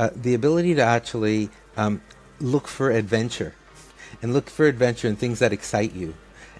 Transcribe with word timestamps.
uh, 0.00 0.08
the 0.16 0.32
ability 0.32 0.74
to 0.74 0.80
actually 0.80 1.50
um, 1.76 2.00
look 2.40 2.66
for 2.66 2.90
adventure 2.90 3.54
and 4.22 4.32
look 4.32 4.48
for 4.48 4.66
adventure 4.66 5.06
and 5.06 5.18
things 5.18 5.40
that 5.40 5.52
excite 5.52 5.92
you 5.92 6.14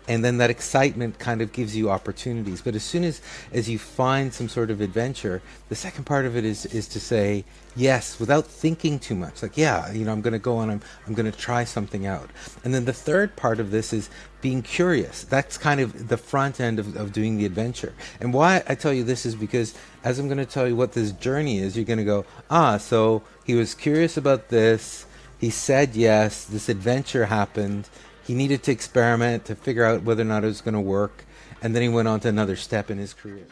and 0.09 0.25
then 0.25 0.39
that 0.39 0.51
excitement 0.51 1.19
kind 1.19 1.41
of 1.43 1.53
gives 1.53 1.77
you 1.77 1.91
opportunities. 1.91 2.63
But 2.63 2.75
as 2.75 2.83
soon 2.83 3.05
as 3.05 3.21
as 3.53 3.69
you 3.69 3.79
find 3.79 4.33
some 4.33 4.49
sort 4.49 4.71
of 4.71 4.81
adventure 4.81 5.43
the 5.69 5.75
second 5.75 6.05
part 6.05 6.25
of 6.25 6.37
it 6.37 6.45
is 6.45 6.67
is 6.67 6.89
to 6.89 7.01
say 7.01 7.45
yes 7.77 8.19
without 8.19 8.47
thinking 8.47 8.99
too 8.99 9.15
much. 9.15 9.43
Like 9.43 9.57
yeah 9.57 9.93
you 9.93 10.05
know 10.05 10.13
i'm 10.13 10.21
going 10.21 10.33
to 10.33 10.39
go 10.39 10.61
and 10.61 10.71
i'm 10.73 10.81
i'm 11.07 11.15
going 11.15 11.31
to 11.31 11.39
try 11.39 11.65
something 11.65 12.07
out. 12.07 12.31
And 12.65 12.75
then 12.75 12.85
the 12.85 12.93
third 12.93 13.37
part 13.37 13.61
of 13.61 13.71
this 13.71 13.93
is 13.93 14.11
being 14.41 14.63
curious. 14.63 15.25
That's 15.25 15.59
kind 15.59 15.81
of 15.81 16.09
the 16.09 16.17
front 16.17 16.61
end 16.61 16.79
of, 16.79 16.97
of 16.97 17.13
doing 17.13 17.37
the 17.37 17.47
adventure. 17.47 17.95
And 18.21 18.33
why 18.33 18.63
i 18.69 18.75
tell 18.75 18.93
you 18.93 19.05
this 19.05 19.27
is 19.27 19.35
because 19.35 19.75
as 20.05 20.19
i'm 20.19 20.27
going 20.27 20.39
to 20.39 20.47
tell 20.47 20.67
you 20.67 20.77
what 20.77 20.93
this 20.93 21.13
journey 21.13 21.59
is 21.59 21.77
you're 21.77 21.85
going 21.85 21.99
to 21.99 22.05
go 22.05 22.25
ah 22.51 22.77
so 22.79 23.23
he 23.51 23.57
was 23.57 23.75
curious 23.75 24.17
about 24.17 24.49
this. 24.49 25.07
He 25.41 25.51
said 25.51 25.97
yes. 25.97 26.45
This 26.45 26.69
adventure 26.69 27.27
happened 27.27 27.89
he 28.31 28.37
needed 28.37 28.63
to 28.63 28.71
experiment 28.71 29.45
to 29.45 29.57
figure 29.57 29.85
out 29.85 30.05
whether 30.05 30.23
or 30.23 30.25
not 30.25 30.45
it 30.45 30.47
was 30.47 30.61
going 30.61 30.73
to 30.73 30.81
work, 30.81 31.25
and 31.63 31.75
then 31.75 31.83
he 31.83 31.89
went 31.89 32.07
on 32.07 32.21
to 32.21 32.29
another 32.29 32.55
step 32.55 32.89
in 32.89 32.97
his 32.97 33.13
career. 33.13 33.45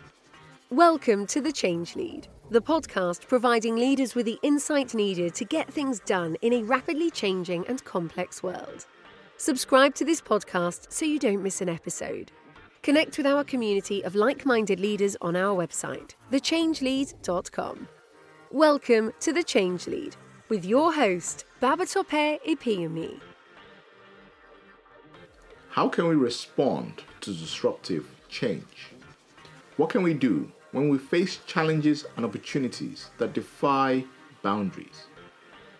Welcome 0.70 1.26
to 1.26 1.40
The 1.40 1.50
Change 1.50 1.96
Lead, 1.96 2.28
the 2.52 2.60
podcast 2.60 3.26
providing 3.26 3.74
leaders 3.74 4.14
with 4.14 4.24
the 4.24 4.38
insight 4.44 4.94
needed 4.94 5.34
to 5.34 5.44
get 5.44 5.68
things 5.68 5.98
done 5.98 6.36
in 6.42 6.52
a 6.52 6.62
rapidly 6.62 7.10
changing 7.10 7.66
and 7.66 7.82
complex 7.82 8.40
world. 8.40 8.86
Subscribe 9.36 9.96
to 9.96 10.04
this 10.04 10.20
podcast 10.20 10.92
so 10.92 11.04
you 11.04 11.18
don't 11.18 11.42
miss 11.42 11.60
an 11.60 11.68
episode. 11.68 12.30
Connect 12.82 13.18
with 13.18 13.26
our 13.26 13.42
community 13.42 14.04
of 14.04 14.14
like 14.14 14.46
minded 14.46 14.78
leaders 14.78 15.16
on 15.20 15.34
our 15.34 15.56
website, 15.56 16.14
thechangelead.com. 16.30 17.88
Welcome 18.52 19.12
to 19.18 19.32
The 19.32 19.42
Change 19.42 19.88
Lead 19.88 20.14
with 20.48 20.64
your 20.64 20.94
host, 20.94 21.46
Babatope 21.60 22.38
Ipinyomi. 22.46 23.18
How 25.70 25.88
can 25.88 26.08
we 26.08 26.14
respond 26.14 27.02
to 27.20 27.32
disruptive 27.32 28.06
change? 28.28 28.92
What 29.76 29.90
can 29.90 30.02
we 30.02 30.14
do 30.14 30.50
when 30.72 30.88
we 30.88 30.98
face 30.98 31.40
challenges 31.46 32.06
and 32.16 32.24
opportunities 32.24 33.10
that 33.18 33.34
defy 33.34 34.04
boundaries? 34.42 35.06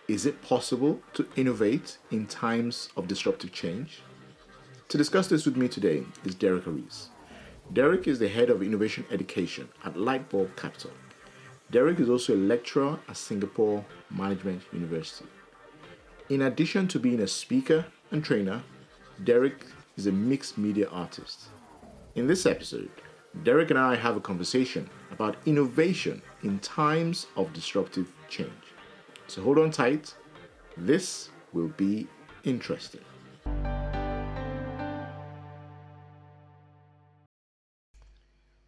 Is 0.07 0.25
it 0.25 0.41
possible 0.41 1.01
to 1.13 1.27
innovate 1.35 1.97
in 2.11 2.27
times 2.27 2.89
of 2.95 3.07
disruptive 3.07 3.51
change? 3.51 4.01
To 4.89 4.97
discuss 4.97 5.27
this 5.27 5.45
with 5.45 5.57
me 5.57 5.67
today 5.67 6.03
is 6.23 6.35
Derek 6.35 6.65
Ariss. 6.65 7.07
Derek 7.73 8.07
is 8.07 8.19
the 8.19 8.29
head 8.29 8.49
of 8.49 8.61
innovation 8.61 9.05
education 9.11 9.69
at 9.83 9.95
Lightbulb 9.95 10.55
Capital. 10.55 10.91
Derek 11.71 11.99
is 11.99 12.09
also 12.09 12.35
a 12.35 12.37
lecturer 12.37 12.99
at 13.07 13.17
Singapore 13.17 13.83
Management 14.09 14.61
University. 14.71 15.25
In 16.29 16.43
addition 16.43 16.87
to 16.87 16.99
being 16.99 17.19
a 17.19 17.27
speaker 17.27 17.85
and 18.11 18.23
trainer, 18.23 18.63
Derek 19.23 19.65
is 19.99 20.07
a 20.07 20.11
mixed 20.13 20.57
media 20.57 20.87
artist. 20.91 21.49
In 22.15 22.25
this 22.25 22.45
episode, 22.45 22.89
Derek 23.43 23.69
and 23.69 23.77
I 23.77 23.97
have 23.97 24.15
a 24.15 24.21
conversation 24.21 24.89
about 25.11 25.35
innovation 25.45 26.21
in 26.41 26.57
times 26.59 27.27
of 27.35 27.51
disruptive 27.51 28.09
change. 28.29 28.67
So 29.27 29.41
hold 29.41 29.57
on 29.57 29.71
tight, 29.71 30.13
this 30.77 31.31
will 31.51 31.67
be 31.75 32.07
interesting. 32.45 33.01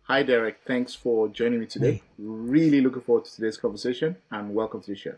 Hi, 0.02 0.24
Derek. 0.24 0.58
Thanks 0.68 0.94
for 0.94 1.30
joining 1.30 1.62
me 1.62 1.66
today. 1.66 1.94
Hey. 1.94 2.04
Really 2.18 2.82
looking 2.82 3.04
forward 3.04 3.24
to 3.24 3.34
today's 3.34 3.56
conversation 3.56 4.18
and 4.32 4.54
welcome 4.54 4.82
to 4.82 4.92
the 4.92 4.98
show. 4.98 5.16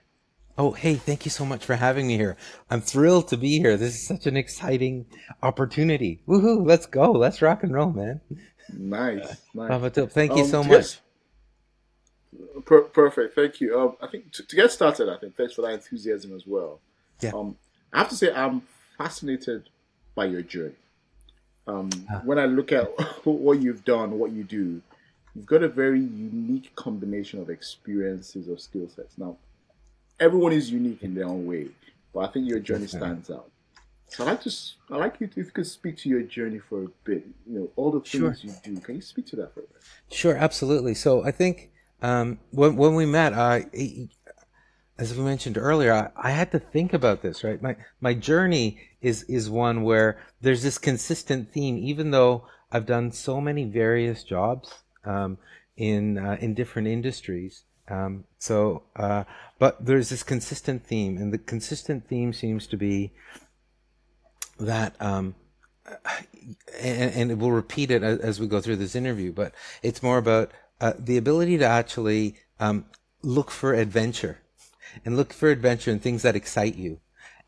Oh, 0.57 0.71
hey, 0.71 0.95
thank 0.95 1.25
you 1.25 1.31
so 1.31 1.45
much 1.45 1.65
for 1.65 1.75
having 1.75 2.07
me 2.07 2.15
here. 2.15 2.37
I'm 2.69 2.81
thrilled 2.81 3.27
to 3.29 3.37
be 3.37 3.57
here. 3.57 3.75
This 3.75 3.95
is 3.95 4.07
such 4.07 4.27
an 4.27 4.37
exciting 4.37 5.07
opportunity. 5.41 6.21
Woohoo, 6.27 6.65
let's 6.65 6.85
go. 6.85 7.11
Let's 7.11 7.41
rock 7.41 7.63
and 7.63 7.73
roll, 7.73 7.91
man. 7.91 8.21
Nice. 8.71 9.41
nice. 9.55 9.91
Thank 10.11 10.35
you 10.35 10.43
um, 10.43 10.49
so 10.49 10.63
much. 10.63 10.99
Per- 12.65 12.83
perfect. 12.83 13.35
Thank 13.35 13.61
you. 13.61 13.79
Um, 13.79 13.95
I 13.99 14.07
think 14.07 14.31
to, 14.33 14.43
to, 14.43 14.55
get 14.55 14.71
started, 14.71 15.09
I 15.09 15.17
think 15.17 15.35
thanks 15.35 15.53
for 15.53 15.63
that 15.63 15.71
enthusiasm 15.71 16.35
as 16.35 16.45
well. 16.45 16.79
Yeah. 17.19 17.31
Um, 17.33 17.57
I 17.91 17.99
have 17.99 18.09
to 18.09 18.15
say, 18.15 18.31
I'm 18.31 18.61
fascinated 18.97 19.69
by 20.13 20.25
your 20.25 20.43
journey. 20.43 20.75
Um, 21.65 21.89
ah. 22.11 22.21
When 22.23 22.37
I 22.37 22.45
look 22.45 22.71
at 22.71 22.87
what 23.25 23.59
you've 23.59 23.83
done, 23.85 24.19
what 24.19 24.31
you 24.31 24.43
do, 24.43 24.81
you've 25.33 25.45
got 25.47 25.63
a 25.63 25.67
very 25.67 25.99
unique 25.99 26.75
combination 26.75 27.41
of 27.41 27.49
experiences 27.49 28.47
of 28.47 28.61
skill 28.61 28.87
sets. 28.87 29.17
Now, 29.17 29.37
everyone 30.19 30.53
is 30.53 30.71
unique 30.71 31.03
in 31.03 31.13
their 31.13 31.25
own 31.25 31.45
way, 31.45 31.67
but 32.13 32.21
I 32.21 32.27
think 32.27 32.47
your 32.47 32.59
journey 32.59 32.87
stands 32.87 33.29
out. 33.29 33.49
So 34.07 34.23
I 34.23 34.27
like 34.27 34.41
to, 34.43 34.53
I 34.91 34.97
like 34.97 35.19
you 35.19 35.27
to, 35.27 35.39
if 35.39 35.47
you 35.47 35.51
could 35.51 35.65
speak 35.65 35.97
to 35.97 36.09
your 36.09 36.21
journey 36.21 36.59
for 36.59 36.83
a 36.83 36.87
bit. 37.03 37.25
You 37.47 37.59
know, 37.59 37.69
all 37.75 37.91
the 37.91 37.99
things 37.99 38.11
sure. 38.11 38.35
you 38.43 38.75
do. 38.75 38.79
Can 38.79 38.95
you 38.95 39.01
speak 39.01 39.25
to 39.27 39.35
that 39.37 39.53
for 39.53 39.61
a 39.61 39.63
bit? 39.63 39.81
Sure, 40.11 40.35
absolutely. 40.35 40.93
So 40.93 41.23
I 41.25 41.31
think 41.31 41.71
um, 42.03 42.39
when 42.51 42.75
when 42.75 42.93
we 42.93 43.07
met, 43.07 43.33
I, 43.33 43.65
as 44.99 45.15
we 45.15 45.23
mentioned 45.23 45.57
earlier, 45.57 45.93
I, 45.93 46.27
I, 46.27 46.31
had 46.31 46.51
to 46.51 46.59
think 46.59 46.93
about 46.93 47.23
this. 47.23 47.43
Right, 47.43 47.59
my 47.61 47.75
my 48.01 48.13
journey 48.13 48.77
is 49.01 49.23
is 49.23 49.49
one 49.49 49.81
where 49.81 50.19
there's 50.41 50.61
this 50.61 50.77
consistent 50.77 51.51
theme, 51.51 51.77
even 51.79 52.11
though 52.11 52.45
I've 52.71 52.85
done 52.85 53.11
so 53.11 53.41
many 53.41 53.65
various 53.65 54.23
jobs 54.23 54.71
um, 55.05 55.39
in 55.75 56.19
uh, 56.19 56.37
in 56.39 56.53
different 56.53 56.87
industries. 56.87 57.63
Um, 57.93 58.23
so, 58.39 58.83
uh, 58.95 59.23
but 59.59 59.85
there's 59.85 60.09
this 60.09 60.23
consistent 60.23 60.85
theme, 60.85 61.17
and 61.17 61.31
the 61.31 61.37
consistent 61.37 62.07
theme 62.07 62.33
seems 62.33 62.65
to 62.67 62.77
be 62.77 63.11
that, 64.59 64.99
um, 64.99 65.35
and, 66.79 67.31
and 67.31 67.39
we'll 67.39 67.51
repeat 67.51 67.91
it 67.91 68.03
as, 68.03 68.39
we 68.39 68.47
go 68.47 68.61
through 68.61 68.77
this 68.77 68.95
interview, 68.95 69.31
but 69.31 69.53
it's 69.83 70.01
more 70.01 70.17
about 70.17 70.51
uh, 70.81 70.93
the 70.97 71.17
ability 71.17 71.57
to 71.59 71.65
actually 71.65 72.35
um, 72.59 72.85
look 73.21 73.51
for 73.51 73.73
adventure 73.73 74.39
and 75.05 75.15
look 75.15 75.31
for 75.31 75.49
adventure 75.49 75.91
and 75.91 76.01
things 76.01 76.23
that 76.23 76.35
excite 76.35 76.75
you 76.75 76.99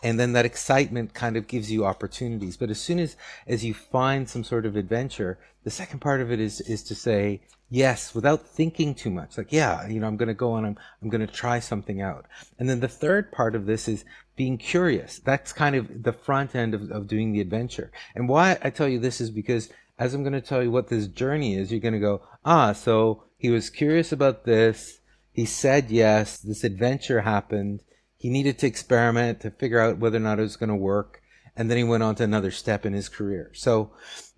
and 0.04 0.20
then 0.20 0.34
that 0.34 0.46
excitement 0.46 1.14
kind 1.14 1.38
of 1.38 1.48
gives 1.48 1.72
you 1.72 1.86
opportunities. 1.86 2.58
But 2.58 2.70
as 2.70 2.80
soon 2.80 3.00
as 3.00 3.16
as 3.48 3.64
you 3.64 3.74
find 3.74 4.30
some 4.30 4.44
sort 4.44 4.66
of 4.66 4.76
adventure 4.76 5.38
the 5.64 5.72
second 5.72 6.00
part 6.00 6.22
of 6.22 6.32
it 6.32 6.40
is 6.40 6.62
is 6.62 6.84
to 6.84 6.96
say 6.96 7.42
yes 7.70 8.14
without 8.14 8.48
thinking 8.48 8.94
too 8.94 9.10
much. 9.10 9.38
Like 9.38 9.52
yeah 9.52 9.88
you 9.88 10.00
know 10.00 10.08
i'm 10.08 10.18
going 10.18 10.28
to 10.28 10.34
go 10.34 10.56
and 10.56 10.68
i'm 10.68 10.78
i'm 11.02 11.10
going 11.10 11.26
to 11.26 11.34
try 11.34 11.60
something 11.60 12.02
out. 12.02 12.26
And 12.60 12.70
then 12.70 12.80
the 12.80 12.88
third 12.88 13.32
part 13.32 13.56
of 13.56 13.66
this 13.66 13.88
is 13.88 14.06
being 14.36 14.58
curious. 14.58 15.20
That's 15.20 15.54
kind 15.54 15.76
of 15.76 16.04
the 16.04 16.14
front 16.14 16.56
end 16.56 16.74
of, 16.74 16.92
of 16.92 17.08
doing 17.08 17.32
the 17.32 17.42
adventure. 17.42 17.92
And 18.16 18.30
why 18.30 18.58
i 18.62 18.70
tell 18.70 18.88
you 18.88 19.00
this 19.00 19.20
is 19.20 19.32
because 19.32 19.70
as 19.98 20.14
i'm 20.14 20.24
going 20.24 20.34
to 20.34 20.42
tell 20.42 20.62
you 20.62 20.72
what 20.72 20.90
this 20.90 21.08
journey 21.08 21.56
is 21.56 21.72
you're 21.72 21.80
going 21.80 21.94
to 21.94 22.00
go 22.00 22.22
ah 22.44 22.74
so 22.74 23.24
he 23.38 23.52
was 23.52 23.70
curious 23.70 24.12
about 24.12 24.46
this. 24.46 25.00
He 25.32 25.46
said 25.46 25.92
yes. 25.92 26.40
This 26.40 26.64
adventure 26.64 27.22
happened 27.22 27.84
he 28.26 28.32
needed 28.32 28.58
to 28.58 28.66
experiment 28.66 29.40
to 29.42 29.52
figure 29.52 29.80
out 29.80 30.00
whether 30.00 30.18
or 30.18 30.20
not 30.20 30.40
it 30.40 30.42
was 30.42 30.58
going 30.58 30.70
to 30.70 30.76
work 30.76 31.22
and 31.56 31.70
then 31.70 31.78
he 31.78 31.84
went 31.84 32.02
on 32.02 32.16
to 32.16 32.24
another 32.24 32.50
step 32.50 32.84
in 32.84 32.92
his 32.92 33.08
career. 33.08 33.52
So, 33.54 33.92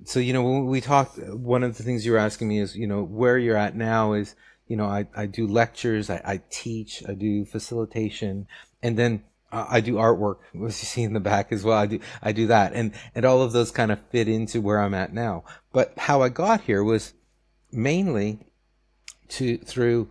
so 0.04 0.20
you 0.20 0.34
know, 0.34 0.44
when 0.44 0.66
we 0.66 0.82
talked, 0.82 1.18
one 1.20 1.64
of 1.64 1.78
the 1.78 1.84
things 1.84 2.06
you 2.06 2.12
were 2.12 2.18
asking 2.18 2.50
me 2.50 2.60
is, 2.60 2.76
you 2.76 2.86
know, 2.86 3.02
where 3.02 3.38
you're 3.38 3.56
at 3.56 3.78
now 3.78 4.12
is, 4.12 4.36
you 4.68 4.76
know, 4.76 4.88
I, 4.88 5.08
I 5.16 5.26
do 5.26 5.48
lectures, 5.48 6.10
I, 6.10 6.22
I 6.26 6.42
teach, 6.50 7.02
I 7.08 7.14
do 7.14 7.46
facilitation, 7.46 8.46
and 8.84 8.98
then 8.98 9.24
I 9.54 9.80
do 9.80 9.94
artwork, 9.94 10.40
as 10.56 10.82
you 10.82 10.86
see 10.86 11.04
in 11.04 11.14
the 11.14 11.22
back 11.22 11.54
as 11.54 11.64
well. 11.64 11.78
I 11.78 11.86
do, 11.86 12.02
I 12.22 12.34
do 12.34 12.48
that, 12.48 12.74
and 12.74 12.92
and 13.16 13.24
all 13.24 13.42
of 13.42 13.54
those 13.54 13.72
kind 13.72 13.94
of 13.94 14.02
fit 14.10 14.28
into 14.28 14.60
where 14.60 14.82
I'm 14.82 14.94
at 14.94 15.14
now. 15.14 15.46
But 15.72 15.94
how 15.98 16.24
I 16.24 16.28
got 16.28 16.60
here 16.60 16.84
was 16.84 17.14
mainly 17.72 18.40
to 19.30 19.58
through 19.60 20.10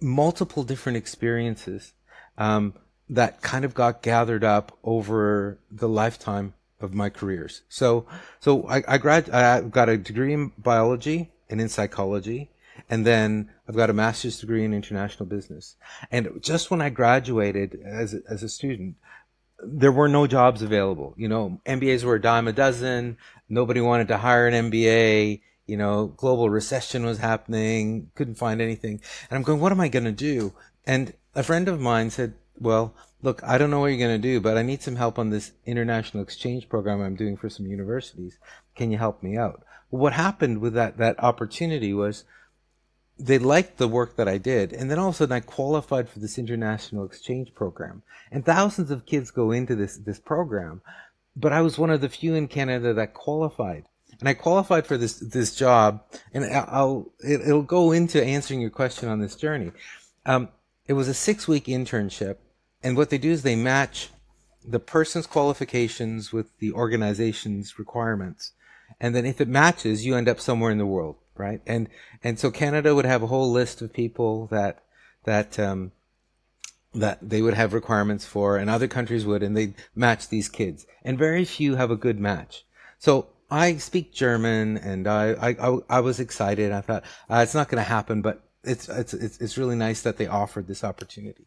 multiple 0.00 0.62
different 0.62 0.98
experiences. 0.98 1.92
Um, 2.38 2.74
that 3.08 3.40
kind 3.40 3.64
of 3.64 3.74
got 3.74 4.02
gathered 4.02 4.44
up 4.44 4.76
over 4.82 5.58
the 5.70 5.88
lifetime 5.88 6.54
of 6.80 6.92
my 6.92 7.08
careers. 7.08 7.62
So, 7.68 8.06
so 8.40 8.66
I, 8.68 8.82
I 8.86 8.98
grad, 8.98 9.30
I 9.30 9.60
got 9.62 9.88
a 9.88 9.96
degree 9.96 10.32
in 10.32 10.52
biology 10.58 11.30
and 11.48 11.60
in 11.60 11.68
psychology. 11.68 12.50
And 12.90 13.06
then 13.06 13.50
I've 13.68 13.76
got 13.76 13.90
a 13.90 13.94
master's 13.94 14.38
degree 14.38 14.64
in 14.64 14.74
international 14.74 15.26
business. 15.26 15.76
And 16.10 16.38
just 16.40 16.70
when 16.70 16.82
I 16.82 16.90
graduated 16.90 17.80
as, 17.84 18.14
as 18.28 18.42
a 18.42 18.48
student, 18.48 18.96
there 19.62 19.92
were 19.92 20.08
no 20.08 20.26
jobs 20.26 20.62
available. 20.62 21.14
You 21.16 21.28
know, 21.28 21.60
MBAs 21.64 22.04
were 22.04 22.16
a 22.16 22.20
dime 22.20 22.48
a 22.48 22.52
dozen. 22.52 23.16
Nobody 23.48 23.80
wanted 23.80 24.08
to 24.08 24.18
hire 24.18 24.46
an 24.46 24.70
MBA. 24.70 25.40
You 25.66 25.76
know, 25.76 26.08
global 26.08 26.50
recession 26.50 27.04
was 27.04 27.18
happening. 27.18 28.10
Couldn't 28.14 28.36
find 28.36 28.60
anything. 28.60 29.00
And 29.30 29.36
I'm 29.36 29.42
going, 29.42 29.60
what 29.60 29.72
am 29.72 29.80
I 29.80 29.88
going 29.88 30.04
to 30.04 30.12
do? 30.12 30.52
And 30.86 31.14
a 31.34 31.42
friend 31.42 31.68
of 31.68 31.80
mine 31.80 32.10
said, 32.10 32.34
well, 32.58 32.94
look, 33.22 33.42
I 33.44 33.58
don't 33.58 33.70
know 33.70 33.80
what 33.80 33.86
you're 33.86 33.98
going 33.98 34.20
to 34.20 34.28
do, 34.28 34.40
but 34.40 34.56
I 34.56 34.62
need 34.62 34.82
some 34.82 34.96
help 34.96 35.18
on 35.18 35.30
this 35.30 35.52
international 35.64 36.22
exchange 36.22 36.68
program 36.68 37.00
I'm 37.00 37.16
doing 37.16 37.36
for 37.36 37.48
some 37.48 37.66
universities. 37.66 38.38
Can 38.74 38.90
you 38.90 38.98
help 38.98 39.22
me 39.22 39.36
out? 39.36 39.64
Well, 39.90 40.02
what 40.02 40.12
happened 40.12 40.60
with 40.60 40.74
that, 40.74 40.98
that 40.98 41.22
opportunity 41.22 41.92
was 41.92 42.24
they 43.18 43.38
liked 43.38 43.78
the 43.78 43.88
work 43.88 44.16
that 44.16 44.28
I 44.28 44.38
did. 44.38 44.72
And 44.72 44.90
then 44.90 44.98
all 44.98 45.08
of 45.08 45.14
a 45.14 45.18
sudden 45.18 45.32
I 45.32 45.40
qualified 45.40 46.08
for 46.08 46.18
this 46.18 46.38
international 46.38 47.04
exchange 47.04 47.54
program. 47.54 48.02
And 48.30 48.44
thousands 48.44 48.90
of 48.90 49.06
kids 49.06 49.30
go 49.30 49.50
into 49.52 49.74
this, 49.74 49.96
this 49.96 50.18
program. 50.18 50.82
But 51.34 51.52
I 51.52 51.62
was 51.62 51.78
one 51.78 51.90
of 51.90 52.00
the 52.00 52.08
few 52.08 52.34
in 52.34 52.48
Canada 52.48 52.94
that 52.94 53.14
qualified. 53.14 53.84
And 54.20 54.28
I 54.28 54.34
qualified 54.34 54.86
for 54.86 54.96
this, 54.96 55.18
this 55.18 55.54
job. 55.54 56.02
And 56.32 56.44
I'll, 56.44 57.10
it, 57.20 57.46
will 57.46 57.62
go 57.62 57.92
into 57.92 58.22
answering 58.22 58.60
your 58.60 58.70
question 58.70 59.08
on 59.08 59.20
this 59.20 59.36
journey. 59.36 59.72
Um, 60.24 60.48
it 60.86 60.94
was 60.94 61.08
a 61.08 61.14
six 61.14 61.48
week 61.48 61.66
internship. 61.66 62.36
And 62.82 62.96
what 62.96 63.10
they 63.10 63.18
do 63.18 63.30
is 63.30 63.42
they 63.42 63.56
match 63.56 64.10
the 64.64 64.80
person's 64.80 65.26
qualifications 65.26 66.32
with 66.32 66.58
the 66.58 66.72
organization's 66.72 67.78
requirements. 67.78 68.52
And 69.00 69.14
then 69.14 69.26
if 69.26 69.40
it 69.40 69.48
matches, 69.48 70.04
you 70.04 70.14
end 70.14 70.28
up 70.28 70.40
somewhere 70.40 70.70
in 70.70 70.78
the 70.78 70.86
world 70.86 71.16
right? 71.38 71.60
And 71.66 71.88
and 72.22 72.38
so 72.38 72.50
Canada 72.50 72.94
would 72.94 73.04
have 73.04 73.22
a 73.22 73.26
whole 73.26 73.50
list 73.50 73.82
of 73.82 73.92
people 73.92 74.46
that 74.48 74.82
that 75.24 75.58
um, 75.58 75.92
that 76.94 77.18
they 77.22 77.42
would 77.42 77.54
have 77.54 77.74
requirements 77.74 78.24
for, 78.24 78.56
and 78.56 78.70
other 78.70 78.88
countries 78.88 79.26
would, 79.26 79.42
and 79.42 79.56
they 79.56 79.74
match 79.94 80.28
these 80.28 80.48
kids. 80.48 80.86
And 81.02 81.18
very 81.18 81.44
few 81.44 81.76
have 81.76 81.90
a 81.90 81.96
good 81.96 82.18
match. 82.18 82.64
So 82.98 83.28
I 83.50 83.76
speak 83.76 84.12
German, 84.12 84.76
and 84.78 85.06
I 85.06 85.56
I, 85.58 85.78
I, 85.88 86.00
was 86.00 86.20
excited. 86.20 86.72
I 86.72 86.80
thought 86.80 87.04
uh, 87.30 87.40
it's 87.42 87.54
not 87.54 87.68
going 87.68 87.82
to 87.82 87.88
happen, 87.88 88.22
but 88.22 88.42
it's, 88.66 88.88
it's 88.88 89.38
it's 89.38 89.58
really 89.58 89.76
nice 89.76 90.02
that 90.02 90.16
they 90.16 90.26
offered 90.26 90.66
this 90.66 90.84
opportunity. 90.84 91.46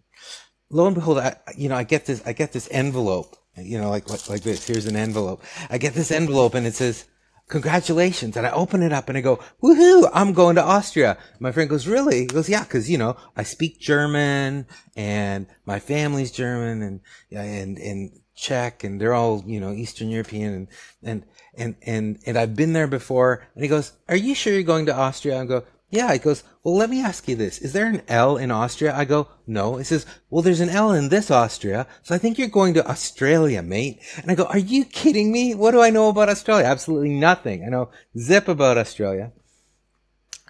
Lo 0.70 0.86
and 0.86 0.96
behold, 0.96 1.18
I 1.18 1.38
you 1.58 1.70
know 1.70 1.76
I 1.76 1.84
get 1.84 2.06
this 2.06 2.22
I 2.26 2.34
get 2.34 2.52
this 2.52 2.68
envelope, 2.72 3.36
you 3.58 3.78
know 3.80 3.90
like 3.90 4.10
like 4.30 4.42
this. 4.42 4.66
Here's 4.66 4.86
an 4.86 4.96
envelope. 4.96 5.44
I 5.70 5.78
get 5.78 5.94
this 5.94 6.12
envelope, 6.12 6.54
and 6.54 6.66
it 6.66 6.76
says 6.76 7.06
congratulations. 7.50 8.38
And 8.38 8.48
I 8.48 8.52
open 8.52 8.82
it 8.82 8.94
up 8.94 9.10
and 9.10 9.18
I 9.18 9.22
go, 9.22 9.38
woohoo, 9.62 10.10
I'm 10.14 10.34
going 10.34 10.56
to 10.56 10.64
Austria. 10.64 11.18
My 11.40 11.52
friend 11.52 11.70
goes, 11.70 11.88
really? 11.88 12.20
He 12.20 12.26
goes, 12.28 12.48
yeah, 12.48 12.64
cause 12.64 12.90
you 12.90 12.98
know, 12.98 13.18
I 13.36 13.44
speak 13.44 13.80
German 13.80 14.68
and 14.96 15.48
my 15.66 15.80
family's 15.80 16.32
German 16.32 16.82
and, 16.82 17.02
and, 17.32 17.78
and 17.78 18.12
Czech 18.36 18.84
and 18.84 19.02
they're 19.02 19.16
all, 19.16 19.44
you 19.46 19.60
know, 19.60 19.72
Eastern 19.74 20.10
European 20.10 20.54
and, 20.54 20.68
and, 21.04 21.26
and, 21.58 21.76
and, 21.86 22.20
and 22.26 22.38
I've 22.38 22.56
been 22.56 22.74
there 22.74 22.88
before. 22.88 23.46
And 23.56 23.64
he 23.64 23.68
goes, 23.68 23.94
are 24.08 24.16
you 24.16 24.36
sure 24.36 24.54
you're 24.54 24.64
going 24.64 24.86
to 24.86 24.96
Austria? 24.96 25.42
I 25.42 25.46
go, 25.46 25.64
yeah, 25.92 26.14
he 26.14 26.20
goes, 26.20 26.44
well, 26.64 26.76
let 26.76 26.90
me 26.90 27.02
ask 27.02 27.28
you 27.28 27.36
this. 27.36 27.58
Is 27.58 27.74
there 27.74 27.88
an 27.88 28.04
L 28.08 28.38
in 28.38 28.52
Austria? 28.52 28.96
I 28.96 29.06
go, 29.06 29.28
no. 29.48 29.78
He 29.78 29.84
says, 29.84 30.06
well, 30.30 30.44
there's 30.44 30.60
an 30.60 30.70
L 30.70 30.92
in 30.92 31.10
this 31.10 31.32
Austria. 31.32 31.88
So 32.04 32.14
I 32.14 32.20
think 32.20 32.38
you're 32.38 32.48
going 32.48 32.76
to 32.76 32.88
Australia, 32.88 33.64
mate. 33.64 34.00
And 34.22 34.30
I 34.30 34.36
go, 34.36 34.46
are 34.46 34.60
you 34.60 34.86
kidding 34.86 35.32
me? 35.32 35.56
What 35.56 35.72
do 35.72 35.82
I 35.82 35.90
know 35.90 36.10
about 36.10 36.30
Australia? 36.30 36.66
Absolutely 36.66 37.10
nothing. 37.10 37.64
I 37.64 37.70
know 37.70 37.90
zip 38.18 38.48
about 38.48 38.78
Australia. 38.78 39.32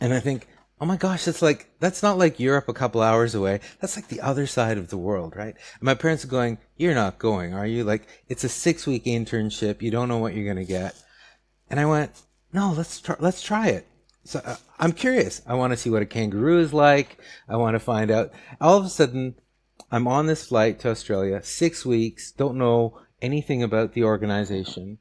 And 0.01 0.13
I 0.13 0.19
think, 0.19 0.47
oh 0.81 0.85
my 0.85 0.97
gosh, 0.97 1.25
that's 1.25 1.41
like, 1.41 1.69
that's 1.79 2.03
not 2.03 2.17
like 2.17 2.39
Europe 2.39 2.67
a 2.67 2.73
couple 2.73 3.01
hours 3.01 3.33
away. 3.33 3.61
That's 3.79 3.95
like 3.95 4.09
the 4.09 4.21
other 4.21 4.45
side 4.45 4.77
of 4.77 4.89
the 4.89 4.97
world, 4.97 5.35
right? 5.37 5.55
And 5.55 5.83
my 5.83 5.95
parents 5.95 6.25
are 6.25 6.29
going, 6.29 6.57
you're 6.75 6.95
not 6.95 7.17
going, 7.17 7.53
are 7.53 7.67
you? 7.67 7.85
Like, 7.85 8.07
it's 8.27 8.43
a 8.43 8.49
six 8.49 8.85
week 8.85 9.05
internship. 9.05 9.81
You 9.81 9.91
don't 9.91 10.09
know 10.09 10.17
what 10.17 10.33
you're 10.33 10.45
going 10.45 10.65
to 10.65 10.65
get. 10.65 10.95
And 11.69 11.79
I 11.79 11.85
went, 11.85 12.11
no, 12.51 12.73
let's 12.75 12.99
try, 12.99 13.15
let's 13.19 13.41
try 13.41 13.67
it. 13.67 13.85
So 14.29 14.43
uh, 14.45 14.57
I'm 14.77 14.91
curious. 14.91 15.41
I 15.47 15.55
want 15.55 15.73
to 15.73 15.77
see 15.77 15.89
what 15.89 16.03
a 16.03 16.05
kangaroo 16.05 16.59
is 16.59 16.71
like. 16.71 17.17
I 17.47 17.55
want 17.55 17.73
to 17.73 17.79
find 17.79 18.11
out. 18.11 18.31
All 18.61 18.77
of 18.77 18.85
a 18.85 18.89
sudden, 18.89 19.33
I'm 19.91 20.07
on 20.07 20.27
this 20.27 20.45
flight 20.45 20.79
to 20.81 20.91
Australia, 20.91 21.41
six 21.41 21.83
weeks, 21.83 22.31
don't 22.31 22.59
know 22.59 22.99
anything 23.23 23.63
about 23.63 23.93
the 23.93 24.03
organization, 24.03 24.99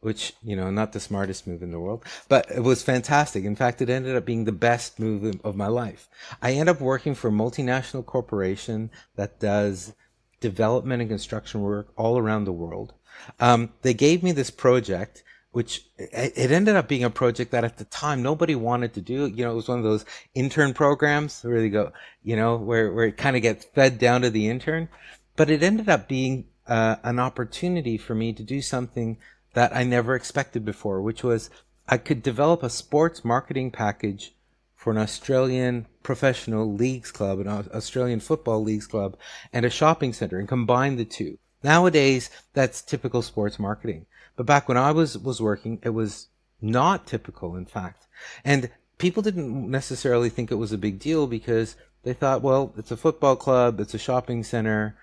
which, 0.00 0.32
you 0.42 0.56
know, 0.56 0.70
not 0.70 0.94
the 0.94 0.98
smartest 0.98 1.46
move 1.46 1.62
in 1.62 1.72
the 1.72 1.78
world, 1.78 2.06
but 2.30 2.50
it 2.50 2.62
was 2.62 2.82
fantastic. 2.82 3.44
In 3.44 3.54
fact, 3.54 3.82
it 3.82 3.90
ended 3.90 4.16
up 4.16 4.24
being 4.24 4.46
the 4.46 4.50
best 4.50 4.98
move 4.98 5.38
of 5.44 5.56
my 5.56 5.66
life. 5.66 6.08
I 6.40 6.52
end 6.52 6.70
up 6.70 6.80
working 6.80 7.14
for 7.14 7.28
a 7.28 7.32
multinational 7.32 8.06
corporation 8.06 8.90
that 9.16 9.40
does 9.40 9.92
development 10.40 11.02
and 11.02 11.10
construction 11.10 11.60
work 11.60 11.92
all 11.98 12.16
around 12.16 12.44
the 12.44 12.52
world. 12.52 12.94
Um, 13.40 13.74
they 13.82 13.92
gave 13.92 14.22
me 14.22 14.32
this 14.32 14.48
project 14.48 15.22
which 15.52 15.84
it 15.98 16.50
ended 16.52 16.76
up 16.76 16.86
being 16.86 17.04
a 17.04 17.10
project 17.10 17.50
that 17.50 17.64
at 17.64 17.78
the 17.78 17.84
time 17.84 18.22
nobody 18.22 18.54
wanted 18.54 18.94
to 18.94 19.00
do. 19.00 19.26
You 19.26 19.44
know, 19.44 19.52
it 19.52 19.56
was 19.56 19.68
one 19.68 19.78
of 19.78 19.84
those 19.84 20.04
intern 20.34 20.74
programs 20.74 21.42
where 21.42 21.60
they 21.60 21.68
go, 21.68 21.92
you 22.22 22.36
know, 22.36 22.56
where, 22.56 22.92
where 22.92 23.06
it 23.06 23.16
kind 23.16 23.36
of 23.36 23.42
gets 23.42 23.64
fed 23.64 23.98
down 23.98 24.22
to 24.22 24.30
the 24.30 24.48
intern. 24.48 24.88
But 25.36 25.50
it 25.50 25.62
ended 25.62 25.88
up 25.88 26.06
being 26.06 26.46
uh, 26.68 26.96
an 27.02 27.18
opportunity 27.18 27.98
for 27.98 28.14
me 28.14 28.32
to 28.32 28.42
do 28.42 28.62
something 28.62 29.18
that 29.54 29.74
I 29.74 29.82
never 29.82 30.14
expected 30.14 30.64
before, 30.64 31.02
which 31.02 31.24
was 31.24 31.50
I 31.88 31.98
could 31.98 32.22
develop 32.22 32.62
a 32.62 32.70
sports 32.70 33.24
marketing 33.24 33.72
package 33.72 34.34
for 34.76 34.92
an 34.92 34.98
Australian 34.98 35.86
professional 36.04 36.72
leagues 36.72 37.10
club, 37.10 37.40
an 37.40 37.48
Australian 37.48 38.20
football 38.20 38.62
leagues 38.62 38.86
club, 38.86 39.16
and 39.52 39.66
a 39.66 39.70
shopping 39.70 40.12
center 40.12 40.38
and 40.38 40.48
combine 40.48 40.96
the 40.96 41.04
two. 41.04 41.38
Nowadays, 41.62 42.30
that's 42.54 42.80
typical 42.80 43.20
sports 43.20 43.58
marketing. 43.58 44.06
But 44.40 44.46
back 44.46 44.68
when 44.68 44.78
I 44.78 44.90
was, 44.90 45.18
was 45.18 45.38
working, 45.38 45.80
it 45.82 45.90
was 45.90 46.28
not 46.62 47.06
typical, 47.06 47.56
in 47.56 47.66
fact. 47.66 48.06
And 48.42 48.70
people 48.96 49.22
didn't 49.22 49.70
necessarily 49.70 50.30
think 50.30 50.50
it 50.50 50.54
was 50.54 50.72
a 50.72 50.78
big 50.78 50.98
deal 50.98 51.26
because 51.26 51.76
they 52.04 52.14
thought, 52.14 52.40
well, 52.40 52.72
it's 52.78 52.90
a 52.90 52.96
football 52.96 53.36
club, 53.36 53.80
it's 53.80 53.92
a 53.92 53.98
shopping 53.98 54.42
center, 54.42 54.96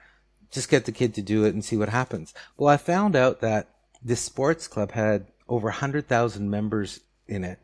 just 0.50 0.72
get 0.72 0.86
the 0.86 0.92
kid 0.92 1.14
to 1.14 1.22
do 1.22 1.46
it 1.46 1.54
and 1.54 1.64
see 1.64 1.78
what 1.78 1.90
happens. 1.90 2.34
Well, 2.58 2.68
I 2.68 2.78
found 2.78 3.16
out 3.16 3.40
that 3.42 3.68
this 4.04 4.22
sports 4.22 4.68
club 4.68 4.94
had 4.94 5.28
over 5.48 5.68
100,000 5.68 6.50
members 6.50 7.02
in 7.28 7.44
it. 7.44 7.60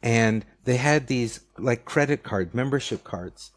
And 0.00 0.44
they 0.62 0.76
had 0.76 1.08
these 1.08 1.40
like 1.58 1.84
credit 1.84 2.22
card 2.22 2.54
membership 2.54 3.02
cards. 3.02 3.50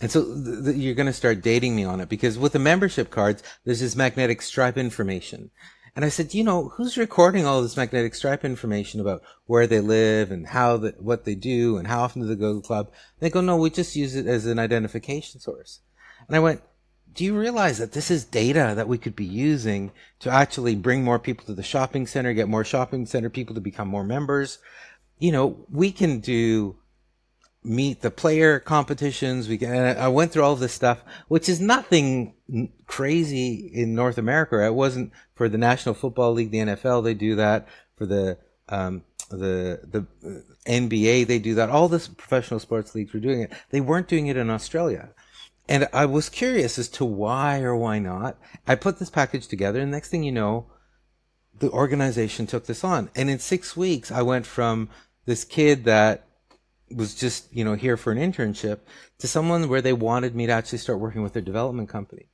And 0.00 0.10
so 0.10 0.24
th- 0.24 0.64
th- 0.64 0.76
you're 0.76 0.94
going 0.94 1.08
to 1.08 1.12
start 1.12 1.42
dating 1.42 1.76
me 1.76 1.84
on 1.84 2.00
it 2.00 2.08
because 2.08 2.38
with 2.38 2.54
the 2.54 2.58
membership 2.58 3.10
cards, 3.10 3.42
there's 3.66 3.80
this 3.80 3.94
magnetic 3.94 4.40
stripe 4.40 4.78
information. 4.78 5.50
And 5.96 6.04
I 6.04 6.10
said, 6.10 6.34
you 6.34 6.44
know, 6.44 6.68
who's 6.68 6.98
recording 6.98 7.46
all 7.46 7.62
this 7.62 7.78
magnetic 7.78 8.14
stripe 8.14 8.44
information 8.44 9.00
about 9.00 9.22
where 9.46 9.66
they 9.66 9.80
live 9.80 10.30
and 10.30 10.46
how 10.46 10.76
the, 10.76 10.94
what 10.98 11.24
they 11.24 11.34
do 11.34 11.78
and 11.78 11.88
how 11.88 12.02
often 12.02 12.20
do 12.20 12.28
they 12.28 12.34
go 12.34 12.52
to 12.52 12.60
the 12.60 12.66
club? 12.66 12.88
And 12.88 13.20
they 13.20 13.30
go, 13.30 13.40
no, 13.40 13.56
we 13.56 13.70
just 13.70 13.96
use 13.96 14.14
it 14.14 14.26
as 14.26 14.44
an 14.44 14.58
identification 14.58 15.40
source. 15.40 15.80
And 16.28 16.36
I 16.36 16.40
went, 16.40 16.60
do 17.14 17.24
you 17.24 17.34
realize 17.36 17.78
that 17.78 17.92
this 17.92 18.10
is 18.10 18.26
data 18.26 18.74
that 18.76 18.88
we 18.88 18.98
could 18.98 19.16
be 19.16 19.24
using 19.24 19.90
to 20.20 20.28
actually 20.28 20.74
bring 20.74 21.02
more 21.02 21.18
people 21.18 21.46
to 21.46 21.54
the 21.54 21.62
shopping 21.62 22.06
center, 22.06 22.34
get 22.34 22.46
more 22.46 22.64
shopping 22.64 23.06
center 23.06 23.30
people 23.30 23.54
to 23.54 23.60
become 23.62 23.88
more 23.88 24.04
members? 24.04 24.58
You 25.18 25.32
know, 25.32 25.64
we 25.70 25.92
can 25.92 26.20
do 26.20 26.76
meet 27.66 28.00
the 28.00 28.10
player 28.10 28.60
competitions. 28.60 29.48
We 29.48 29.58
can, 29.58 29.96
I 29.96 30.08
went 30.08 30.32
through 30.32 30.44
all 30.44 30.56
this 30.56 30.72
stuff, 30.72 31.02
which 31.28 31.48
is 31.48 31.60
nothing 31.60 32.34
crazy 32.86 33.70
in 33.72 33.94
North 33.94 34.18
America. 34.18 34.64
It 34.64 34.74
wasn't 34.74 35.12
for 35.34 35.48
the 35.48 35.58
National 35.58 35.94
Football 35.94 36.32
League, 36.32 36.50
the 36.50 36.58
NFL. 36.58 37.04
They 37.04 37.14
do 37.14 37.34
that 37.36 37.68
for 37.96 38.06
the 38.06 38.38
um, 38.68 39.02
the 39.30 39.80
the 39.84 40.42
NBA. 40.66 41.26
They 41.26 41.38
do 41.38 41.54
that. 41.56 41.70
All 41.70 41.88
the 41.88 41.98
professional 42.16 42.60
sports 42.60 42.94
leagues 42.94 43.12
were 43.12 43.20
doing 43.20 43.40
it. 43.40 43.52
They 43.70 43.80
weren't 43.80 44.08
doing 44.08 44.28
it 44.28 44.36
in 44.36 44.50
Australia. 44.50 45.10
And 45.68 45.88
I 45.92 46.06
was 46.06 46.28
curious 46.28 46.78
as 46.78 46.88
to 46.90 47.04
why 47.04 47.60
or 47.60 47.74
why 47.74 47.98
not. 47.98 48.38
I 48.68 48.76
put 48.76 48.98
this 48.98 49.10
package 49.10 49.48
together, 49.48 49.80
and 49.80 49.90
next 49.90 50.10
thing 50.10 50.22
you 50.22 50.32
know, 50.32 50.66
the 51.58 51.70
organization 51.70 52.46
took 52.46 52.66
this 52.66 52.84
on. 52.84 53.10
And 53.16 53.28
in 53.28 53.40
six 53.40 53.76
weeks, 53.76 54.12
I 54.12 54.22
went 54.22 54.46
from 54.46 54.88
this 55.24 55.44
kid 55.44 55.84
that 55.84 56.25
was 56.94 57.14
just 57.14 57.52
you 57.54 57.64
know 57.64 57.74
here 57.74 57.96
for 57.96 58.12
an 58.12 58.18
internship 58.18 58.80
to 59.18 59.26
someone 59.26 59.68
where 59.68 59.82
they 59.82 59.92
wanted 59.92 60.34
me 60.34 60.46
to 60.46 60.52
actually 60.52 60.78
start 60.78 61.00
working 61.00 61.22
with 61.22 61.32
their 61.32 61.42
development 61.42 61.88
company. 61.88 62.28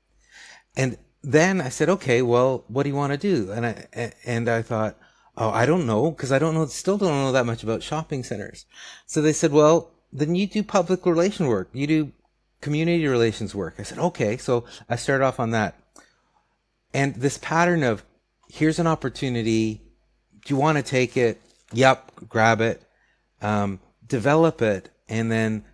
And 0.76 0.98
then 1.24 1.60
i 1.60 1.68
said 1.68 1.88
okay 1.88 2.20
well 2.20 2.64
what 2.66 2.82
do 2.82 2.88
you 2.88 2.96
want 2.96 3.12
to 3.12 3.18
do? 3.18 3.52
And 3.52 3.66
i 3.66 4.12
and 4.24 4.48
i 4.48 4.62
thought 4.62 4.98
oh 5.36 5.50
i 5.50 5.64
don't 5.64 5.86
know 5.86 6.10
because 6.10 6.32
i 6.32 6.38
don't 6.38 6.54
know 6.54 6.66
still 6.66 6.98
don't 6.98 7.12
know 7.12 7.32
that 7.32 7.46
much 7.46 7.62
about 7.62 7.82
shopping 7.82 8.24
centers. 8.24 8.66
So 9.06 9.22
they 9.22 9.32
said 9.32 9.52
well 9.52 9.92
then 10.12 10.34
you 10.34 10.46
do 10.46 10.62
public 10.62 11.06
relation 11.06 11.46
work. 11.46 11.70
You 11.72 11.86
do 11.86 12.12
community 12.60 13.06
relations 13.06 13.54
work. 13.54 13.76
I 13.78 13.82
said 13.82 13.98
okay. 13.98 14.36
So 14.36 14.64
i 14.88 14.96
started 14.96 15.24
off 15.24 15.40
on 15.40 15.50
that. 15.50 15.76
And 16.92 17.14
this 17.14 17.38
pattern 17.38 17.82
of 17.82 18.04
here's 18.48 18.78
an 18.78 18.86
opportunity. 18.86 19.80
Do 20.44 20.54
you 20.54 20.60
want 20.60 20.76
to 20.76 20.82
take 20.82 21.16
it? 21.16 21.40
Yep 21.72 22.12
grab 22.28 22.60
it. 22.60 22.82
Um, 23.40 23.80
develop 24.12 24.60
it 24.60 24.90
and 25.08 25.32
then 25.32 25.64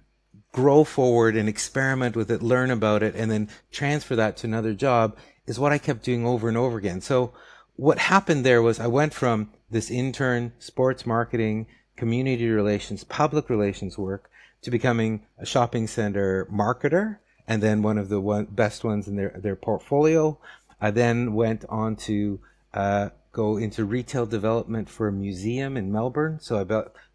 grow 0.52 0.84
forward 0.84 1.34
and 1.34 1.48
experiment 1.48 2.14
with 2.14 2.30
it, 2.30 2.40
learn 2.40 2.70
about 2.70 3.02
it, 3.02 3.16
and 3.16 3.28
then 3.32 3.48
transfer 3.72 4.14
that 4.14 4.36
to 4.36 4.46
another 4.46 4.74
job 4.74 5.16
is 5.48 5.58
what 5.58 5.72
I 5.72 5.78
kept 5.78 6.04
doing 6.04 6.24
over 6.24 6.48
and 6.48 6.56
over 6.56 6.78
again. 6.78 7.00
So 7.00 7.32
what 7.74 7.98
happened 7.98 8.44
there 8.44 8.62
was 8.62 8.78
I 8.78 8.86
went 8.86 9.12
from 9.12 9.50
this 9.68 9.90
intern 9.90 10.52
sports 10.60 11.04
marketing, 11.04 11.66
community 11.96 12.48
relations, 12.48 13.02
public 13.02 13.50
relations 13.50 13.98
work 13.98 14.30
to 14.62 14.70
becoming 14.70 15.26
a 15.36 15.44
shopping 15.44 15.88
center 15.88 16.46
marketer 16.46 17.18
and 17.48 17.60
then 17.60 17.82
one 17.82 17.98
of 17.98 18.08
the 18.08 18.20
one, 18.20 18.44
best 18.44 18.84
ones 18.84 19.08
in 19.08 19.16
their, 19.16 19.34
their 19.36 19.56
portfolio. 19.56 20.38
I 20.80 20.92
then 20.92 21.32
went 21.34 21.64
on 21.68 21.96
to 22.06 22.38
uh, 22.72 23.08
go 23.32 23.56
into 23.56 23.84
retail 23.84 24.26
development 24.26 24.88
for 24.88 25.08
a 25.08 25.12
museum 25.12 25.76
in 25.76 25.90
Melbourne. 25.90 26.38
So 26.40 26.60
I 26.60 26.64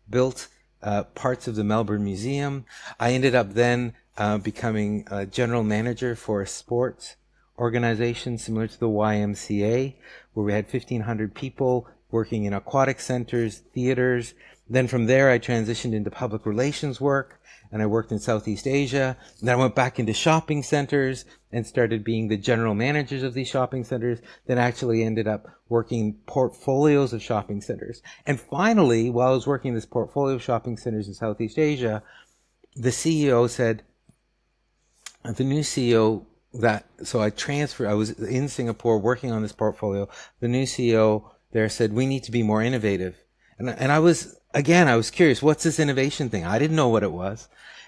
built 0.09 0.47
uh, 0.83 1.03
parts 1.03 1.47
of 1.47 1.55
the 1.55 1.63
Melbourne 1.63 2.03
Museum. 2.03 2.65
I 2.99 3.13
ended 3.13 3.33
up 3.33 3.53
then 3.53 3.93
uh, 4.17 4.37
becoming 4.37 5.07
a 5.09 5.25
general 5.25 5.63
manager 5.63 6.15
for 6.15 6.41
a 6.41 6.47
sports 6.47 7.15
organization 7.57 8.37
similar 8.37 8.67
to 8.67 8.79
the 8.79 8.87
YMCA, 8.87 9.93
where 10.33 10.45
we 10.45 10.53
had 10.53 10.65
1,500 10.65 11.33
people 11.33 11.87
working 12.11 12.45
in 12.45 12.53
aquatic 12.53 12.99
centers, 12.99 13.59
theaters. 13.73 14.33
Then 14.69 14.87
from 14.87 15.05
there, 15.05 15.29
I 15.29 15.39
transitioned 15.39 15.93
into 15.93 16.11
public 16.11 16.45
relations 16.45 17.01
work 17.01 17.39
and 17.73 17.81
I 17.81 17.87
worked 17.87 18.11
in 18.11 18.19
Southeast 18.19 18.67
Asia. 18.67 19.17
And 19.39 19.47
then 19.47 19.55
I 19.55 19.59
went 19.59 19.73
back 19.73 19.99
into 19.99 20.13
shopping 20.13 20.61
centers 20.61 21.25
and 21.51 21.65
started 21.65 22.03
being 22.03 22.27
the 22.27 22.37
general 22.37 22.75
managers 22.75 23.23
of 23.23 23.33
these 23.33 23.47
shopping 23.47 23.83
centers. 23.83 24.19
Then 24.45 24.59
actually 24.59 25.03
ended 25.03 25.27
up 25.27 25.47
working 25.67 26.19
portfolios 26.27 27.13
of 27.13 27.21
shopping 27.23 27.61
centers. 27.61 28.03
And 28.27 28.39
finally, 28.39 29.09
while 29.09 29.29
I 29.29 29.33
was 29.33 29.47
working 29.47 29.73
this 29.73 29.87
portfolio 29.87 30.35
of 30.35 30.43
shopping 30.43 30.77
centers 30.77 31.07
in 31.07 31.15
Southeast 31.15 31.57
Asia, 31.57 32.03
the 32.75 32.91
CEO 32.91 33.49
said, 33.49 33.81
the 35.23 35.43
new 35.43 35.61
CEO 35.61 36.25
that, 36.53 36.85
so 37.01 37.21
I 37.21 37.31
transferred, 37.31 37.87
I 37.87 37.95
was 37.95 38.11
in 38.11 38.49
Singapore 38.49 38.99
working 38.99 39.31
on 39.31 39.41
this 39.41 39.51
portfolio. 39.51 40.07
The 40.41 40.47
new 40.47 40.65
CEO 40.65 41.23
there 41.53 41.69
said, 41.69 41.91
we 41.91 42.05
need 42.05 42.23
to 42.23 42.31
be 42.31 42.43
more 42.43 42.61
innovative. 42.61 43.22
And, 43.57 43.69
and 43.69 43.91
I 43.91 43.99
was, 43.99 44.39
again, 44.53 44.87
I 44.87 44.95
was 44.95 45.11
curious, 45.11 45.41
what's 45.41 45.63
this 45.63 45.79
innovation 45.79 46.29
thing? 46.29 46.45
I 46.45 46.59
didn't 46.59 46.75
know 46.75 46.89
what 46.89 47.03
it 47.03 47.11
was. 47.11 47.47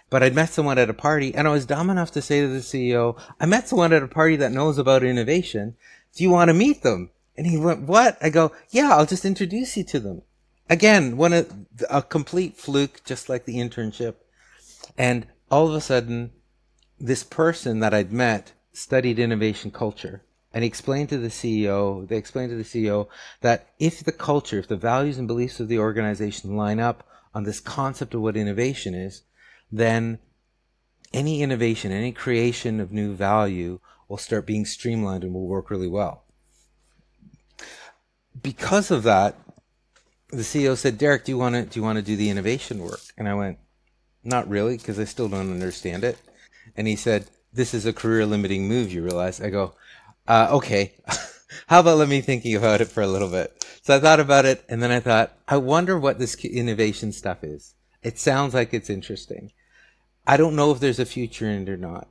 But 0.09 0.21
I'd 0.21 0.35
met 0.35 0.49
someone 0.49 0.77
at 0.77 0.89
a 0.89 0.93
party 0.93 1.33
and 1.33 1.47
I 1.47 1.51
was 1.51 1.65
dumb 1.65 1.89
enough 1.89 2.11
to 2.11 2.21
say 2.21 2.41
to 2.41 2.47
the 2.47 2.59
CEO, 2.59 3.19
I 3.39 3.45
met 3.45 3.67
someone 3.67 3.91
at 3.91 4.03
a 4.03 4.07
party 4.07 4.35
that 4.37 4.51
knows 4.51 4.77
about 4.77 5.03
innovation. 5.03 5.75
Do 6.13 6.23
you 6.23 6.29
want 6.29 6.49
to 6.49 6.53
meet 6.53 6.83
them? 6.83 7.09
And 7.37 7.47
he 7.47 7.57
went, 7.57 7.81
what? 7.81 8.17
I 8.21 8.29
go, 8.29 8.51
yeah, 8.69 8.95
I'll 8.95 9.05
just 9.05 9.25
introduce 9.25 9.75
you 9.75 9.83
to 9.85 9.99
them. 9.99 10.21
Again, 10.69 11.17
one 11.17 11.45
a 11.89 12.01
complete 12.01 12.57
fluke, 12.57 13.03
just 13.03 13.29
like 13.29 13.45
the 13.45 13.57
internship. 13.57 14.15
And 14.97 15.27
all 15.51 15.67
of 15.67 15.75
a 15.75 15.81
sudden, 15.81 16.31
this 16.99 17.23
person 17.23 17.79
that 17.81 17.93
I'd 17.93 18.13
met 18.13 18.53
studied 18.73 19.19
innovation 19.19 19.71
culture 19.71 20.23
and 20.55 20.63
explained 20.63 21.09
to 21.09 21.17
the 21.17 21.27
CEO, 21.27 22.07
they 22.07 22.15
explained 22.15 22.49
to 22.49 22.55
the 22.55 22.63
CEO 22.63 23.09
that 23.41 23.73
if 23.77 24.01
the 24.01 24.13
culture, 24.13 24.57
if 24.57 24.69
the 24.69 24.77
values 24.77 25.17
and 25.17 25.27
beliefs 25.27 25.59
of 25.59 25.67
the 25.67 25.77
organization 25.77 26.55
line 26.55 26.79
up 26.79 27.05
on 27.33 27.43
this 27.43 27.59
concept 27.59 28.13
of 28.13 28.21
what 28.21 28.37
innovation 28.37 28.95
is, 28.95 29.23
then 29.69 30.17
any 31.13 31.41
innovation, 31.41 31.91
any 31.91 32.13
creation 32.13 32.79
of 32.79 32.93
new 32.93 33.13
value 33.13 33.81
will 34.07 34.17
start 34.17 34.47
being 34.47 34.65
streamlined 34.65 35.25
and 35.25 35.33
will 35.33 35.45
work 35.45 35.69
really 35.69 35.89
well. 35.89 36.23
Because 38.41 38.91
of 38.91 39.03
that, 39.03 39.35
the 40.29 40.37
CEO 40.37 40.77
said, 40.77 40.97
Derek, 40.97 41.25
do 41.25 41.33
you 41.33 41.37
want 41.37 41.55
to, 41.55 41.63
do 41.63 41.77
you 41.77 41.83
want 41.83 41.97
to 41.97 42.01
do 42.01 42.15
the 42.15 42.29
innovation 42.29 42.79
work? 42.79 43.01
And 43.17 43.27
I 43.27 43.33
went, 43.33 43.57
not 44.23 44.47
really, 44.47 44.77
because 44.77 44.99
I 44.99 45.03
still 45.03 45.27
don't 45.27 45.51
understand 45.51 46.05
it. 46.05 46.17
And 46.77 46.87
he 46.87 46.95
said, 46.95 47.27
this 47.51 47.73
is 47.73 47.85
a 47.85 47.93
career 47.93 48.25
limiting 48.25 48.69
move, 48.69 48.91
you 48.91 49.01
realize? 49.01 49.41
I 49.41 49.49
go, 49.49 49.73
uh, 50.27 50.47
okay, 50.51 50.93
how 51.67 51.79
about 51.79 51.97
let 51.97 52.09
me 52.09 52.21
thinking 52.21 52.55
about 52.55 52.81
it 52.81 52.85
for 52.85 53.01
a 53.01 53.07
little 53.07 53.29
bit? 53.29 53.65
So 53.81 53.95
I 53.95 53.99
thought 53.99 54.19
about 54.19 54.45
it 54.45 54.63
and 54.67 54.81
then 54.81 54.91
I 54.91 54.99
thought, 54.99 55.33
I 55.47 55.57
wonder 55.57 55.97
what 55.97 56.19
this 56.19 56.35
innovation 56.43 57.11
stuff 57.11 57.43
is. 57.43 57.75
It 58.01 58.17
sounds 58.17 58.53
like 58.53 58.73
it's 58.73 58.89
interesting. 58.89 59.51
I 60.27 60.37
don't 60.37 60.55
know 60.55 60.71
if 60.71 60.79
there's 60.79 60.99
a 60.99 61.05
future 61.05 61.49
in 61.49 61.63
it 61.63 61.69
or 61.69 61.77
not, 61.77 62.07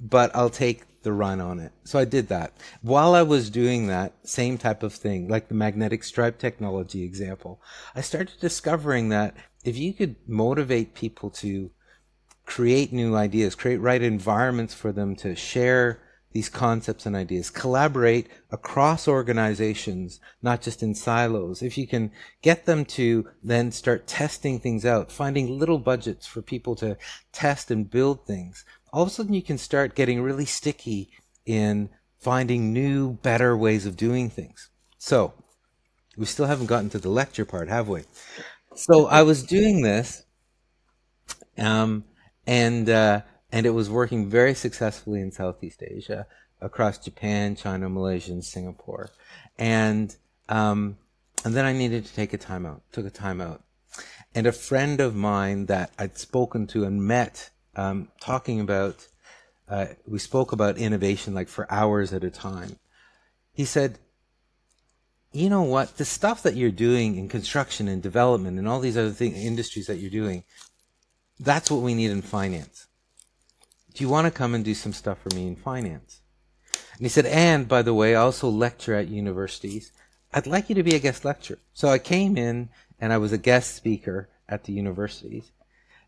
but 0.00 0.34
I'll 0.34 0.50
take 0.50 1.02
the 1.02 1.12
run 1.12 1.40
on 1.40 1.60
it. 1.60 1.72
So 1.84 1.98
I 1.98 2.04
did 2.04 2.28
that. 2.28 2.52
While 2.82 3.14
I 3.14 3.22
was 3.22 3.50
doing 3.50 3.86
that 3.86 4.14
same 4.26 4.58
type 4.58 4.82
of 4.82 4.94
thing, 4.94 5.28
like 5.28 5.48
the 5.48 5.54
magnetic 5.54 6.04
stripe 6.04 6.38
technology 6.38 7.02
example, 7.02 7.60
I 7.94 8.00
started 8.00 8.40
discovering 8.40 9.10
that 9.10 9.36
if 9.64 9.76
you 9.76 9.92
could 9.92 10.16
motivate 10.26 10.94
people 10.94 11.30
to 11.30 11.70
create 12.46 12.92
new 12.92 13.14
ideas, 13.14 13.54
create 13.54 13.76
right 13.76 14.02
environments 14.02 14.74
for 14.74 14.90
them 14.90 15.14
to 15.16 15.34
share 15.34 16.00
these 16.38 16.48
concepts 16.48 17.04
and 17.04 17.16
ideas, 17.16 17.50
collaborate 17.50 18.28
across 18.52 19.08
organizations, 19.08 20.20
not 20.40 20.62
just 20.62 20.84
in 20.84 20.94
silos. 20.94 21.62
If 21.62 21.76
you 21.76 21.84
can 21.84 22.12
get 22.42 22.64
them 22.64 22.84
to 22.84 23.28
then 23.42 23.72
start 23.72 24.06
testing 24.06 24.60
things 24.60 24.86
out, 24.86 25.10
finding 25.10 25.58
little 25.58 25.80
budgets 25.80 26.28
for 26.28 26.40
people 26.40 26.76
to 26.76 26.96
test 27.32 27.72
and 27.72 27.90
build 27.90 28.24
things, 28.24 28.64
all 28.92 29.02
of 29.02 29.08
a 29.08 29.10
sudden 29.10 29.34
you 29.34 29.42
can 29.42 29.58
start 29.58 29.96
getting 29.96 30.22
really 30.22 30.44
sticky 30.44 31.10
in 31.44 31.88
finding 32.20 32.72
new, 32.72 33.14
better 33.14 33.56
ways 33.56 33.84
of 33.84 33.96
doing 33.96 34.30
things. 34.30 34.70
So, 34.96 35.34
we 36.16 36.24
still 36.26 36.46
haven't 36.46 36.66
gotten 36.66 36.90
to 36.90 37.00
the 37.00 37.10
lecture 37.10 37.44
part, 37.44 37.68
have 37.68 37.88
we? 37.88 38.02
So 38.76 39.08
I 39.08 39.22
was 39.22 39.42
doing 39.42 39.82
this, 39.82 40.22
um, 41.56 42.04
and 42.46 42.88
uh, 42.88 43.22
and 43.50 43.66
it 43.66 43.70
was 43.70 43.88
working 43.88 44.28
very 44.28 44.54
successfully 44.54 45.20
in 45.20 45.32
Southeast 45.32 45.82
Asia, 45.82 46.26
across 46.60 46.98
Japan, 46.98 47.56
China, 47.56 47.88
Malaysia, 47.88 48.32
and 48.32 48.44
Singapore. 48.44 49.10
And 49.58 50.14
um, 50.48 50.98
and 51.44 51.54
then 51.54 51.64
I 51.64 51.72
needed 51.72 52.04
to 52.06 52.14
take 52.14 52.32
a 52.32 52.38
time 52.38 52.66
out. 52.66 52.82
Took 52.92 53.06
a 53.06 53.10
time 53.10 53.40
out, 53.40 53.62
and 54.34 54.46
a 54.46 54.52
friend 54.52 55.00
of 55.00 55.14
mine 55.14 55.66
that 55.66 55.92
I'd 55.98 56.18
spoken 56.18 56.66
to 56.68 56.84
and 56.84 57.02
met, 57.02 57.50
um, 57.76 58.08
talking 58.20 58.60
about, 58.60 59.06
uh, 59.68 59.86
we 60.06 60.18
spoke 60.18 60.52
about 60.52 60.78
innovation 60.78 61.34
like 61.34 61.48
for 61.48 61.70
hours 61.72 62.12
at 62.12 62.24
a 62.24 62.30
time. 62.30 62.78
He 63.52 63.64
said, 63.64 63.98
"You 65.32 65.48
know 65.48 65.62
what? 65.62 65.96
The 65.96 66.04
stuff 66.04 66.42
that 66.42 66.56
you're 66.56 66.70
doing 66.70 67.16
in 67.16 67.28
construction 67.28 67.88
and 67.88 68.02
development 68.02 68.58
and 68.58 68.68
all 68.68 68.80
these 68.80 68.96
other 68.96 69.14
industries 69.24 69.86
that 69.86 69.98
you're 69.98 70.10
doing, 70.10 70.44
that's 71.38 71.70
what 71.70 71.82
we 71.82 71.94
need 71.94 72.10
in 72.10 72.22
finance." 72.22 72.87
Do 73.98 74.04
you 74.04 74.10
want 74.10 74.26
to 74.26 74.30
come 74.30 74.54
and 74.54 74.64
do 74.64 74.74
some 74.74 74.92
stuff 74.92 75.18
for 75.20 75.34
me 75.34 75.48
in 75.48 75.56
finance? 75.56 76.20
And 76.72 77.00
he 77.00 77.08
said, 77.08 77.26
and 77.26 77.66
by 77.66 77.82
the 77.82 77.92
way, 77.92 78.14
I 78.14 78.20
also 78.20 78.48
lecture 78.48 78.94
at 78.94 79.08
universities. 79.08 79.90
I'd 80.32 80.46
like 80.46 80.68
you 80.68 80.76
to 80.76 80.84
be 80.84 80.94
a 80.94 81.00
guest 81.00 81.24
lecturer. 81.24 81.58
So 81.74 81.88
I 81.88 81.98
came 81.98 82.36
in 82.36 82.68
and 83.00 83.12
I 83.12 83.18
was 83.18 83.32
a 83.32 83.38
guest 83.38 83.74
speaker 83.74 84.28
at 84.48 84.62
the 84.62 84.72
universities, 84.72 85.50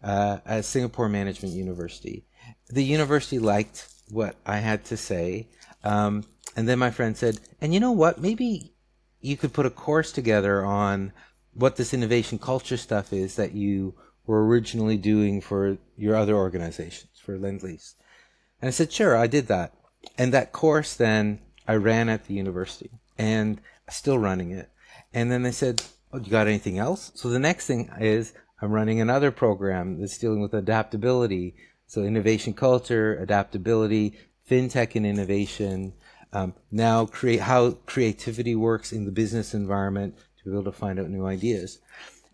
uh, 0.04 0.38
at 0.46 0.66
Singapore 0.66 1.08
Management 1.08 1.52
University. 1.52 2.22
The 2.68 2.84
university 2.84 3.40
liked 3.40 3.88
what 4.08 4.36
I 4.46 4.58
had 4.58 4.84
to 4.84 4.96
say. 4.96 5.48
Um, 5.82 6.22
and 6.54 6.68
then 6.68 6.78
my 6.78 6.92
friend 6.92 7.16
said, 7.16 7.40
and 7.60 7.74
you 7.74 7.80
know 7.80 7.90
what? 7.90 8.20
Maybe 8.20 8.72
you 9.20 9.36
could 9.36 9.52
put 9.52 9.66
a 9.66 9.70
course 9.70 10.12
together 10.12 10.64
on 10.64 11.12
what 11.54 11.74
this 11.74 11.92
innovation 11.92 12.38
culture 12.38 12.76
stuff 12.76 13.12
is 13.12 13.34
that 13.34 13.50
you 13.50 13.94
were 14.26 14.46
originally 14.46 14.96
doing 14.96 15.40
for 15.40 15.76
your 15.96 16.14
other 16.14 16.36
organizations 16.36 17.09
for 17.20 17.38
Lend 17.38 17.62
Lease. 17.62 17.94
And 18.60 18.68
I 18.68 18.70
said, 18.70 18.92
sure, 18.92 19.16
I 19.16 19.26
did 19.26 19.46
that. 19.48 19.74
And 20.18 20.32
that 20.32 20.52
course 20.52 20.94
then 20.94 21.40
I 21.66 21.74
ran 21.74 22.08
at 22.08 22.26
the 22.26 22.34
university 22.34 22.90
and 23.18 23.60
still 23.88 24.18
running 24.18 24.50
it. 24.50 24.70
And 25.12 25.30
then 25.30 25.42
they 25.42 25.52
said, 25.52 25.82
oh, 26.12 26.18
you 26.18 26.30
got 26.30 26.46
anything 26.46 26.78
else? 26.78 27.12
So 27.14 27.28
the 27.28 27.38
next 27.38 27.66
thing 27.66 27.90
is 28.00 28.32
I'm 28.62 28.72
running 28.72 29.00
another 29.00 29.30
program 29.30 30.00
that's 30.00 30.18
dealing 30.18 30.40
with 30.40 30.54
adaptability. 30.54 31.54
So 31.86 32.02
innovation 32.02 32.54
culture, 32.54 33.16
adaptability, 33.18 34.18
fintech 34.48 34.94
and 34.94 35.06
innovation. 35.06 35.94
Um, 36.32 36.54
now 36.70 37.06
create 37.06 37.40
how 37.40 37.72
creativity 37.86 38.54
works 38.54 38.92
in 38.92 39.04
the 39.04 39.10
business 39.10 39.54
environment 39.54 40.16
to 40.38 40.44
be 40.44 40.52
able 40.52 40.64
to 40.64 40.72
find 40.72 40.98
out 40.98 41.08
new 41.08 41.26
ideas. 41.26 41.80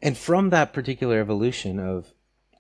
And 0.03 0.17
from 0.17 0.51
that 0.51 0.73
particular 0.73 1.21
evolution 1.21 1.79
of 1.79 2.13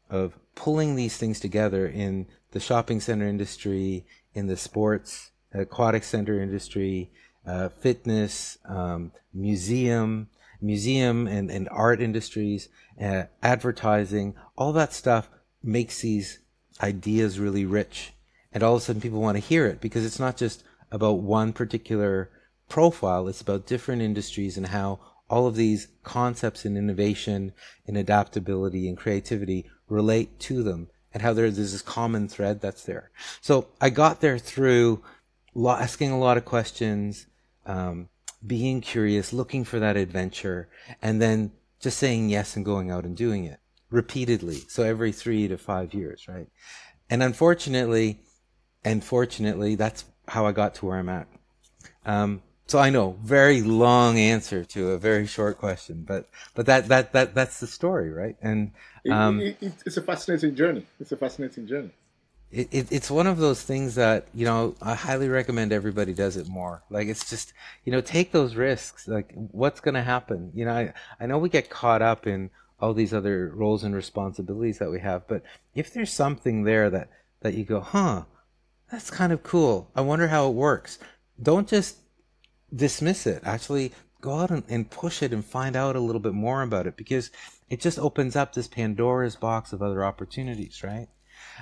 of 0.09 0.39
pulling 0.57 0.97
these 0.97 1.17
things 1.17 1.39
together 1.39 1.87
in 1.87 2.27
the 2.51 2.59
shopping 2.59 3.01
center 3.01 3.29
industry, 3.29 4.05
in 4.35 4.49
the 4.49 4.57
sports 4.57 5.31
aquatic 5.55 6.05
center 6.05 6.41
industry, 6.41 7.11
uh, 7.47 7.69
fitness, 7.69 8.59
um, 8.65 9.13
museum, 9.33 10.29
museum 10.61 11.27
and, 11.27 11.51
and 11.51 11.69
art 11.71 12.01
industries, 12.01 12.69
uh, 13.01 13.25
advertising, 13.43 14.35
all 14.57 14.73
that 14.73 14.93
stuff 14.93 15.29
makes 15.63 16.01
these 16.01 16.41
ideas 16.83 17.39
really 17.39 17.65
rich. 17.65 18.13
And 18.53 18.63
all 18.63 18.77
of 18.77 18.83
a 18.83 18.85
sudden 18.85 19.03
people 19.03 19.21
want 19.21 19.37
to 19.37 19.41
hear 19.41 19.67
it 19.67 19.81
because 19.81 20.05
it's 20.05 20.19
not 20.19 20.37
just 20.37 20.65
about 20.91 21.21
one 21.21 21.53
particular 21.53 22.31
profile, 22.69 23.29
it's 23.29 23.41
about 23.41 23.67
different 23.67 24.03
industries 24.03 24.57
and 24.57 24.69
how 24.69 24.99
all 25.29 25.47
of 25.47 25.57
these 25.57 25.89
concepts 26.03 26.65
in 26.65 26.77
innovation, 26.77 27.53
in 27.87 27.97
adaptability 27.97 28.89
and 28.89 28.97
creativity 28.97 29.69
relate 29.89 30.39
to 30.41 30.63
them 30.63 30.89
and 31.13 31.23
how 31.23 31.33
there's 31.33 31.57
this 31.57 31.83
common 31.83 32.29
thread 32.29 32.61
that's 32.61 32.85
there. 32.85 33.11
So 33.41 33.69
I 33.81 33.91
got 33.91 34.21
there 34.21 34.39
through 34.39 35.03
asking 35.67 36.11
a 36.11 36.19
lot 36.19 36.37
of 36.37 36.45
questions, 36.45 37.27
um, 37.65 38.09
being 38.47 38.81
curious, 38.81 39.33
looking 39.33 39.65
for 39.65 39.79
that 39.79 39.97
adventure, 39.97 40.69
and 41.01 41.21
then 41.21 41.53
just 41.81 41.99
saying 41.99 42.29
yes 42.29 42.57
and 42.57 42.65
going 42.65 42.91
out 42.91 43.05
and 43.05 43.17
doing 43.17 43.45
it 43.45 43.61
repeatedly. 43.91 44.61
So 44.69 44.83
every 44.83 45.13
three 45.13 45.49
to 45.49 45.57
five 45.57 45.95
years, 45.95 46.29
right? 46.29 46.49
And 47.09 47.23
unfortunately, 47.23 48.21
and 48.85 49.03
fortunately, 49.03 49.75
that's 49.75 50.05
how 50.29 50.47
I 50.47 50.53
got 50.53 50.75
to 50.77 50.87
where 50.87 50.99
I'm 50.99 51.09
at. 51.09 51.29
Um, 52.05 52.43
so 52.67 52.79
I 52.81 52.91
know 52.91 53.17
very 53.23 53.63
long 53.63 54.19
answer 54.19 54.65
to 54.65 54.91
a 54.91 54.99
very 54.99 55.27
short 55.27 55.59
question, 55.59 56.05
but 56.07 56.29
but 56.55 56.67
that 56.67 56.89
that 56.89 57.13
that 57.13 57.35
that's 57.35 57.61
the 57.61 57.67
story, 57.67 58.11
right? 58.11 58.37
And 58.43 58.73
um, 59.11 59.41
it, 59.41 59.57
it, 59.61 59.73
it's 59.87 59.97
a 59.97 60.03
fascinating 60.03 60.57
journey. 60.57 60.87
It's 60.99 61.13
a 61.13 61.17
fascinating 61.17 61.67
journey. 61.67 61.91
It, 62.51 62.69
it, 62.71 62.93
it's 62.93 63.11
one 63.11 63.27
of 63.27 63.39
those 63.39 63.63
things 63.63 63.95
that 63.95 64.27
you 64.35 64.45
know 64.45 64.75
I 64.83 64.95
highly 64.95 65.29
recommend 65.29 65.73
everybody 65.73 66.13
does 66.13 66.37
it 66.37 66.49
more. 66.49 66.83
Like 66.91 67.07
it's 67.07 67.31
just 67.31 67.53
you 67.85 67.93
know 67.93 68.01
take 68.01 68.33
those 68.33 68.57
risks. 68.57 69.07
Like 69.07 69.33
what's 69.35 69.81
going 69.81 69.95
to 69.95 70.03
happen? 70.03 70.51
You 70.55 70.65
know 70.65 70.73
I 70.73 70.93
I 71.21 71.27
know 71.27 71.39
we 71.39 71.49
get 71.49 71.71
caught 71.71 72.03
up 72.03 72.27
in 72.27 72.51
all 72.81 72.95
these 72.95 73.15
other 73.15 73.53
roles 73.55 73.85
and 73.85 73.95
responsibilities 73.95 74.79
that 74.79 74.91
we 74.91 75.01
have, 75.01 75.27
but 75.29 75.43
if 75.75 75.95
there's 75.95 76.13
something 76.13 76.65
there 76.65 76.91
that 76.91 77.11
that 77.41 77.55
you 77.55 77.65
go, 77.65 77.81
huh, 77.81 78.25
that's 78.91 79.11
kind 79.11 79.33
of 79.33 79.45
cool. 79.45 79.89
I 79.95 80.01
wonder 80.01 80.27
how 80.27 80.49
it 80.49 80.55
works. 80.55 80.99
Don't 81.41 81.69
just 81.69 81.99
dismiss 82.75 83.27
it. 83.27 83.43
Actually, 83.45 83.93
go 84.21 84.41
out 84.41 84.51
and, 84.51 84.65
and 84.69 84.91
push 84.91 85.23
it 85.23 85.33
and 85.33 85.45
find 85.45 85.77
out 85.77 85.97
a 85.97 86.01
little 86.01 86.21
bit 86.21 86.33
more 86.35 86.63
about 86.63 86.87
it 86.87 86.97
because 86.97 87.31
it 87.69 87.81
just 87.81 87.99
opens 87.99 88.37
up 88.37 88.55
this 88.55 88.69
Pandora's 88.69 89.37
box 89.37 89.73
of 89.73 89.83
other 89.83 90.05
opportunities, 90.05 90.83
right? 90.83 91.09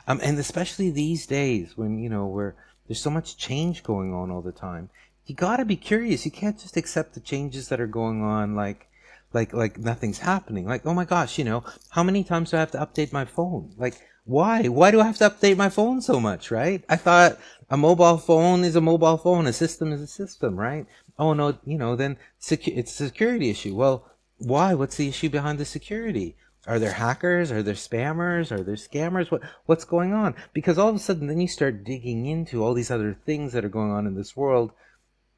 Um, 0.07 0.21
and 0.23 0.39
especially 0.39 0.91
these 0.91 1.27
days 1.27 1.77
when, 1.77 1.99
you 1.99 2.09
know, 2.09 2.27
where 2.27 2.55
there's 2.87 3.01
so 3.01 3.11
much 3.11 3.37
change 3.37 3.83
going 3.83 4.13
on 4.13 4.31
all 4.31 4.43
the 4.43 4.53
time, 4.53 4.91
you 5.27 5.35
gotta 5.35 5.65
be 5.65 5.77
curious. 5.77 6.25
You 6.25 6.31
can't 6.31 6.59
just 6.59 6.77
accept 6.77 7.15
the 7.15 7.21
changes 7.21 7.69
that 7.69 7.81
are 7.81 7.87
going 7.87 8.23
on 8.23 8.55
like, 8.55 8.89
like, 9.35 9.53
like 9.53 9.79
nothing's 9.79 10.19
happening. 10.19 10.67
Like, 10.67 10.87
oh 10.87 10.95
my 10.95 11.05
gosh, 11.05 11.39
you 11.39 11.45
know, 11.45 11.65
how 11.91 12.03
many 12.03 12.25
times 12.25 12.51
do 12.51 12.57
I 12.57 12.61
have 12.61 12.71
to 12.73 12.79
update 12.79 13.13
my 13.13 13.25
phone? 13.25 13.75
Like, 13.77 14.01
why? 14.25 14.69
Why 14.69 14.91
do 14.91 15.01
I 15.01 15.07
have 15.07 15.19
to 15.19 15.29
update 15.29 15.57
my 15.57 15.69
phone 15.69 16.01
so 16.01 16.19
much, 16.19 16.51
right? 16.51 16.83
I 16.89 16.97
thought 16.97 17.39
a 17.69 17.77
mobile 17.77 18.17
phone 18.17 18.65
is 18.65 18.77
a 18.77 18.81
mobile 18.81 19.19
phone, 19.19 19.47
a 19.47 19.53
system 19.53 19.93
is 19.93 20.01
a 20.01 20.07
system, 20.07 20.57
right? 20.57 20.87
Oh 21.19 21.35
no, 21.35 21.59
you 21.67 21.77
know, 21.77 21.95
then 21.95 22.17
secu- 22.41 22.77
it's 22.77 22.99
a 23.01 23.07
security 23.07 23.51
issue. 23.51 23.75
Well, 23.75 24.11
why? 24.39 24.75
What's 24.75 24.97
the 24.97 25.09
issue 25.09 25.29
behind 25.29 25.59
the 25.59 25.65
security? 25.65 26.37
Are 26.67 26.79
there 26.79 26.93
hackers? 26.93 27.53
Are 27.53 27.63
there 27.63 27.75
spammers? 27.75 28.51
Are 28.51 28.63
there 28.63 28.77
scammers? 28.77 29.31
What 29.31 29.43
what's 29.67 29.85
going 29.85 30.15
on? 30.15 30.35
Because 30.55 30.79
all 30.79 30.89
of 30.89 30.97
a 30.97 30.99
sudden 30.99 31.27
then 31.27 31.41
you 31.41 31.49
start 31.49 31.85
digging 31.85 32.25
into 32.25 32.65
all 32.65 32.73
these 32.73 32.91
other 32.91 33.19
things 33.27 33.53
that 33.53 33.65
are 33.65 33.69
going 33.69 33.91
on 33.91 34.07
in 34.07 34.15
this 34.15 34.35
world 34.35 34.73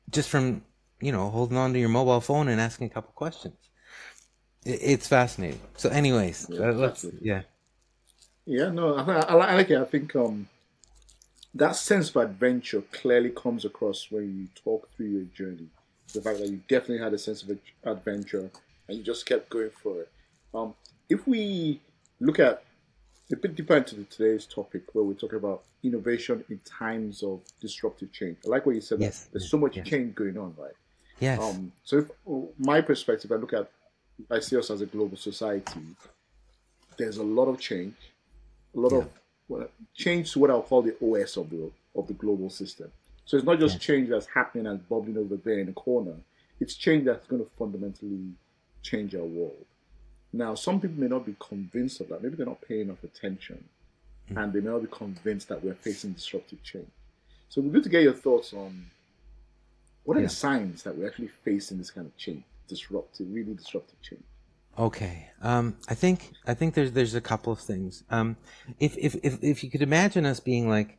just 0.08 0.28
from, 0.28 0.62
you 1.00 1.10
know, 1.10 1.28
holding 1.30 1.56
on 1.56 1.72
to 1.72 1.80
your 1.80 1.88
mobile 1.88 2.20
phone 2.20 2.46
and 2.46 2.60
asking 2.60 2.86
a 2.86 2.90
couple 2.90 3.10
questions. 3.14 3.56
It's 4.66 5.06
fascinating. 5.06 5.60
So 5.76 5.88
anyways, 5.90 6.46
yeah, 6.50 6.70
let's 6.70 7.06
yeah. 7.20 7.42
Yeah, 8.44 8.70
no, 8.70 8.96
I, 8.96 9.02
I, 9.02 9.20
I 9.20 9.54
like 9.54 9.70
it. 9.70 9.78
I 9.78 9.84
think 9.84 10.14
um, 10.16 10.48
that 11.54 11.76
sense 11.76 12.10
of 12.10 12.16
adventure 12.16 12.82
clearly 12.92 13.30
comes 13.30 13.64
across 13.64 14.08
when 14.10 14.24
you 14.24 14.48
talk 14.62 14.88
through 14.96 15.06
your 15.06 15.24
journey. 15.34 15.68
The 16.12 16.20
fact 16.20 16.38
that 16.38 16.48
you 16.48 16.60
definitely 16.68 16.98
had 16.98 17.12
a 17.14 17.18
sense 17.18 17.42
of 17.42 17.58
adventure 17.84 18.50
and 18.88 18.98
you 18.98 19.02
just 19.02 19.26
kept 19.26 19.50
going 19.50 19.70
for 19.82 20.02
it. 20.02 20.10
Um, 20.54 20.74
if 21.08 21.26
we 21.26 21.80
look 22.20 22.38
at 22.38 22.62
a 23.32 23.36
bit 23.36 23.54
deeper 23.54 23.76
into 23.76 24.04
today's 24.04 24.46
topic, 24.46 24.82
where 24.92 25.04
we're 25.04 25.14
talking 25.14 25.38
about 25.38 25.62
innovation 25.82 26.44
in 26.48 26.60
times 26.64 27.22
of 27.22 27.40
disruptive 27.60 28.12
change, 28.12 28.38
I 28.44 28.48
like 28.48 28.66
what 28.66 28.74
you 28.74 28.80
said. 28.80 29.00
Yes. 29.00 29.28
there's 29.32 29.50
so 29.50 29.58
much 29.58 29.76
yes. 29.76 29.86
change 29.86 30.14
going 30.14 30.38
on, 30.38 30.54
right? 30.56 30.72
Yes. 31.20 31.40
Um, 31.40 31.72
so, 31.84 31.98
if, 31.98 32.10
my 32.58 32.80
perspective, 32.80 33.32
I 33.32 33.36
look 33.36 33.52
at, 33.52 33.70
I 34.30 34.40
see 34.40 34.56
us 34.56 34.70
as 34.70 34.80
a 34.80 34.86
global 34.86 35.16
society. 35.16 35.80
There's 36.96 37.18
a 37.18 37.22
lot 37.22 37.46
of 37.46 37.60
change 37.60 37.94
a 38.76 38.80
lot 38.80 38.92
yeah. 38.92 38.98
of 38.98 39.08
well, 39.48 39.68
change 39.94 40.32
to 40.32 40.38
what 40.40 40.50
I'll 40.50 40.62
call 40.62 40.82
the 40.82 40.96
OS 41.02 41.36
of 41.36 41.50
the 41.50 41.70
of 41.94 42.06
the 42.06 42.14
global 42.14 42.50
system. 42.50 42.90
So 43.24 43.36
it's 43.36 43.46
not 43.46 43.58
just 43.58 43.76
yeah. 43.76 43.80
change 43.80 44.08
that's 44.08 44.26
happening 44.26 44.66
and 44.66 44.86
bubbling 44.88 45.16
over 45.16 45.36
there 45.36 45.58
in 45.58 45.66
the 45.66 45.72
corner. 45.72 46.14
It's 46.60 46.74
change 46.74 47.04
that's 47.06 47.26
going 47.26 47.42
to 47.42 47.50
fundamentally 47.58 48.32
change 48.82 49.14
our 49.14 49.24
world. 49.24 49.64
Now, 50.32 50.54
some 50.54 50.80
people 50.80 51.00
may 51.00 51.08
not 51.08 51.26
be 51.26 51.34
convinced 51.38 52.00
of 52.00 52.08
that. 52.08 52.22
Maybe 52.22 52.36
they're 52.36 52.46
not 52.46 52.60
paying 52.60 52.82
enough 52.82 53.02
attention, 53.02 53.64
mm-hmm. 54.28 54.38
and 54.38 54.52
they 54.52 54.60
may 54.60 54.70
not 54.70 54.82
be 54.82 54.88
convinced 54.90 55.48
that 55.48 55.64
we're 55.64 55.74
facing 55.74 56.12
disruptive 56.12 56.62
change. 56.62 56.88
So 57.48 57.60
we're 57.60 57.72
good 57.72 57.84
to 57.84 57.88
get 57.88 58.02
your 58.02 58.12
thoughts 58.12 58.52
on 58.52 58.86
what 60.04 60.16
are 60.16 60.20
yeah. 60.20 60.26
the 60.26 60.32
signs 60.32 60.82
that 60.82 60.96
we're 60.96 61.06
actually 61.08 61.28
facing 61.28 61.78
this 61.78 61.90
kind 61.90 62.06
of 62.06 62.16
change, 62.16 62.44
disruptive, 62.68 63.26
really 63.30 63.54
disruptive 63.54 64.00
change. 64.02 64.24
Okay. 64.78 65.30
Um, 65.42 65.76
I 65.88 65.94
think 65.94 66.32
I 66.46 66.54
think 66.54 66.74
there's 66.74 66.92
there's 66.92 67.14
a 67.14 67.20
couple 67.20 67.52
of 67.52 67.60
things. 67.60 68.04
Um, 68.10 68.36
if, 68.78 68.96
if 68.98 69.14
if 69.22 69.42
if 69.42 69.64
you 69.64 69.70
could 69.70 69.82
imagine 69.82 70.26
us 70.26 70.40
being 70.40 70.68
like 70.68 70.98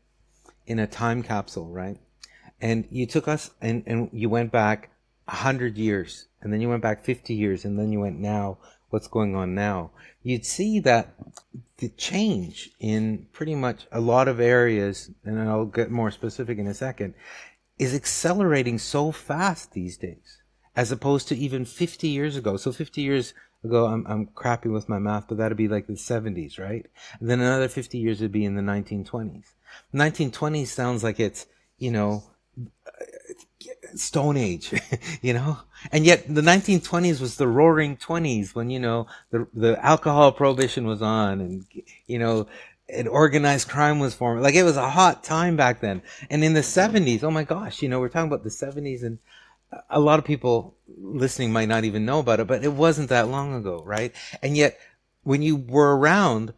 in 0.66 0.80
a 0.80 0.88
time 0.88 1.24
capsule, 1.24 1.70
right? 1.70 1.98
And 2.60 2.88
you 2.90 3.06
took 3.06 3.28
us 3.28 3.52
and 3.62 3.84
and 3.86 4.10
you 4.12 4.30
went 4.30 4.52
back 4.52 4.90
hundred 5.28 5.78
years, 5.78 6.28
and 6.42 6.52
then 6.52 6.62
you 6.62 6.70
went 6.70 6.82
back 6.82 7.04
fifty 7.04 7.34
years, 7.34 7.66
and 7.66 7.78
then 7.78 7.92
you 7.92 8.00
went 8.00 8.20
now. 8.20 8.58
What's 8.90 9.10
going 9.10 9.36
on 9.36 9.54
now? 9.54 9.92
You'd 10.24 10.46
see 10.46 10.80
that 10.80 11.14
the 11.80 11.90
change 11.90 12.70
in 12.80 13.28
pretty 13.34 13.54
much 13.54 13.86
a 13.92 14.00
lot 14.00 14.30
of 14.30 14.40
areas, 14.40 15.12
and 15.26 15.42
I'll 15.42 15.66
get 15.66 15.92
more 15.92 16.10
specific 16.10 16.58
in 16.58 16.68
a 16.68 16.74
second, 16.74 17.14
is 17.78 17.94
accelerating 17.94 18.80
so 18.80 19.12
fast 19.12 19.74
these 19.74 19.98
days, 19.98 20.37
as 20.78 20.92
opposed 20.92 21.28
to 21.28 21.36
even 21.36 21.66
50 21.66 22.08
years 22.08 22.38
ago. 22.38 22.56
So 22.56 22.72
50 22.72 23.02
years 23.02 23.34
ago, 23.63 23.88
I'm, 23.88 24.06
I'm 24.08 24.28
crappy 24.28 24.70
with 24.70 24.88
my 24.88 25.00
math, 25.00 25.28
but 25.28 25.40
that'd 25.40 25.58
be 25.58 25.68
like 25.68 25.88
the 25.88 25.94
70s, 25.94 26.60
right? 26.60 26.86
And 27.20 27.28
then 27.28 27.42
another 27.42 27.68
50 27.68 27.98
years 27.98 28.22
would 28.22 28.32
be 28.32 28.46
in 28.46 28.56
the 28.56 28.62
1920s. 28.62 29.48
1920s 29.94 30.68
sounds 30.68 31.04
like 31.04 31.20
it's, 31.20 31.48
you 31.80 31.90
know, 31.90 32.24
Stone 33.96 34.38
Age, 34.38 34.80
you 35.24 35.34
know? 35.34 35.58
And 35.92 36.06
yet 36.06 36.24
the 36.28 36.42
1920s 36.42 37.20
was 37.20 37.38
the 37.38 37.48
roaring 37.48 37.98
20s 37.98 38.54
when, 38.54 38.70
you 38.70 38.80
know, 38.80 39.08
the, 39.32 39.48
the 39.56 39.84
alcohol 39.84 40.32
prohibition 40.32 40.86
was 40.86 41.02
on 41.02 41.42
and, 41.42 41.66
you 42.06 42.20
know, 42.20 42.46
and 42.88 43.08
organized 43.08 43.68
crime 43.68 43.98
was 43.98 44.13
forming. 44.13 44.44
Like 44.44 44.54
it 44.54 44.63
was 44.63 44.78
a 44.78 44.92
hot 44.92 45.24
time 45.24 45.58
back 45.58 45.82
then. 45.82 46.04
And 46.30 46.44
in 46.44 46.54
the 46.54 46.62
70s, 46.62 47.24
oh 47.24 47.32
my 47.32 47.44
gosh, 47.44 47.82
you 47.82 47.90
know, 47.90 48.00
we're 48.00 48.10
talking 48.10 48.28
about 48.28 48.44
the 48.44 48.50
70s 48.50 49.02
and 49.04 49.18
a 49.90 50.00
lot 50.00 50.20
of 50.20 50.26
people 50.26 50.78
listening 50.88 51.52
might 51.52 51.68
not 51.68 51.84
even 51.84 52.06
know 52.06 52.20
about 52.20 52.40
it, 52.40 52.48
but 52.48 52.64
it 52.64 52.74
wasn't 52.74 53.10
that 53.10 53.28
long 53.28 53.54
ago, 53.54 53.84
right? 53.86 54.14
And 54.42 54.56
yet, 54.56 54.80
when 55.24 55.42
you 55.42 55.56
were 55.56 55.98
around, 55.98 56.54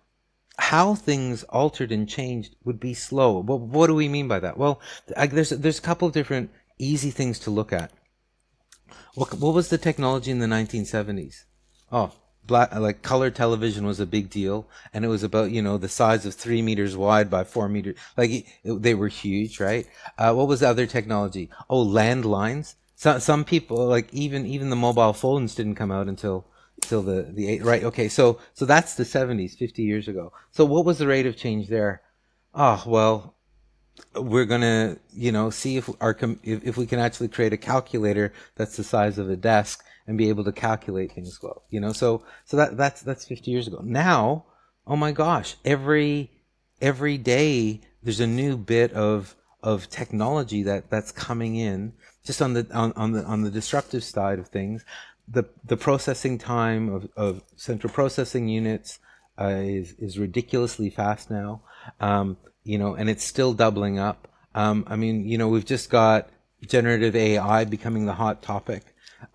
how 0.58 0.93
things 0.93 1.43
altered 1.45 1.91
and 1.91 2.08
changed 2.08 2.56
would 2.63 2.80
be 2.80 2.93
slow. 2.93 3.41
What 3.41 3.88
do 3.88 3.95
we 3.95 4.08
mean 4.08 4.28
by 4.28 4.39
that? 4.39 4.58
Well, 4.58 4.82
I, 5.15 5.28
there's 5.28 5.50
there's 5.50 5.80
a 5.80 5.84
couple 5.84 6.08
of 6.08 6.13
different 6.13 6.52
easy 6.78 7.12
things 7.12 7.39
to 7.39 7.52
look 7.52 7.74
at. 7.74 7.91
What 9.15 9.34
what 9.36 9.54
was 9.54 9.69
the 9.69 9.78
technology 9.78 10.32
in 10.32 10.39
the 10.39 10.48
1970s? 10.48 11.45
Oh, 11.91 12.12
black 12.45 12.76
like 12.76 13.02
color 13.02 13.32
television 13.32 13.86
was 13.86 14.00
a 14.00 14.06
big 14.06 14.30
deal, 14.30 14.67
and 14.93 15.06
it 15.06 15.08
was 15.08 15.24
about 15.24 15.52
you 15.52 15.62
know 15.62 15.78
the 15.78 15.89
size 15.89 16.26
of 16.26 16.36
three 16.36 16.62
meters 16.62 16.98
wide 16.98 17.30
by 17.30 17.43
four 17.43 17.69
meters. 17.69 17.98
Like 18.17 18.32
it, 18.32 18.45
they 18.63 18.93
were 18.93 19.08
huge, 19.08 19.60
right? 19.60 19.88
Uh, 20.17 20.34
what 20.34 20.48
was 20.48 20.60
the 20.60 20.69
other 20.69 20.86
technology? 20.86 21.50
Oh, 21.69 21.86
landlines 21.86 22.76
some 22.99 23.21
some 23.21 23.45
people 23.45 23.88
like 23.88 24.13
even 24.13 24.45
even 24.45 24.69
the 24.69 24.75
mobile 24.75 25.13
phones 25.13 25.55
didn't 25.55 25.75
come 25.75 25.89
out 25.89 26.09
until 26.09 26.45
until 26.83 27.01
the 27.01 27.21
the 27.31 27.47
eight 27.47 27.63
right 27.63 27.85
okay 27.85 28.09
so 28.09 28.39
so 28.53 28.65
that's 28.65 28.95
the 28.95 29.05
70s 29.05 29.57
50 29.57 29.83
years 29.83 30.09
ago. 30.09 30.33
So 30.51 30.65
what 30.65 30.83
was 30.83 30.97
the 30.97 31.07
rate 31.07 31.25
of 31.25 31.38
change 31.38 31.69
there? 31.69 32.01
Oh 32.53 32.83
well 32.85 33.35
we're 34.15 34.45
gonna 34.45 34.97
you 35.13 35.31
know 35.31 35.49
see 35.49 35.77
if 35.77 35.89
our 36.01 36.17
if, 36.43 36.65
if 36.65 36.75
we 36.75 36.85
can 36.85 36.99
actually 36.99 37.29
create 37.29 37.53
a 37.53 37.57
calculator 37.57 38.33
that's 38.55 38.75
the 38.75 38.83
size 38.83 39.17
of 39.17 39.29
a 39.29 39.38
desk 39.38 39.85
and 40.05 40.17
be 40.17 40.27
able 40.27 40.43
to 40.43 40.51
calculate 40.51 41.13
things 41.13 41.41
well 41.41 41.63
you 41.69 41.79
know? 41.79 41.93
So 41.93 42.25
so 42.43 42.57
that 42.57 42.75
that's 42.75 43.01
that's 43.01 43.25
50 43.25 43.49
years 43.49 43.67
ago. 43.67 43.79
Now 43.81 44.43
oh 44.85 44.97
my 44.97 45.13
gosh 45.13 45.55
every 45.63 46.31
every 46.81 47.17
day 47.17 47.79
there's 48.03 48.19
a 48.19 48.27
new 48.27 48.57
bit 48.57 48.91
of 48.91 49.38
of 49.62 49.89
technology 49.89 50.63
that 50.63 50.89
that's 50.89 51.12
coming 51.12 51.56
in 51.56 51.93
just 52.26 52.41
on 52.41 52.54
the 52.54 52.67
on, 52.74 52.93
on 52.93 53.12
the 53.12 53.24
on 53.26 53.41
the 53.43 53.52
disruptive 53.52 54.04
side 54.04 54.39
of 54.39 54.48
things 54.48 54.86
the 55.32 55.43
the 55.63 55.78
processing 55.78 56.38
time 56.38 56.89
of, 56.89 57.10
of 57.15 57.43
central 57.56 57.91
processing 57.91 58.48
units 58.48 59.00
uh, 59.39 59.48
is 59.48 59.93
is 60.00 60.19
ridiculously 60.19 60.89
fast 60.89 61.30
now. 61.30 61.62
Um, 62.00 62.38
you 62.63 62.78
know 62.78 62.95
and 62.95 63.10
it's 63.10 63.24
still 63.24 63.54
doubling 63.54 64.00
up. 64.00 64.28
Um, 64.56 64.86
I 64.88 64.95
mean 64.95 65.28
you 65.28 65.38
know 65.38 65.48
we've 65.48 65.65
just 65.65 65.89
got 65.89 66.30
generative 66.67 67.15
AI 67.15 67.63
becoming 67.65 68.06
the 68.06 68.13
hot 68.13 68.41
topic. 68.41 68.84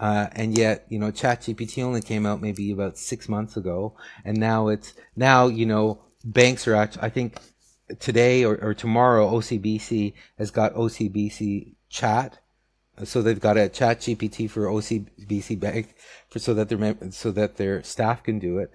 Uh, 0.00 0.28
and 0.32 0.56
yet, 0.56 0.86
you 0.88 0.98
know, 0.98 1.12
ChatGPT 1.12 1.82
only 1.82 2.00
came 2.00 2.24
out 2.24 2.40
maybe 2.40 2.70
about 2.70 2.96
six 2.96 3.28
months 3.28 3.54
ago, 3.54 3.94
and 4.24 4.38
now 4.38 4.68
it's 4.68 4.94
now 5.14 5.46
you 5.46 5.66
know 5.66 6.02
banks 6.24 6.66
are 6.66 6.74
actually. 6.74 7.02
I 7.02 7.10
think 7.10 7.38
today 8.00 8.44
or, 8.44 8.56
or 8.56 8.74
tomorrow 8.74 9.30
OCBC 9.30 10.12
has 10.38 10.50
got 10.50 10.74
OCBC 10.74 11.74
chat. 11.88 12.38
So 13.02 13.22
they've 13.22 13.40
got 13.40 13.56
a 13.56 13.68
chat 13.68 14.00
GPT 14.00 14.48
for 14.48 14.66
OCBC 14.66 15.58
bank 15.58 15.94
for 16.30 16.38
so 16.38 16.54
that 16.54 16.68
their 16.68 16.96
so 17.10 17.32
that 17.32 17.56
their 17.56 17.82
staff 17.82 18.22
can 18.22 18.38
do 18.38 18.58
it. 18.58 18.70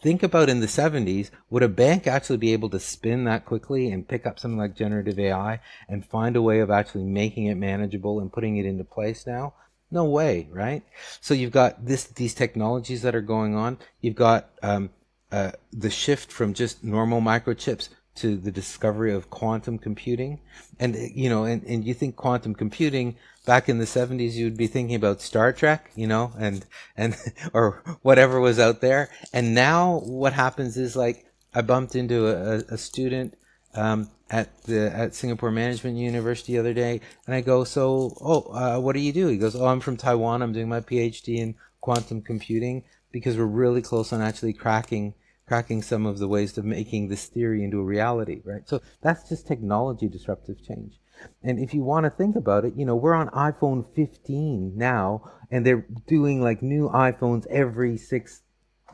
think 0.00 0.22
about 0.22 0.48
in 0.48 0.60
the 0.60 0.66
70s, 0.66 1.30
would 1.50 1.62
a 1.62 1.68
bank 1.68 2.06
actually 2.06 2.38
be 2.38 2.52
able 2.52 2.70
to 2.70 2.78
spin 2.78 3.24
that 3.24 3.44
quickly 3.44 3.90
and 3.90 4.08
pick 4.08 4.26
up 4.26 4.38
something 4.38 4.58
like 4.58 4.76
generative 4.76 5.18
AI 5.18 5.60
and 5.88 6.06
find 6.06 6.36
a 6.36 6.42
way 6.42 6.60
of 6.60 6.70
actually 6.70 7.04
making 7.04 7.46
it 7.46 7.56
manageable 7.56 8.20
and 8.20 8.32
putting 8.32 8.56
it 8.56 8.64
into 8.64 8.84
place 8.84 9.26
now? 9.26 9.54
No 9.90 10.04
way, 10.04 10.48
right? 10.50 10.82
So 11.20 11.34
you've 11.34 11.52
got 11.52 11.84
this 11.84 12.04
these 12.04 12.34
technologies 12.34 13.02
that 13.02 13.14
are 13.14 13.20
going 13.20 13.54
on. 13.54 13.78
You've 14.00 14.14
got 14.14 14.50
um, 14.62 14.90
uh, 15.30 15.52
the 15.72 15.90
shift 15.90 16.32
from 16.32 16.54
just 16.54 16.82
normal 16.82 17.20
microchips 17.20 17.88
to 18.20 18.36
the 18.36 18.50
discovery 18.50 19.12
of 19.12 19.30
quantum 19.30 19.78
computing. 19.78 20.40
And, 20.78 20.94
you 20.96 21.28
know, 21.28 21.44
and, 21.44 21.62
and 21.64 21.84
you 21.84 21.94
think 21.94 22.16
quantum 22.16 22.54
computing 22.54 23.16
back 23.46 23.68
in 23.68 23.78
the 23.78 23.84
70s, 23.84 24.32
you'd 24.34 24.56
be 24.56 24.66
thinking 24.66 24.94
about 24.94 25.20
Star 25.20 25.52
Trek, 25.52 25.90
you 25.94 26.06
know, 26.06 26.32
and, 26.38 26.64
and, 26.96 27.16
or 27.52 27.82
whatever 28.02 28.40
was 28.40 28.58
out 28.58 28.80
there. 28.80 29.10
And 29.32 29.54
now 29.54 30.00
what 30.04 30.32
happens 30.32 30.76
is 30.76 30.96
like, 30.96 31.26
I 31.54 31.62
bumped 31.62 31.96
into 31.96 32.28
a, 32.28 32.58
a 32.74 32.78
student, 32.78 33.36
um, 33.74 34.10
at 34.30 34.62
the 34.64 34.94
at 34.94 35.14
Singapore 35.14 35.50
Management 35.50 35.96
University 35.96 36.52
the 36.52 36.58
other 36.58 36.74
day, 36.74 37.00
and 37.26 37.34
I 37.34 37.40
go, 37.40 37.64
"So, 37.64 38.14
oh, 38.20 38.40
uh, 38.52 38.80
what 38.80 38.92
do 38.92 39.00
you 39.00 39.12
do?" 39.12 39.28
He 39.28 39.38
goes, 39.38 39.56
"Oh, 39.56 39.66
I'm 39.66 39.80
from 39.80 39.96
Taiwan. 39.96 40.42
I'm 40.42 40.52
doing 40.52 40.68
my 40.68 40.80
PhD 40.80 41.38
in 41.38 41.54
quantum 41.80 42.20
computing 42.20 42.84
because 43.10 43.36
we're 43.36 43.46
really 43.46 43.82
close 43.82 44.12
on 44.12 44.20
actually 44.20 44.52
cracking 44.52 45.14
cracking 45.48 45.82
some 45.82 46.06
of 46.06 46.18
the 46.18 46.28
ways 46.28 46.56
of 46.58 46.64
making 46.64 47.08
this 47.08 47.26
theory 47.26 47.64
into 47.64 47.80
a 47.80 47.84
reality, 47.84 48.42
right? 48.44 48.68
So 48.68 48.80
that's 49.02 49.28
just 49.28 49.46
technology 49.46 50.08
disruptive 50.08 50.62
change. 50.64 51.00
And 51.42 51.58
if 51.58 51.74
you 51.74 51.82
want 51.82 52.04
to 52.04 52.10
think 52.10 52.36
about 52.36 52.64
it, 52.64 52.74
you 52.76 52.84
know, 52.84 52.94
we're 52.94 53.14
on 53.14 53.28
iPhone 53.30 53.84
15 53.96 54.76
now, 54.76 55.32
and 55.50 55.66
they're 55.66 55.86
doing 56.06 56.40
like 56.40 56.62
new 56.62 56.88
iPhones 56.90 57.46
every 57.48 57.96
six 57.96 58.42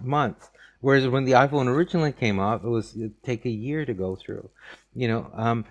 months. 0.00 0.50
Whereas 0.80 1.08
when 1.08 1.24
the 1.24 1.32
iPhone 1.32 1.66
originally 1.66 2.12
came 2.12 2.38
out, 2.38 2.64
it 2.64 2.68
was 2.68 2.96
take 3.22 3.44
a 3.44 3.50
year 3.50 3.84
to 3.84 3.94
go 3.94 4.16
through, 4.16 4.50
you 4.94 5.08
know. 5.08 5.30
Um, 5.34 5.64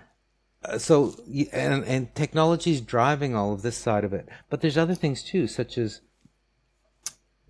so 0.78 1.14
and 1.52 1.84
and 1.84 2.14
technology 2.14 2.72
is 2.72 2.80
driving 2.80 3.34
all 3.34 3.52
of 3.52 3.62
this 3.62 3.76
side 3.76 4.04
of 4.04 4.12
it, 4.12 4.28
but 4.50 4.60
there's 4.60 4.78
other 4.78 4.94
things 4.94 5.22
too, 5.22 5.46
such 5.46 5.78
as 5.78 6.00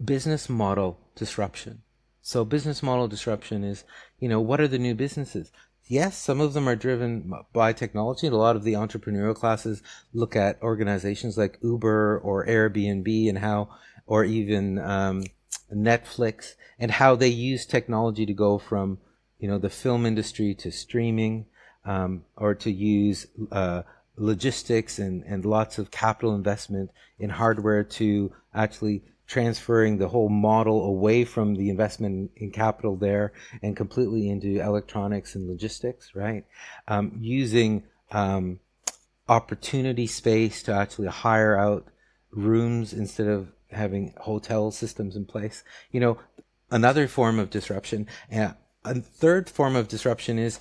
business 0.02 0.48
model 0.48 0.98
disruption. 1.14 1.82
So 2.26 2.42
business 2.42 2.82
model 2.82 3.06
disruption 3.06 3.64
is, 3.64 3.84
you 4.18 4.30
know, 4.30 4.40
what 4.40 4.58
are 4.58 4.66
the 4.66 4.78
new 4.78 4.94
businesses? 4.94 5.52
Yes, 5.86 6.16
some 6.16 6.40
of 6.40 6.54
them 6.54 6.66
are 6.66 6.74
driven 6.74 7.30
by 7.52 7.74
technology. 7.74 8.26
And 8.26 8.34
a 8.34 8.38
lot 8.38 8.56
of 8.56 8.64
the 8.64 8.72
entrepreneurial 8.72 9.34
classes 9.34 9.82
look 10.14 10.34
at 10.34 10.62
organizations 10.62 11.36
like 11.36 11.58
Uber 11.62 12.18
or 12.18 12.46
Airbnb 12.46 13.28
and 13.28 13.36
how, 13.36 13.68
or 14.06 14.24
even 14.24 14.78
um, 14.78 15.24
Netflix, 15.70 16.54
and 16.78 16.92
how 16.92 17.14
they 17.14 17.28
use 17.28 17.66
technology 17.66 18.24
to 18.24 18.32
go 18.32 18.56
from, 18.56 19.00
you 19.38 19.46
know, 19.46 19.58
the 19.58 19.68
film 19.68 20.06
industry 20.06 20.54
to 20.54 20.72
streaming, 20.72 21.44
um, 21.84 22.24
or 22.38 22.54
to 22.54 22.72
use 22.72 23.26
uh, 23.52 23.82
logistics 24.16 24.98
and, 24.98 25.24
and 25.24 25.44
lots 25.44 25.78
of 25.78 25.90
capital 25.90 26.34
investment 26.34 26.90
in 27.18 27.28
hardware 27.28 27.84
to 27.84 28.32
actually 28.54 29.02
transferring 29.34 29.98
the 29.98 30.06
whole 30.06 30.28
model 30.28 30.86
away 30.86 31.24
from 31.24 31.56
the 31.56 31.68
investment 31.68 32.30
in 32.36 32.52
capital 32.52 32.94
there 32.94 33.32
and 33.62 33.76
completely 33.76 34.30
into 34.30 34.60
electronics 34.62 35.34
and 35.34 35.48
logistics, 35.48 36.14
right? 36.14 36.44
Um, 36.86 37.18
using 37.20 37.82
um, 38.12 38.60
opportunity 39.28 40.06
space 40.06 40.62
to 40.62 40.72
actually 40.72 41.08
hire 41.08 41.58
out 41.58 41.88
rooms 42.30 42.92
instead 42.92 43.26
of 43.26 43.48
having 43.72 44.14
hotel 44.18 44.70
systems 44.70 45.16
in 45.16 45.24
place. 45.24 45.64
You 45.90 45.98
know, 45.98 46.18
another 46.70 47.08
form 47.08 47.40
of 47.40 47.50
disruption. 47.50 48.06
And 48.30 48.54
a 48.84 48.94
third 49.00 49.50
form 49.50 49.74
of 49.74 49.88
disruption 49.88 50.38
is 50.38 50.60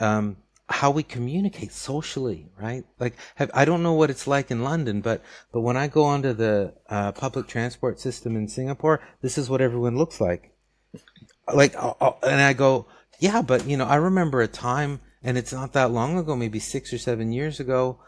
um, 0.00 0.38
how 0.68 0.90
we 0.90 1.02
communicate 1.02 1.72
socially, 1.72 2.46
right? 2.60 2.84
Like, 2.98 3.14
have, 3.36 3.50
I 3.54 3.64
don't 3.64 3.82
know 3.82 3.94
what 3.94 4.10
it's 4.10 4.26
like 4.26 4.50
in 4.50 4.62
London, 4.62 5.00
but 5.00 5.22
but 5.52 5.62
when 5.62 5.76
I 5.76 5.88
go 5.88 6.04
onto 6.04 6.32
the 6.32 6.74
uh, 6.88 7.12
public 7.12 7.46
transport 7.46 7.98
system 8.00 8.36
in 8.36 8.48
Singapore, 8.48 9.00
this 9.22 9.38
is 9.38 9.48
what 9.48 9.62
everyone 9.62 9.96
looks 9.96 10.20
like. 10.20 10.52
Like, 11.52 11.74
uh, 11.76 11.94
uh, 12.00 12.12
and 12.22 12.40
I 12.40 12.52
go, 12.52 12.86
yeah, 13.18 13.40
but 13.40 13.66
you 13.66 13.76
know, 13.76 13.86
I 13.86 13.96
remember 13.96 14.42
a 14.42 14.48
time, 14.48 15.00
and 15.22 15.38
it's 15.38 15.52
not 15.52 15.72
that 15.72 15.90
long 15.90 16.18
ago, 16.18 16.36
maybe 16.36 16.58
six 16.58 16.92
or 16.92 16.98
seven 16.98 17.32
years 17.32 17.60
ago, 17.60 17.98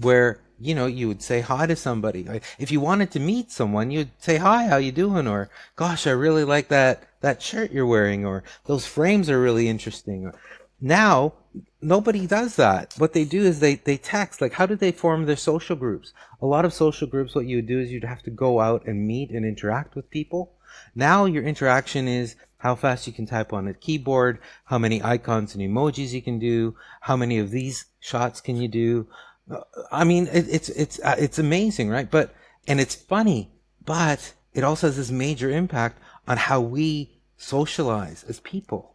where 0.00 0.40
you 0.58 0.74
know 0.74 0.86
you 0.86 1.06
would 1.06 1.22
say 1.22 1.40
hi 1.40 1.66
to 1.66 1.76
somebody. 1.76 2.24
Like, 2.24 2.42
if 2.58 2.72
you 2.72 2.80
wanted 2.80 3.12
to 3.12 3.20
meet 3.20 3.52
someone, 3.52 3.92
you'd 3.92 4.10
say 4.18 4.38
hi, 4.38 4.66
how 4.66 4.78
you 4.78 4.90
doing, 4.90 5.28
or 5.28 5.48
gosh, 5.76 6.08
I 6.08 6.10
really 6.10 6.44
like 6.44 6.68
that 6.68 7.04
that 7.20 7.40
shirt 7.40 7.70
you're 7.70 7.86
wearing, 7.86 8.26
or 8.26 8.42
those 8.66 8.84
frames 8.84 9.30
are 9.30 9.40
really 9.40 9.68
interesting. 9.68 10.26
Or, 10.26 10.34
now 10.80 11.34
nobody 11.82 12.26
does 12.26 12.56
that. 12.56 12.94
What 12.98 13.12
they 13.12 13.24
do 13.24 13.42
is 13.42 13.60
they, 13.60 13.76
they 13.76 13.96
text. 13.96 14.40
Like, 14.40 14.54
how 14.54 14.66
do 14.66 14.76
they 14.76 14.92
form 14.92 15.26
their 15.26 15.36
social 15.36 15.76
groups? 15.76 16.12
A 16.40 16.46
lot 16.46 16.64
of 16.64 16.72
social 16.72 17.06
groups, 17.06 17.34
what 17.34 17.46
you 17.46 17.56
would 17.56 17.66
do 17.66 17.80
is 17.80 17.90
you'd 17.90 18.04
have 18.04 18.22
to 18.22 18.30
go 18.30 18.60
out 18.60 18.86
and 18.86 19.06
meet 19.06 19.30
and 19.30 19.44
interact 19.44 19.94
with 19.94 20.10
people. 20.10 20.52
Now 20.94 21.24
your 21.24 21.42
interaction 21.42 22.08
is 22.08 22.36
how 22.58 22.74
fast 22.74 23.06
you 23.06 23.12
can 23.12 23.26
type 23.26 23.52
on 23.52 23.66
a 23.66 23.74
keyboard, 23.74 24.38
how 24.64 24.78
many 24.78 25.02
icons 25.02 25.54
and 25.54 25.64
emojis 25.64 26.12
you 26.12 26.22
can 26.22 26.38
do, 26.38 26.76
how 27.00 27.16
many 27.16 27.38
of 27.38 27.50
these 27.50 27.86
shots 28.00 28.40
can 28.40 28.56
you 28.56 28.68
do. 28.68 29.06
Uh, 29.50 29.60
I 29.90 30.04
mean, 30.04 30.26
it, 30.26 30.46
it's, 30.48 30.68
it's, 30.68 31.00
uh, 31.00 31.16
it's 31.18 31.38
amazing, 31.38 31.88
right? 31.88 32.10
But, 32.10 32.34
and 32.66 32.78
it's 32.78 32.94
funny, 32.94 33.50
but 33.84 34.34
it 34.52 34.62
also 34.62 34.88
has 34.88 34.96
this 34.98 35.10
major 35.10 35.50
impact 35.50 35.98
on 36.28 36.36
how 36.36 36.60
we 36.60 37.20
socialize 37.38 38.24
as 38.24 38.40
people. 38.40 38.94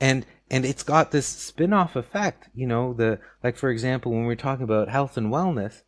And 0.00 0.26
and 0.50 0.64
it's 0.64 0.82
got 0.82 1.10
this 1.10 1.26
spin-off 1.26 1.96
effect 1.96 2.48
you 2.54 2.66
know 2.66 2.92
the 2.94 3.18
like 3.42 3.56
for 3.56 3.70
example 3.70 4.12
when 4.12 4.24
we're 4.24 4.34
talking 4.34 4.64
about 4.64 4.88
health 4.88 5.16
and 5.16 5.32
wellness 5.32 5.82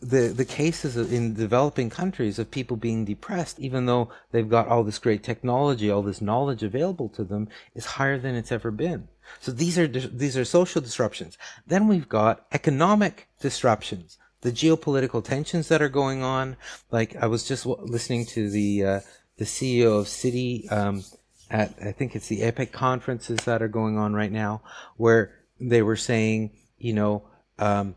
the 0.00 0.28
the 0.28 0.44
cases 0.44 0.96
in 0.96 1.34
developing 1.34 1.88
countries 1.88 2.38
of 2.38 2.50
people 2.50 2.76
being 2.76 3.04
depressed 3.04 3.58
even 3.58 3.86
though 3.86 4.10
they've 4.30 4.50
got 4.50 4.68
all 4.68 4.84
this 4.84 4.98
great 4.98 5.22
technology 5.22 5.90
all 5.90 6.02
this 6.02 6.20
knowledge 6.20 6.62
available 6.62 7.08
to 7.08 7.24
them 7.24 7.48
is 7.74 7.86
higher 7.86 8.18
than 8.18 8.34
it's 8.34 8.52
ever 8.52 8.70
been. 8.70 9.08
So 9.40 9.52
these 9.52 9.78
are 9.78 9.88
these 9.88 10.36
are 10.36 10.44
social 10.44 10.82
disruptions. 10.82 11.38
Then 11.66 11.88
we've 11.88 12.08
got 12.08 12.46
economic 12.52 13.28
disruptions 13.40 14.18
the 14.42 14.52
geopolitical 14.52 15.24
tensions 15.24 15.68
that 15.68 15.82
are 15.82 15.88
going 15.88 16.22
on. 16.22 16.56
Like 16.90 17.16
i 17.16 17.26
was 17.26 17.48
just 17.48 17.64
listening 17.66 18.26
to 18.26 18.50
the 18.50 18.84
uh, 18.84 19.00
the 19.38 19.44
ceo 19.44 20.00
of 20.00 20.06
citi 20.06 20.70
um, 20.70 21.02
at 21.50 21.74
I 21.82 21.92
think 21.92 22.16
it's 22.16 22.28
the 22.28 22.40
APEC 22.40 22.72
conferences 22.72 23.38
that 23.44 23.62
are 23.62 23.68
going 23.68 23.98
on 23.98 24.14
right 24.14 24.32
now, 24.32 24.62
where 24.96 25.32
they 25.60 25.82
were 25.82 25.96
saying, 25.96 26.50
you 26.78 26.92
know, 26.92 27.22
um, 27.58 27.96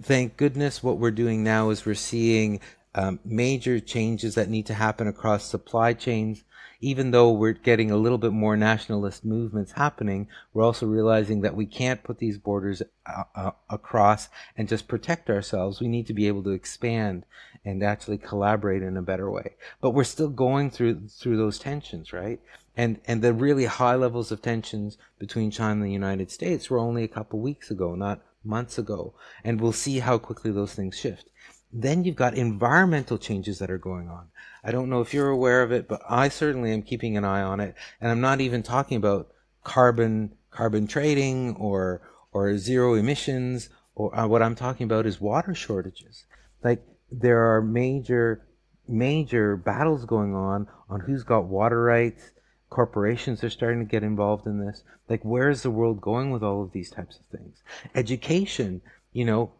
thank 0.00 0.36
goodness 0.36 0.82
what 0.82 0.98
we're 0.98 1.10
doing 1.10 1.42
now 1.42 1.70
is 1.70 1.84
we're 1.84 1.94
seeing 1.94 2.60
um, 2.94 3.20
major 3.24 3.80
changes 3.80 4.34
that 4.34 4.48
need 4.48 4.66
to 4.66 4.74
happen 4.74 5.06
across 5.06 5.44
supply 5.44 5.92
chains. 5.92 6.44
Even 6.80 7.10
though 7.10 7.32
we're 7.32 7.54
getting 7.54 7.90
a 7.90 7.96
little 7.96 8.18
bit 8.18 8.32
more 8.32 8.56
nationalist 8.56 9.24
movements 9.24 9.72
happening, 9.72 10.28
we're 10.52 10.62
also 10.62 10.86
realizing 10.86 11.40
that 11.40 11.56
we 11.56 11.66
can't 11.66 12.04
put 12.04 12.18
these 12.18 12.38
borders 12.38 12.82
uh, 13.04 13.24
uh, 13.34 13.50
across 13.68 14.28
and 14.56 14.68
just 14.68 14.86
protect 14.86 15.28
ourselves. 15.28 15.80
We 15.80 15.88
need 15.88 16.06
to 16.06 16.14
be 16.14 16.28
able 16.28 16.44
to 16.44 16.50
expand 16.50 17.24
and 17.68 17.82
actually 17.82 18.16
collaborate 18.16 18.82
in 18.82 18.96
a 18.96 19.02
better 19.02 19.30
way. 19.30 19.54
But 19.82 19.90
we're 19.90 20.04
still 20.04 20.30
going 20.30 20.70
through 20.70 21.08
through 21.08 21.36
those 21.36 21.58
tensions, 21.58 22.14
right? 22.14 22.40
And 22.74 22.98
and 23.06 23.20
the 23.20 23.34
really 23.34 23.66
high 23.66 23.94
levels 23.94 24.32
of 24.32 24.40
tensions 24.40 24.96
between 25.18 25.50
China 25.50 25.72
and 25.72 25.84
the 25.84 25.92
United 25.92 26.30
States 26.30 26.70
were 26.70 26.78
only 26.78 27.04
a 27.04 27.14
couple 27.16 27.40
weeks 27.40 27.70
ago, 27.70 27.94
not 27.94 28.22
months 28.42 28.78
ago. 28.78 29.12
And 29.44 29.60
we'll 29.60 29.72
see 29.72 29.98
how 29.98 30.16
quickly 30.16 30.50
those 30.50 30.72
things 30.72 30.96
shift. 30.98 31.28
Then 31.70 32.04
you've 32.04 32.16
got 32.16 32.34
environmental 32.34 33.18
changes 33.18 33.58
that 33.58 33.70
are 33.70 33.84
going 33.90 34.08
on. 34.08 34.28
I 34.64 34.72
don't 34.72 34.88
know 34.88 35.02
if 35.02 35.12
you're 35.12 35.28
aware 35.28 35.62
of 35.62 35.70
it, 35.70 35.86
but 35.86 36.00
I 36.08 36.30
certainly 36.30 36.72
am 36.72 36.82
keeping 36.82 37.18
an 37.18 37.24
eye 37.26 37.42
on 37.42 37.60
it. 37.60 37.74
And 38.00 38.10
I'm 38.10 38.22
not 38.22 38.40
even 38.40 38.62
talking 38.62 38.96
about 38.96 39.28
carbon 39.62 40.36
carbon 40.50 40.86
trading 40.86 41.54
or 41.56 42.00
or 42.32 42.56
zero 42.56 42.94
emissions 42.94 43.68
or 43.94 44.18
uh, 44.18 44.26
what 44.26 44.42
I'm 44.42 44.54
talking 44.54 44.84
about 44.84 45.04
is 45.04 45.20
water 45.20 45.54
shortages. 45.54 46.24
Like 46.64 46.82
there 47.10 47.54
are 47.54 47.62
major 47.62 48.44
major 48.88 49.56
battles 49.56 50.04
going 50.04 50.34
on 50.34 50.66
on 50.88 51.00
who's 51.00 51.22
got 51.22 51.44
water 51.44 51.82
rights. 51.82 52.30
Corporations 52.70 53.42
are 53.44 53.50
starting 53.50 53.80
to 53.80 53.90
get 53.90 54.02
involved 54.02 54.46
in 54.46 54.64
this. 54.64 54.82
Like, 55.08 55.24
where 55.24 55.48
is 55.50 55.62
the 55.62 55.70
world 55.70 56.00
going 56.00 56.30
with 56.30 56.42
all 56.42 56.62
of 56.62 56.72
these 56.72 56.90
types 56.90 57.18
of 57.18 57.26
things? 57.26 57.62
Education, 57.94 58.82
you 59.12 59.24
know, 59.24 59.52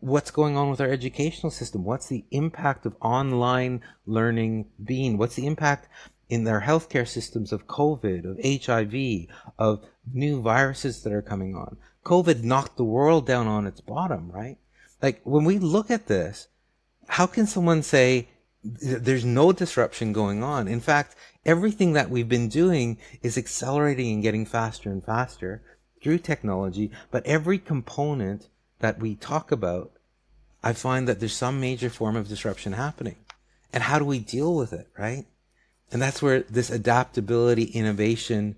what's 0.00 0.30
going 0.30 0.56
on 0.56 0.70
with 0.70 0.80
our 0.80 0.90
educational 0.90 1.50
system? 1.50 1.84
What's 1.84 2.08
the 2.08 2.24
impact 2.30 2.86
of 2.86 2.96
online 3.00 3.82
learning 4.06 4.66
being? 4.82 5.18
What's 5.18 5.36
the 5.36 5.46
impact 5.46 5.88
in 6.28 6.44
their 6.44 6.60
healthcare 6.60 7.06
systems 7.06 7.52
of 7.52 7.66
COVID, 7.66 8.24
of 8.24 8.38
HIV, 8.44 9.34
of 9.58 9.84
new 10.12 10.42
viruses 10.42 11.02
that 11.02 11.12
are 11.12 11.22
coming 11.22 11.54
on? 11.54 11.76
COVID 12.04 12.42
knocked 12.42 12.76
the 12.76 12.84
world 12.84 13.26
down 13.26 13.46
on 13.46 13.66
its 13.66 13.80
bottom, 13.80 14.30
right? 14.32 14.58
Like, 15.00 15.20
when 15.24 15.44
we 15.44 15.58
look 15.58 15.90
at 15.90 16.06
this, 16.06 16.48
how 17.08 17.26
can 17.26 17.46
someone 17.46 17.82
say 17.82 18.28
there's 18.62 19.24
no 19.24 19.52
disruption 19.52 20.12
going 20.12 20.42
on? 20.42 20.68
In 20.68 20.80
fact, 20.80 21.16
everything 21.44 21.94
that 21.94 22.10
we've 22.10 22.28
been 22.28 22.48
doing 22.48 22.98
is 23.22 23.38
accelerating 23.38 24.12
and 24.12 24.22
getting 24.22 24.46
faster 24.46 24.90
and 24.90 25.02
faster 25.02 25.62
through 26.02 26.18
technology. 26.18 26.90
But 27.10 27.26
every 27.26 27.58
component 27.58 28.48
that 28.80 29.00
we 29.00 29.14
talk 29.14 29.50
about, 29.50 29.92
I 30.62 30.72
find 30.72 31.08
that 31.08 31.18
there's 31.18 31.34
some 31.34 31.60
major 31.60 31.90
form 31.90 32.14
of 32.14 32.28
disruption 32.28 32.74
happening. 32.74 33.16
And 33.72 33.82
how 33.82 33.98
do 33.98 34.04
we 34.04 34.18
deal 34.18 34.54
with 34.54 34.72
it, 34.72 34.88
right? 34.98 35.26
And 35.90 36.00
that's 36.02 36.20
where 36.20 36.40
this 36.42 36.70
adaptability, 36.70 37.64
innovation, 37.64 38.56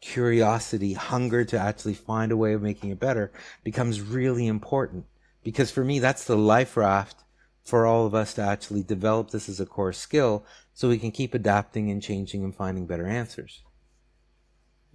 curiosity, 0.00 0.94
hunger 0.94 1.44
to 1.44 1.58
actually 1.58 1.94
find 1.94 2.32
a 2.32 2.36
way 2.36 2.54
of 2.54 2.62
making 2.62 2.90
it 2.90 3.00
better 3.00 3.30
becomes 3.62 4.00
really 4.00 4.46
important. 4.46 5.04
Because 5.44 5.70
for 5.70 5.84
me, 5.84 5.98
that's 5.98 6.24
the 6.24 6.36
life 6.36 6.76
raft 6.76 7.21
for 7.64 7.86
all 7.86 8.06
of 8.06 8.14
us 8.14 8.34
to 8.34 8.42
actually 8.42 8.82
develop 8.82 9.30
this 9.30 9.48
as 9.48 9.60
a 9.60 9.66
core 9.66 9.92
skill 9.92 10.44
so 10.74 10.88
we 10.88 10.98
can 10.98 11.10
keep 11.10 11.34
adapting 11.34 11.90
and 11.90 12.02
changing 12.02 12.42
and 12.42 12.54
finding 12.54 12.86
better 12.86 13.06
answers. 13.06 13.62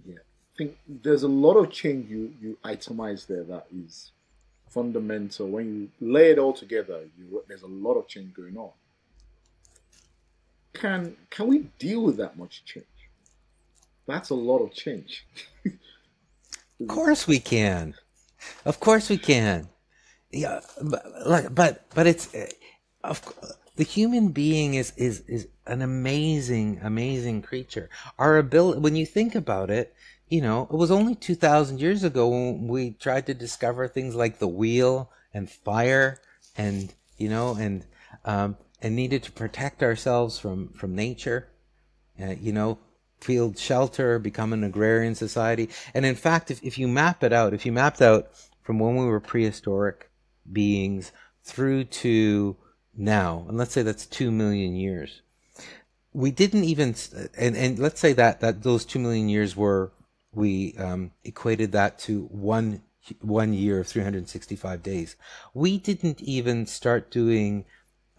Yeah. 0.04 0.16
I 0.16 0.56
think 0.56 0.76
there's 0.86 1.22
a 1.22 1.28
lot 1.28 1.54
of 1.54 1.70
change 1.70 2.10
you, 2.10 2.34
you 2.40 2.58
itemize 2.64 3.26
there 3.26 3.44
that 3.44 3.66
is 3.74 4.12
fundamental. 4.68 5.48
When 5.48 5.90
you 6.00 6.12
lay 6.12 6.30
it 6.30 6.38
all 6.38 6.52
together, 6.52 7.04
you, 7.18 7.42
there's 7.48 7.62
a 7.62 7.68
lot 7.68 7.94
of 7.94 8.06
change 8.06 8.34
going 8.34 8.56
on. 8.56 8.70
Can 10.74 11.16
can 11.30 11.48
we 11.48 11.70
deal 11.78 12.02
with 12.02 12.18
that 12.18 12.38
much 12.38 12.64
change? 12.64 12.86
That's 14.06 14.30
a 14.30 14.34
lot 14.34 14.58
of 14.58 14.72
change. 14.72 15.26
of 15.64 16.86
course 16.86 17.26
we 17.26 17.40
can. 17.40 17.94
Of 18.64 18.78
course 18.78 19.08
we 19.08 19.18
can. 19.18 19.68
Yeah, 20.30 20.60
but 20.82 21.54
but 21.54 21.88
but 21.94 22.06
it's 22.06 22.28
of 23.02 23.22
the 23.76 23.84
human 23.84 24.28
being 24.28 24.74
is 24.74 24.92
is 24.96 25.20
is 25.26 25.48
an 25.66 25.80
amazing 25.80 26.80
amazing 26.82 27.40
creature. 27.42 27.88
Our 28.18 28.36
ability 28.36 28.80
when 28.80 28.94
you 28.94 29.06
think 29.06 29.34
about 29.34 29.70
it, 29.70 29.94
you 30.28 30.42
know, 30.42 30.68
it 30.70 30.76
was 30.76 30.90
only 30.90 31.14
2000 31.14 31.80
years 31.80 32.04
ago 32.04 32.28
when 32.28 32.68
we 32.68 32.90
tried 32.90 33.26
to 33.26 33.34
discover 33.34 33.88
things 33.88 34.14
like 34.14 34.38
the 34.38 34.48
wheel 34.48 35.10
and 35.32 35.50
fire 35.50 36.20
and 36.56 36.92
you 37.16 37.30
know 37.30 37.54
and 37.54 37.86
um, 38.26 38.58
and 38.82 38.94
needed 38.94 39.22
to 39.22 39.32
protect 39.32 39.82
ourselves 39.82 40.38
from 40.38 40.68
from 40.74 40.94
nature. 40.94 41.48
Uh, 42.20 42.34
you 42.40 42.52
know, 42.52 42.78
field 43.20 43.56
shelter, 43.56 44.18
become 44.18 44.52
an 44.52 44.64
agrarian 44.64 45.14
society. 45.14 45.68
And 45.94 46.04
in 46.04 46.16
fact, 46.16 46.50
if, 46.50 46.62
if 46.64 46.76
you 46.76 46.88
map 46.88 47.22
it 47.22 47.32
out, 47.32 47.54
if 47.54 47.64
you 47.64 47.70
mapped 47.70 48.02
out 48.02 48.28
from 48.60 48.80
when 48.80 48.96
we 48.96 49.06
were 49.06 49.20
prehistoric 49.20 50.07
beings 50.52 51.12
through 51.42 51.84
to 51.84 52.56
now, 52.96 53.44
and 53.48 53.56
let's 53.56 53.72
say 53.72 53.82
that's 53.82 54.06
two 54.06 54.30
million 54.30 54.74
years, 54.74 55.22
we 56.12 56.30
didn't 56.30 56.64
even, 56.64 56.94
and, 57.36 57.56
and 57.56 57.78
let's 57.78 58.00
say 58.00 58.12
that, 58.14 58.40
that 58.40 58.62
those 58.62 58.84
two 58.84 58.98
million 58.98 59.28
years 59.28 59.56
were, 59.56 59.92
we 60.32 60.74
um, 60.78 61.12
equated 61.24 61.72
that 61.72 61.98
to 62.00 62.24
one 62.24 62.82
one 63.20 63.52
year 63.52 63.80
of 63.80 63.86
365 63.86 64.82
days. 64.82 65.16
We 65.54 65.78
didn't 65.78 66.20
even 66.20 66.66
start 66.66 67.10
doing 67.10 67.64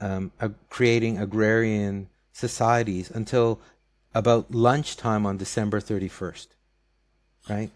um, 0.01 0.31
a, 0.39 0.49
creating 0.69 1.17
agrarian 1.17 2.09
societies 2.31 3.11
until 3.11 3.59
about 4.13 4.51
lunchtime 4.51 5.25
on 5.25 5.37
December 5.37 5.79
31st, 5.79 6.47
right? 7.49 7.71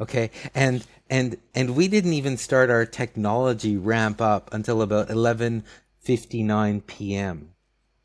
Okay, 0.00 0.30
and 0.54 0.84
and 1.10 1.36
and 1.54 1.76
we 1.76 1.86
didn't 1.86 2.14
even 2.14 2.36
start 2.38 2.70
our 2.70 2.86
technology 2.86 3.76
ramp 3.76 4.20
up 4.20 4.52
until 4.52 4.80
about 4.80 5.08
11:59 5.08 6.86
p.m. 6.86 7.50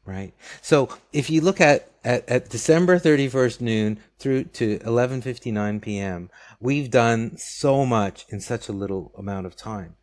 Right. 0.06 0.34
So 0.62 0.90
if 1.14 1.30
you 1.30 1.42
look 1.42 1.62
at, 1.62 1.90
at 2.04 2.28
at 2.28 2.50
December 2.50 3.00
31st 3.00 3.62
noon 3.62 4.00
through 4.20 4.44
to 4.46 4.80
11:59 4.80 5.82
p.m., 5.82 6.30
we've 6.60 6.92
done 6.92 7.38
so 7.38 7.86
much 7.86 8.26
in 8.30 8.42
such 8.42 8.68
a 8.68 8.74
little 8.74 9.14
amount 9.18 9.46
of 9.46 9.56
time, 9.56 9.96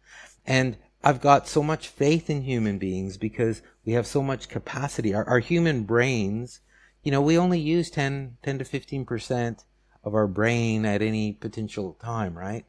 and 0.46 0.78
I've 1.04 1.20
got 1.20 1.46
so 1.46 1.62
much 1.62 1.88
faith 1.88 2.30
in 2.30 2.42
human 2.42 2.78
beings 2.78 3.18
because 3.18 3.60
we 3.84 3.92
have 3.92 4.06
so 4.06 4.22
much 4.22 4.48
capacity. 4.48 5.12
Our, 5.12 5.28
our 5.28 5.40
human 5.40 5.82
brains, 5.82 6.60
you 7.02 7.10
know, 7.10 7.20
we 7.20 7.36
only 7.36 7.58
use 7.58 7.90
10, 7.90 8.38
10 8.42 8.58
to 8.58 8.64
15% 8.64 9.64
of 10.04 10.14
our 10.14 10.26
brain 10.26 10.84
at 10.84 11.02
any 11.02 11.32
potential 11.32 11.96
time, 12.02 12.36
right? 12.36 12.64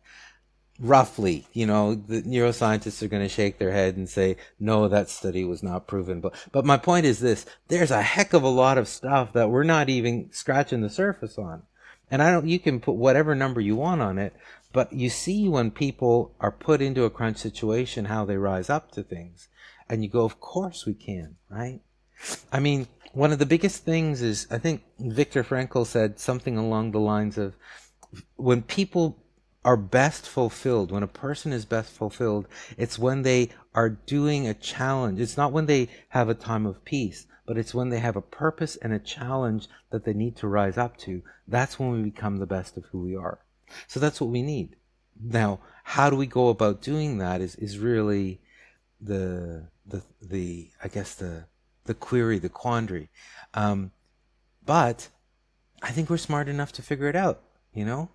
Roughly, 0.79 1.47
you 1.53 1.65
know, 1.65 1.95
the 1.95 2.23
neuroscientists 2.23 3.01
are 3.01 3.07
going 3.07 3.23
to 3.23 3.29
shake 3.29 3.59
their 3.59 3.71
head 3.71 3.95
and 3.95 4.09
say, 4.09 4.37
no, 4.59 4.87
that 4.87 5.09
study 5.09 5.43
was 5.43 5.61
not 5.61 5.87
proven. 5.87 6.19
But, 6.19 6.33
but 6.51 6.65
my 6.65 6.77
point 6.77 7.05
is 7.05 7.19
this, 7.19 7.45
there's 7.67 7.91
a 7.91 8.01
heck 8.01 8.33
of 8.33 8.43
a 8.43 8.49
lot 8.49 8.77
of 8.77 8.87
stuff 8.87 9.33
that 9.33 9.49
we're 9.49 9.63
not 9.63 9.89
even 9.89 10.29
scratching 10.31 10.81
the 10.81 10.89
surface 10.89 11.37
on. 11.37 11.63
And 12.09 12.21
I 12.21 12.31
don't, 12.31 12.47
you 12.47 12.59
can 12.59 12.79
put 12.79 12.95
whatever 12.95 13.33
number 13.33 13.61
you 13.61 13.75
want 13.75 14.01
on 14.01 14.17
it, 14.17 14.35
but 14.71 14.91
you 14.93 15.09
see 15.09 15.47
when 15.47 15.71
people 15.71 16.35
are 16.39 16.51
put 16.51 16.81
into 16.81 17.05
a 17.05 17.09
crunch 17.09 17.37
situation, 17.37 18.05
how 18.05 18.25
they 18.25 18.37
rise 18.37 18.69
up 18.69 18.91
to 18.91 19.03
things. 19.03 19.47
And 19.87 20.03
you 20.03 20.09
go, 20.09 20.23
of 20.25 20.39
course 20.39 20.85
we 20.85 20.95
can, 20.95 21.37
right? 21.49 21.81
I 22.51 22.59
mean, 22.59 22.87
one 23.13 23.31
of 23.31 23.39
the 23.39 23.45
biggest 23.45 23.85
things 23.85 24.21
is, 24.21 24.47
I 24.49 24.57
think 24.57 24.83
Viktor 24.99 25.43
Frankl 25.43 25.85
said 25.85 26.19
something 26.19 26.57
along 26.57 26.91
the 26.91 26.99
lines 26.99 27.37
of, 27.37 27.55
when 28.35 28.63
people 28.63 29.23
are 29.63 29.77
best 29.77 30.27
fulfilled, 30.27 30.91
when 30.91 31.03
a 31.03 31.07
person 31.07 31.53
is 31.53 31.63
best 31.63 31.91
fulfilled, 31.91 32.47
it's 32.75 32.99
when 32.99 33.21
they 33.21 33.49
are 33.75 33.89
doing 33.89 34.47
a 34.47 34.53
challenge. 34.55 35.19
It's 35.19 35.37
not 35.37 35.51
when 35.51 35.67
they 35.67 35.89
have 36.09 36.27
a 36.27 36.33
time 36.33 36.65
of 36.65 36.83
peace, 36.85 37.27
but 37.45 37.57
it's 37.57 37.73
when 37.73 37.89
they 37.89 37.99
have 37.99 38.15
a 38.15 38.21
purpose 38.21 38.75
and 38.77 38.91
a 38.91 38.99
challenge 38.99 39.67
that 39.91 40.05
they 40.05 40.13
need 40.13 40.35
to 40.37 40.47
rise 40.47 40.77
up 40.77 40.97
to. 40.97 41.21
That's 41.47 41.79
when 41.79 41.91
we 41.91 42.01
become 42.01 42.37
the 42.37 42.47
best 42.47 42.77
of 42.77 42.85
who 42.85 42.99
we 42.99 43.15
are. 43.15 43.39
So 43.87 43.99
that's 43.99 44.19
what 44.19 44.31
we 44.31 44.41
need. 44.41 44.75
Now, 45.21 45.59
how 45.83 46.09
do 46.09 46.15
we 46.15 46.25
go 46.25 46.49
about 46.49 46.81
doing 46.81 47.19
that 47.19 47.41
is, 47.41 47.55
is 47.55 47.77
really 47.77 48.41
the, 48.99 49.67
the, 49.85 50.01
the, 50.19 50.69
I 50.83 50.87
guess 50.87 51.13
the, 51.13 51.45
the 51.85 51.93
query, 51.93 52.39
the 52.39 52.49
quandary. 52.49 53.09
Um, 53.53 53.91
but 54.65 55.09
I 55.81 55.91
think 55.91 56.09
we're 56.09 56.17
smart 56.17 56.47
enough 56.47 56.71
to 56.73 56.81
figure 56.81 57.09
it 57.09 57.15
out, 57.15 57.41
you 57.73 57.85
know? 57.85 58.09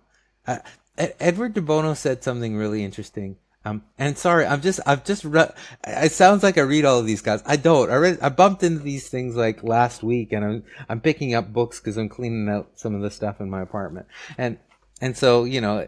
Uh, 0.47 0.59
Edward 0.97 1.53
de 1.53 1.61
Bono 1.61 1.93
said 1.93 2.23
something 2.23 2.55
really 2.55 2.83
interesting. 2.83 3.37
Um, 3.65 3.83
and 3.97 4.17
sorry, 4.17 4.45
I'm 4.45 4.61
just, 4.61 4.79
I've 4.85 5.03
just, 5.03 5.25
it 5.25 6.11
sounds 6.11 6.43
like 6.43 6.57
I 6.57 6.61
read 6.61 6.85
all 6.85 6.99
of 6.99 7.05
these 7.05 7.21
guys. 7.21 7.43
I 7.45 7.57
don't. 7.57 7.91
I 7.91 7.95
read, 7.95 8.19
I 8.21 8.29
bumped 8.29 8.63
into 8.63 8.79
these 8.79 9.09
things 9.09 9.35
like 9.35 9.63
last 9.63 10.01
week 10.01 10.31
and 10.31 10.45
I'm, 10.45 10.63
I'm 10.87 11.01
picking 11.01 11.35
up 11.35 11.51
books 11.51 11.79
because 11.79 11.97
I'm 11.97 12.09
cleaning 12.09 12.49
out 12.49 12.71
some 12.75 12.95
of 12.95 13.01
the 13.01 13.11
stuff 13.11 13.41
in 13.41 13.49
my 13.49 13.61
apartment. 13.61 14.07
And 14.37 14.57
and 15.01 15.15
so, 15.15 15.45
you 15.45 15.61
know, 15.61 15.85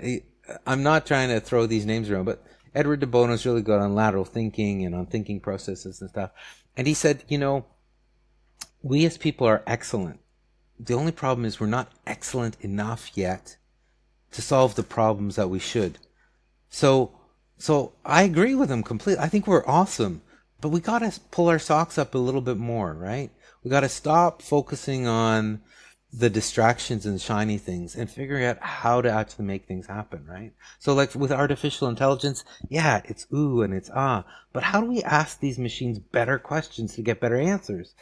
I'm 0.66 0.84
not 0.84 1.06
trying 1.06 1.30
to 1.30 1.40
throw 1.40 1.66
these 1.66 1.86
names 1.86 2.10
around, 2.10 2.26
but 2.26 2.44
Edward 2.74 3.02
de 3.02 3.08
Bono's 3.08 3.46
really 3.46 3.62
good 3.62 3.82
on 3.82 3.96
lateral 3.96 4.26
thinking 4.26 4.86
and 4.86 4.96
on 4.96 5.06
thinking 5.06 5.40
processes 5.40 6.02
and 6.02 6.10
stuff. 6.10 6.32
And 6.76 6.88
he 6.88 6.94
said, 6.94 7.24
you 7.28 7.38
know, 7.38 7.66
we 8.82 9.06
as 9.06 9.18
people 9.18 9.48
are 9.48 9.64
excellent. 9.68 10.20
The 10.80 10.94
only 10.94 11.12
problem 11.12 11.46
is 11.46 11.60
we're 11.60 11.68
not 11.68 11.92
excellent 12.08 12.58
enough 12.62 13.12
yet 13.16 13.58
to 14.32 14.42
solve 14.42 14.76
the 14.76 14.84
problems 14.84 15.36
that 15.36 15.50
we 15.50 15.60
should. 15.60 16.00
So, 16.70 17.12
so 17.58 17.94
I 18.06 18.24
agree 18.24 18.56
with 18.56 18.72
him 18.72 18.82
completely. 18.82 19.24
I 19.24 19.28
think 19.28 19.46
we're 19.46 19.68
awesome, 19.68 20.22
but 20.60 20.70
we 20.70 20.80
got 20.80 21.00
to 21.00 21.20
pull 21.30 21.50
our 21.50 21.60
socks 21.60 21.98
up 21.98 22.16
a 22.16 22.20
little 22.20 22.42
bit 22.42 22.58
more, 22.58 22.94
right? 22.94 23.30
We 23.64 23.70
got 23.70 23.82
to 23.82 23.90
stop 23.90 24.42
focusing 24.42 25.06
on 25.06 25.62
the 26.14 26.30
distractions 26.30 27.06
and 27.06 27.22
shiny 27.22 27.58
things 27.58 27.96
and 27.96 28.10
figuring 28.10 28.44
out 28.44 28.60
how 28.60 29.02
to 29.02 29.10
actually 29.10 29.46
make 29.46 29.66
things 29.66 29.88
happen, 29.88 30.26
right? 30.28 30.54
So 30.78 30.94
like 30.94 31.16
with 31.16 31.32
artificial 31.32 31.88
intelligence, 31.88 32.44
yeah, 32.70 33.02
it's 33.06 33.28
ooh 33.34 33.62
and 33.62 33.74
it's 33.74 33.90
ah, 33.94 34.26
but 34.52 34.64
how 34.64 34.82
do 34.82 34.88
we 34.88 35.02
ask 35.04 35.40
these 35.40 35.58
machines 35.58 36.00
better 36.00 36.38
questions 36.38 36.96
to 36.96 37.02
get 37.02 37.22
better 37.22 37.40
answers? 37.40 37.96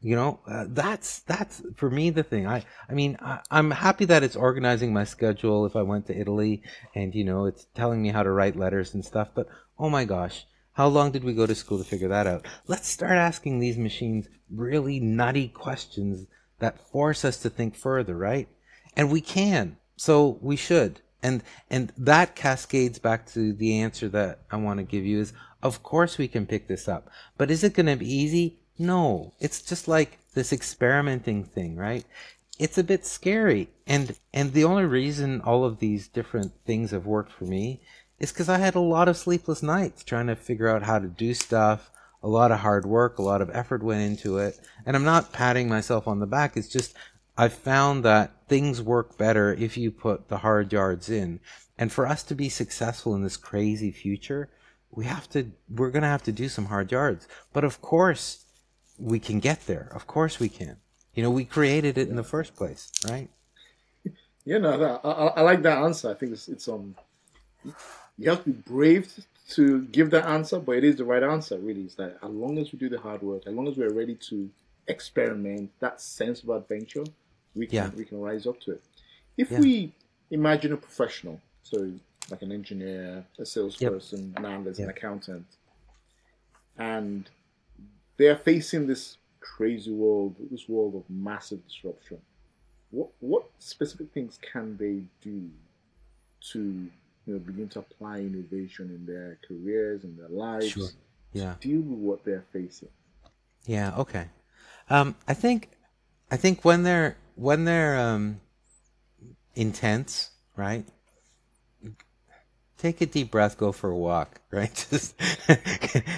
You 0.00 0.16
know, 0.16 0.40
uh, 0.46 0.66
that's 0.68 1.20
that's 1.20 1.62
for 1.76 1.88
me 1.88 2.10
the 2.10 2.22
thing. 2.22 2.46
I 2.46 2.64
I 2.86 2.92
mean, 2.92 3.16
I, 3.22 3.40
I'm 3.50 3.70
happy 3.70 4.04
that 4.06 4.22
it's 4.22 4.36
organizing 4.36 4.92
my 4.92 5.04
schedule 5.04 5.64
if 5.64 5.74
I 5.74 5.82
went 5.82 6.06
to 6.08 6.18
Italy 6.18 6.62
and 6.94 7.14
you 7.14 7.24
know, 7.24 7.46
it's 7.46 7.66
telling 7.74 8.02
me 8.02 8.10
how 8.10 8.22
to 8.22 8.30
write 8.30 8.56
letters 8.56 8.92
and 8.92 9.02
stuff, 9.02 9.28
but 9.34 9.46
oh 9.78 9.88
my 9.88 10.04
gosh, 10.04 10.44
how 10.74 10.88
long 10.88 11.12
did 11.12 11.24
we 11.24 11.32
go 11.32 11.46
to 11.46 11.54
school 11.54 11.78
to 11.78 11.84
figure 11.84 12.08
that 12.08 12.26
out? 12.26 12.46
Let's 12.66 12.88
start 12.88 13.12
asking 13.12 13.58
these 13.58 13.78
machines 13.78 14.28
really 14.50 15.00
nutty 15.00 15.48
questions 15.48 16.26
that 16.64 16.80
force 16.88 17.26
us 17.26 17.36
to 17.42 17.50
think 17.50 17.76
further, 17.76 18.16
right? 18.16 18.48
And 18.96 19.10
we 19.10 19.20
can. 19.20 19.76
So 19.96 20.38
we 20.40 20.56
should. 20.56 21.00
And 21.22 21.42
and 21.70 21.92
that 21.98 22.34
cascades 22.34 22.98
back 22.98 23.26
to 23.32 23.52
the 23.52 23.78
answer 23.80 24.08
that 24.08 24.40
I 24.50 24.56
want 24.56 24.78
to 24.78 24.84
give 24.84 25.04
you 25.04 25.20
is 25.20 25.32
of 25.62 25.82
course 25.82 26.16
we 26.16 26.28
can 26.28 26.46
pick 26.46 26.66
this 26.66 26.88
up. 26.88 27.10
But 27.38 27.50
is 27.50 27.62
it 27.64 27.74
going 27.74 27.86
to 27.86 27.96
be 27.96 28.10
easy? 28.12 28.58
No. 28.78 29.32
It's 29.40 29.60
just 29.60 29.88
like 29.88 30.18
this 30.34 30.52
experimenting 30.52 31.44
thing, 31.44 31.76
right? 31.76 32.04
It's 32.58 32.78
a 32.78 32.84
bit 32.84 33.04
scary. 33.04 33.68
And 33.86 34.16
and 34.32 34.52
the 34.52 34.64
only 34.64 34.86
reason 34.86 35.42
all 35.42 35.64
of 35.64 35.80
these 35.80 36.08
different 36.08 36.52
things 36.64 36.92
have 36.92 37.06
worked 37.06 37.32
for 37.32 37.44
me 37.44 37.82
is 38.18 38.32
cuz 38.32 38.48
I 38.48 38.58
had 38.58 38.74
a 38.74 38.90
lot 38.94 39.08
of 39.08 39.18
sleepless 39.18 39.62
nights 39.62 40.02
trying 40.02 40.28
to 40.28 40.36
figure 40.36 40.68
out 40.68 40.84
how 40.84 40.98
to 40.98 41.08
do 41.08 41.34
stuff, 41.34 41.90
a 42.24 42.28
lot 42.28 42.50
of 42.50 42.60
hard 42.60 42.86
work, 42.86 43.18
a 43.18 43.22
lot 43.22 43.42
of 43.42 43.50
effort 43.52 43.82
went 43.82 44.00
into 44.00 44.38
it. 44.38 44.58
And 44.86 44.96
I'm 44.96 45.04
not 45.04 45.32
patting 45.32 45.68
myself 45.68 46.08
on 46.08 46.20
the 46.20 46.26
back. 46.26 46.56
It's 46.56 46.68
just 46.68 46.96
I've 47.36 47.52
found 47.52 48.02
that 48.04 48.32
things 48.48 48.80
work 48.80 49.18
better 49.18 49.52
if 49.52 49.76
you 49.76 49.90
put 49.90 50.28
the 50.28 50.38
hard 50.38 50.72
yards 50.72 51.10
in. 51.10 51.40
And 51.76 51.92
for 51.92 52.06
us 52.06 52.22
to 52.24 52.34
be 52.34 52.48
successful 52.48 53.14
in 53.14 53.22
this 53.22 53.36
crazy 53.36 53.92
future, 53.92 54.48
we 54.90 55.04
have 55.04 55.28
to 55.30 55.50
we're 55.68 55.90
going 55.90 56.02
to 56.02 56.08
have 56.08 56.22
to 56.22 56.32
do 56.32 56.48
some 56.48 56.66
hard 56.66 56.90
yards. 56.90 57.28
But 57.52 57.62
of 57.62 57.82
course, 57.82 58.46
we 58.98 59.20
can 59.20 59.38
get 59.38 59.66
there. 59.66 59.90
Of 59.94 60.06
course 60.06 60.40
we 60.40 60.48
can. 60.48 60.78
You 61.14 61.22
know, 61.22 61.30
we 61.30 61.44
created 61.44 61.98
it 61.98 62.08
in 62.08 62.16
the 62.16 62.24
first 62.24 62.56
place, 62.56 62.90
right? 63.08 63.28
Yeah, 64.46 64.58
no, 64.58 64.76
that, 64.76 65.00
I, 65.02 65.08
I 65.08 65.40
like 65.40 65.62
that 65.62 65.78
answer. 65.78 66.10
I 66.10 66.14
think 66.14 66.32
it's, 66.32 66.48
it's 66.48 66.68
um, 66.68 66.94
you 68.18 68.28
have 68.28 68.44
to 68.44 68.50
be 68.50 68.52
brave 68.52 69.10
to 69.50 69.82
give 69.86 70.10
that 70.10 70.26
answer, 70.26 70.58
but 70.58 70.76
it 70.76 70.84
is 70.84 70.96
the 70.96 71.04
right 71.04 71.22
answer. 71.22 71.58
Really, 71.58 71.82
is 71.82 71.94
that 71.96 72.18
as 72.22 72.30
long 72.30 72.58
as 72.58 72.72
we 72.72 72.78
do 72.78 72.88
the 72.88 72.98
hard 72.98 73.22
work, 73.22 73.42
as 73.46 73.54
long 73.54 73.68
as 73.68 73.76
we're 73.76 73.92
ready 73.92 74.14
to 74.14 74.50
experiment, 74.88 75.70
that 75.80 76.00
sense 76.00 76.42
of 76.42 76.50
adventure, 76.50 77.04
we 77.54 77.66
can 77.66 77.76
Yeah. 77.76 77.90
we 77.90 78.04
can 78.04 78.20
rise 78.20 78.46
up 78.46 78.60
to 78.60 78.72
it. 78.72 78.82
If 79.36 79.50
Yeah. 79.50 79.60
we 79.60 79.92
imagine 80.30 80.72
a 80.72 80.76
professional, 80.76 81.40
so 81.62 81.92
like 82.30 82.42
an 82.42 82.52
engineer, 82.52 83.26
a 83.38 83.44
salesperson, 83.44 84.32
there's 84.64 84.78
an 84.78 84.86
Yep. 84.86 84.96
accountant, 84.96 85.46
and 86.78 87.28
they're 88.16 88.36
facing 88.36 88.86
this 88.86 89.18
crazy 89.40 89.92
world, 89.92 90.36
this 90.50 90.68
world 90.68 90.94
of 90.94 91.08
massive 91.10 91.64
disruption. 91.66 92.20
What 92.90 93.10
what 93.20 93.50
specific 93.58 94.12
things 94.12 94.38
can 94.40 94.76
they 94.78 95.04
do 95.20 95.50
to 96.52 96.90
you 97.26 97.34
know 97.34 97.38
begin 97.40 97.68
to 97.70 97.80
apply 97.80 98.18
innovation 98.20 98.90
in 98.90 99.06
their 99.06 99.38
careers 99.46 100.04
and 100.04 100.18
their 100.18 100.28
lives 100.28 100.68
Sure. 100.68 100.88
Yeah. 101.32 101.54
to 101.60 101.68
deal 101.68 101.80
with 101.80 101.98
what 101.98 102.24
they're 102.24 102.44
facing? 102.52 102.88
Yeah. 103.66 103.94
Okay. 103.96 104.26
Um, 104.90 105.16
I 105.26 105.34
think, 105.34 105.70
I 106.30 106.36
think 106.36 106.64
when 106.64 106.82
they're 106.82 107.16
when 107.36 107.64
they're 107.64 107.98
um, 107.98 108.40
intense, 109.54 110.30
right? 110.56 110.84
Take 112.76 113.00
a 113.00 113.06
deep 113.06 113.30
breath, 113.30 113.56
go 113.56 113.72
for 113.72 113.88
a 113.90 113.96
walk, 113.96 114.40
right? 114.50 114.86
Just 114.90 115.14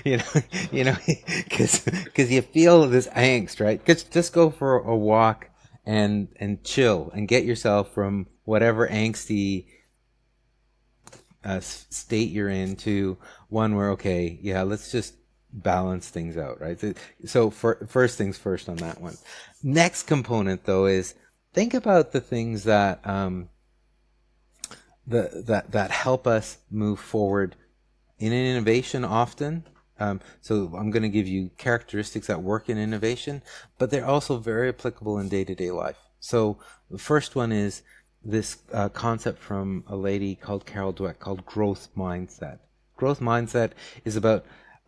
you 0.05 0.17
know, 0.17 0.25
you 0.73 0.85
know, 0.85 0.97
because 1.45 1.81
because 1.81 2.31
you 2.31 2.43
feel 2.43 2.89
this 2.89 3.07
angst, 3.09 3.61
right? 3.61 3.85
Just 3.87 4.11
just 4.11 4.33
go 4.33 4.51
for 4.51 4.79
a 4.79 4.97
walk 4.97 5.49
and 5.85 6.29
and 6.41 6.65
chill 6.65 7.11
and 7.15 7.29
get 7.29 7.45
yourself 7.45 7.95
from 7.95 8.27
whatever 8.45 8.89
angsty 8.89 9.67
uh, 11.47 11.61
state 11.61 12.31
you're 12.31 12.49
in 12.49 12.77
to 12.77 13.17
one 13.49 13.77
where 13.77 13.91
okay, 13.93 14.39
yeah, 14.43 14.63
let's 14.63 14.91
just 14.91 15.15
balance 15.53 16.09
things 16.11 16.37
out, 16.37 16.61
right? 16.61 16.79
So- 17.25 17.51
for, 17.51 17.87
first 17.87 18.19
things 18.19 18.37
first 18.37 18.69
on 18.69 18.77
that 18.77 19.01
one. 19.01 19.17
Next 19.63 20.03
component 20.03 20.65
though 20.65 20.87
is 20.87 21.15
think 21.55 21.73
about 21.73 22.13
the 22.13 22.21
things 22.21 22.65
that 22.65 23.07
um, 23.07 23.49
the, 25.07 25.45
that 25.47 25.71
that 25.71 25.91
help 25.91 26.27
us 26.27 26.59
move 26.71 26.99
forward 26.99 27.57
in 28.19 28.33
an 28.33 28.47
innovation 28.47 29.05
often. 29.05 29.65
Um, 29.99 30.21
so 30.43 30.73
I'm 30.77 30.91
going 30.91 31.05
to 31.05 31.09
give 31.09 31.27
you 31.27 31.51
characteristics 31.57 32.27
that 32.27 32.43
work 32.43 32.69
in 32.69 32.77
innovation, 32.77 33.43
but 33.79 33.91
they're 33.91 34.05
also 34.05 34.37
very 34.37 34.69
applicable 34.69 35.19
in 35.19 35.29
day-to-day 35.31 35.71
life. 35.71 35.97
So 36.21 36.59
the 36.91 36.99
first 36.99 37.35
one 37.35 37.53
is 37.53 37.83
this 38.27 38.59
uh, 38.73 38.89
concept 38.89 39.39
from 39.39 39.85
a 39.87 39.97
lady 39.97 40.35
called 40.35 40.67
Carol 40.67 40.93
Dweck 40.93 41.19
called 41.19 41.47
growth 41.47 41.89
mindset. 41.97 42.59
Growth 42.97 43.21
mindset 43.21 43.73
is 44.05 44.17
about 44.17 44.45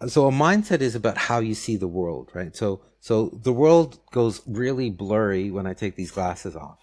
so 0.07 0.29
a 0.29 0.31
mindset 0.31 0.81
is 0.81 0.95
about 0.95 1.17
how 1.17 1.41
you 1.41 1.55
see 1.55 1.77
the 1.77 1.89
world, 1.89 2.31
right? 2.35 2.55
So 2.55 2.81
so 3.01 3.31
the 3.43 3.53
world 3.53 3.99
goes 4.11 4.43
really 4.47 4.91
blurry 4.91 5.51
when 5.51 5.67
I 5.67 5.75
take 5.75 5.97
these 5.97 6.11
glasses 6.11 6.57
off. 6.57 6.79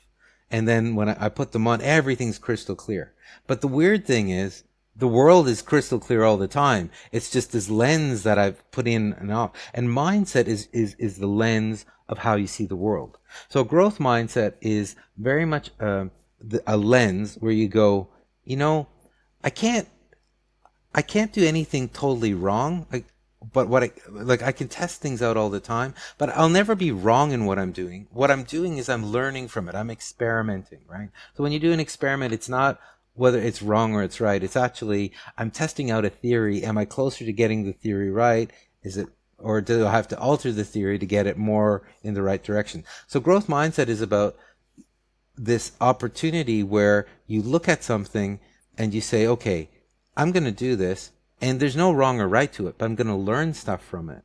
And 0.50 0.68
then 0.68 0.96
when 0.96 1.10
I, 1.10 1.26
I 1.26 1.30
put 1.30 1.52
them 1.52 1.68
on, 1.68 1.82
everything's 1.82 2.38
crystal 2.38 2.76
clear. 2.76 3.14
But 3.48 3.62
the 3.62 3.68
weird 3.68 4.06
thing 4.06 4.30
is, 4.30 4.64
the 4.96 5.08
world 5.08 5.48
is 5.48 5.62
crystal 5.62 6.00
clear 6.00 6.24
all 6.24 6.38
the 6.38 6.48
time. 6.48 6.90
It's 7.12 7.30
just 7.30 7.52
this 7.52 7.70
lens 7.70 8.24
that 8.24 8.38
I've 8.38 8.70
put 8.72 8.88
in 8.88 9.14
and 9.14 9.32
off. 9.32 9.52
And 9.74 9.90
mindset 9.90 10.48
is, 10.48 10.70
is, 10.72 10.96
is 10.98 11.18
the 11.18 11.28
lens 11.28 11.86
of 12.08 12.20
how 12.20 12.36
you 12.36 12.48
see 12.48 12.66
the 12.66 12.76
world. 12.78 13.18
So 13.50 13.64
growth 13.64 13.98
mindset 13.98 14.54
is 14.62 14.96
very 15.18 15.44
much 15.44 15.72
uh, 15.82 16.06
the, 16.40 16.64
a 16.68 16.78
lens 16.78 17.36
where 17.40 17.52
you 17.52 17.68
go, 17.68 18.10
you 18.44 18.58
know, 18.58 18.88
I 19.44 19.50
can't, 19.50 19.88
I 20.94 21.02
can't 21.02 21.34
do 21.34 21.46
anything 21.46 21.90
totally 21.90 22.34
wrong. 22.34 22.88
Like, 22.92 23.06
but 23.54 23.68
what 23.68 23.84
I 23.84 23.92
like, 24.10 24.42
I 24.42 24.52
can 24.52 24.68
test 24.68 25.02
things 25.02 25.22
out 25.22 25.38
all 25.38 25.50
the 25.50 25.60
time, 25.60 25.94
but 26.18 26.30
I'll 26.30 26.50
never 26.50 26.76
be 26.76 26.92
wrong 26.92 27.32
in 27.32 27.46
what 27.46 27.60
I'm 27.60 27.72
doing. 27.72 28.08
What 28.12 28.32
I'm 28.32 28.44
doing 28.44 28.78
is 28.78 28.90
I'm 28.90 29.06
learning 29.06 29.50
from 29.50 29.70
it. 29.70 29.76
I'm 29.76 29.92
experimenting, 29.92 30.80
right? 30.88 31.10
So 31.36 31.44
when 31.44 31.52
you 31.52 31.60
do 31.60 31.72
an 31.72 31.80
experiment, 31.80 32.34
it's 32.34 32.50
not 32.50 32.80
whether 33.14 33.40
it's 33.40 33.62
wrong 33.62 33.94
or 33.94 34.04
it's 34.04 34.20
right. 34.20 34.44
It's 34.44 34.56
actually 34.56 35.12
I'm 35.38 35.52
testing 35.52 35.92
out 35.92 36.06
a 36.06 36.10
theory. 36.10 36.64
Am 36.64 36.78
I 36.78 36.86
closer 36.86 37.26
to 37.26 37.34
getting 37.34 37.66
the 37.66 37.74
theory 37.74 38.12
right? 38.12 38.52
Is 38.84 38.98
it 38.98 39.10
or 39.38 39.62
do 39.62 39.86
I 39.86 39.92
have 39.92 40.08
to 40.10 40.20
alter 40.20 40.52
the 40.52 40.64
theory 40.64 40.98
to 40.98 41.06
get 41.06 41.28
it 41.28 41.38
more 41.38 41.84
in 42.04 42.14
the 42.14 42.24
right 42.24 42.44
direction? 42.44 42.84
So 43.08 43.20
growth 43.20 43.48
mindset 43.48 43.88
is 43.88 44.02
about 44.02 44.36
this 45.38 45.74
opportunity 45.82 46.64
where 46.64 47.08
you 47.28 47.42
look 47.42 47.68
at 47.68 47.84
something 47.84 48.40
and 48.78 48.94
you 48.94 49.02
say, 49.02 49.28
okay, 49.28 49.70
I'm 50.16 50.32
going 50.32 50.46
to 50.46 50.52
do 50.52 50.76
this 50.76 51.12
and 51.42 51.60
there's 51.60 51.76
no 51.76 51.92
wrong 51.92 52.20
or 52.20 52.28
right 52.28 52.52
to 52.54 52.68
it, 52.68 52.76
but 52.78 52.86
I'm 52.86 52.96
going 52.96 53.08
to 53.08 53.16
learn 53.16 53.54
stuff 53.54 53.84
from 53.84 54.10
it. 54.10 54.24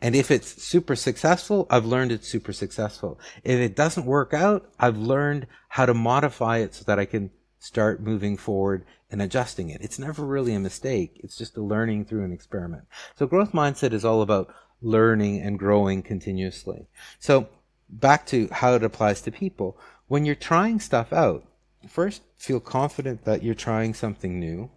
And 0.00 0.16
if 0.16 0.30
it's 0.30 0.62
super 0.62 0.96
successful, 0.96 1.66
I've 1.70 1.86
learned 1.86 2.10
it's 2.10 2.28
super 2.28 2.52
successful. 2.52 3.20
If 3.44 3.58
it 3.60 3.76
doesn't 3.76 4.04
work 4.04 4.34
out, 4.34 4.68
I've 4.78 4.98
learned 4.98 5.46
how 5.68 5.86
to 5.86 5.94
modify 5.94 6.58
it 6.58 6.74
so 6.74 6.84
that 6.86 6.98
I 6.98 7.04
can 7.04 7.30
start 7.60 8.02
moving 8.02 8.36
forward 8.36 8.84
and 9.10 9.22
adjusting 9.22 9.70
it. 9.70 9.80
It's 9.80 10.00
never 10.00 10.24
really 10.24 10.54
a 10.54 10.60
mistake. 10.60 11.20
It's 11.22 11.36
just 11.36 11.56
a 11.56 11.62
learning 11.62 12.06
through 12.06 12.24
an 12.24 12.32
experiment. 12.32 12.84
So 13.16 13.26
growth 13.26 13.52
mindset 13.52 13.92
is 13.92 14.04
all 14.04 14.22
about 14.22 14.52
learning 14.80 15.40
and 15.40 15.58
growing 15.58 16.02
continuously. 16.02 16.88
So 17.20 17.48
back 17.88 18.26
to 18.26 18.48
how 18.50 18.74
it 18.74 18.82
applies 18.82 19.20
to 19.22 19.30
people. 19.30 19.78
When 20.12 20.26
you're 20.26 20.34
trying 20.34 20.78
stuff 20.78 21.10
out, 21.10 21.42
first 21.88 22.20
feel 22.36 22.60
confident 22.60 23.24
that 23.24 23.42
you're 23.42 23.54
trying 23.54 23.94
something 23.94 24.38
new. 24.38 24.70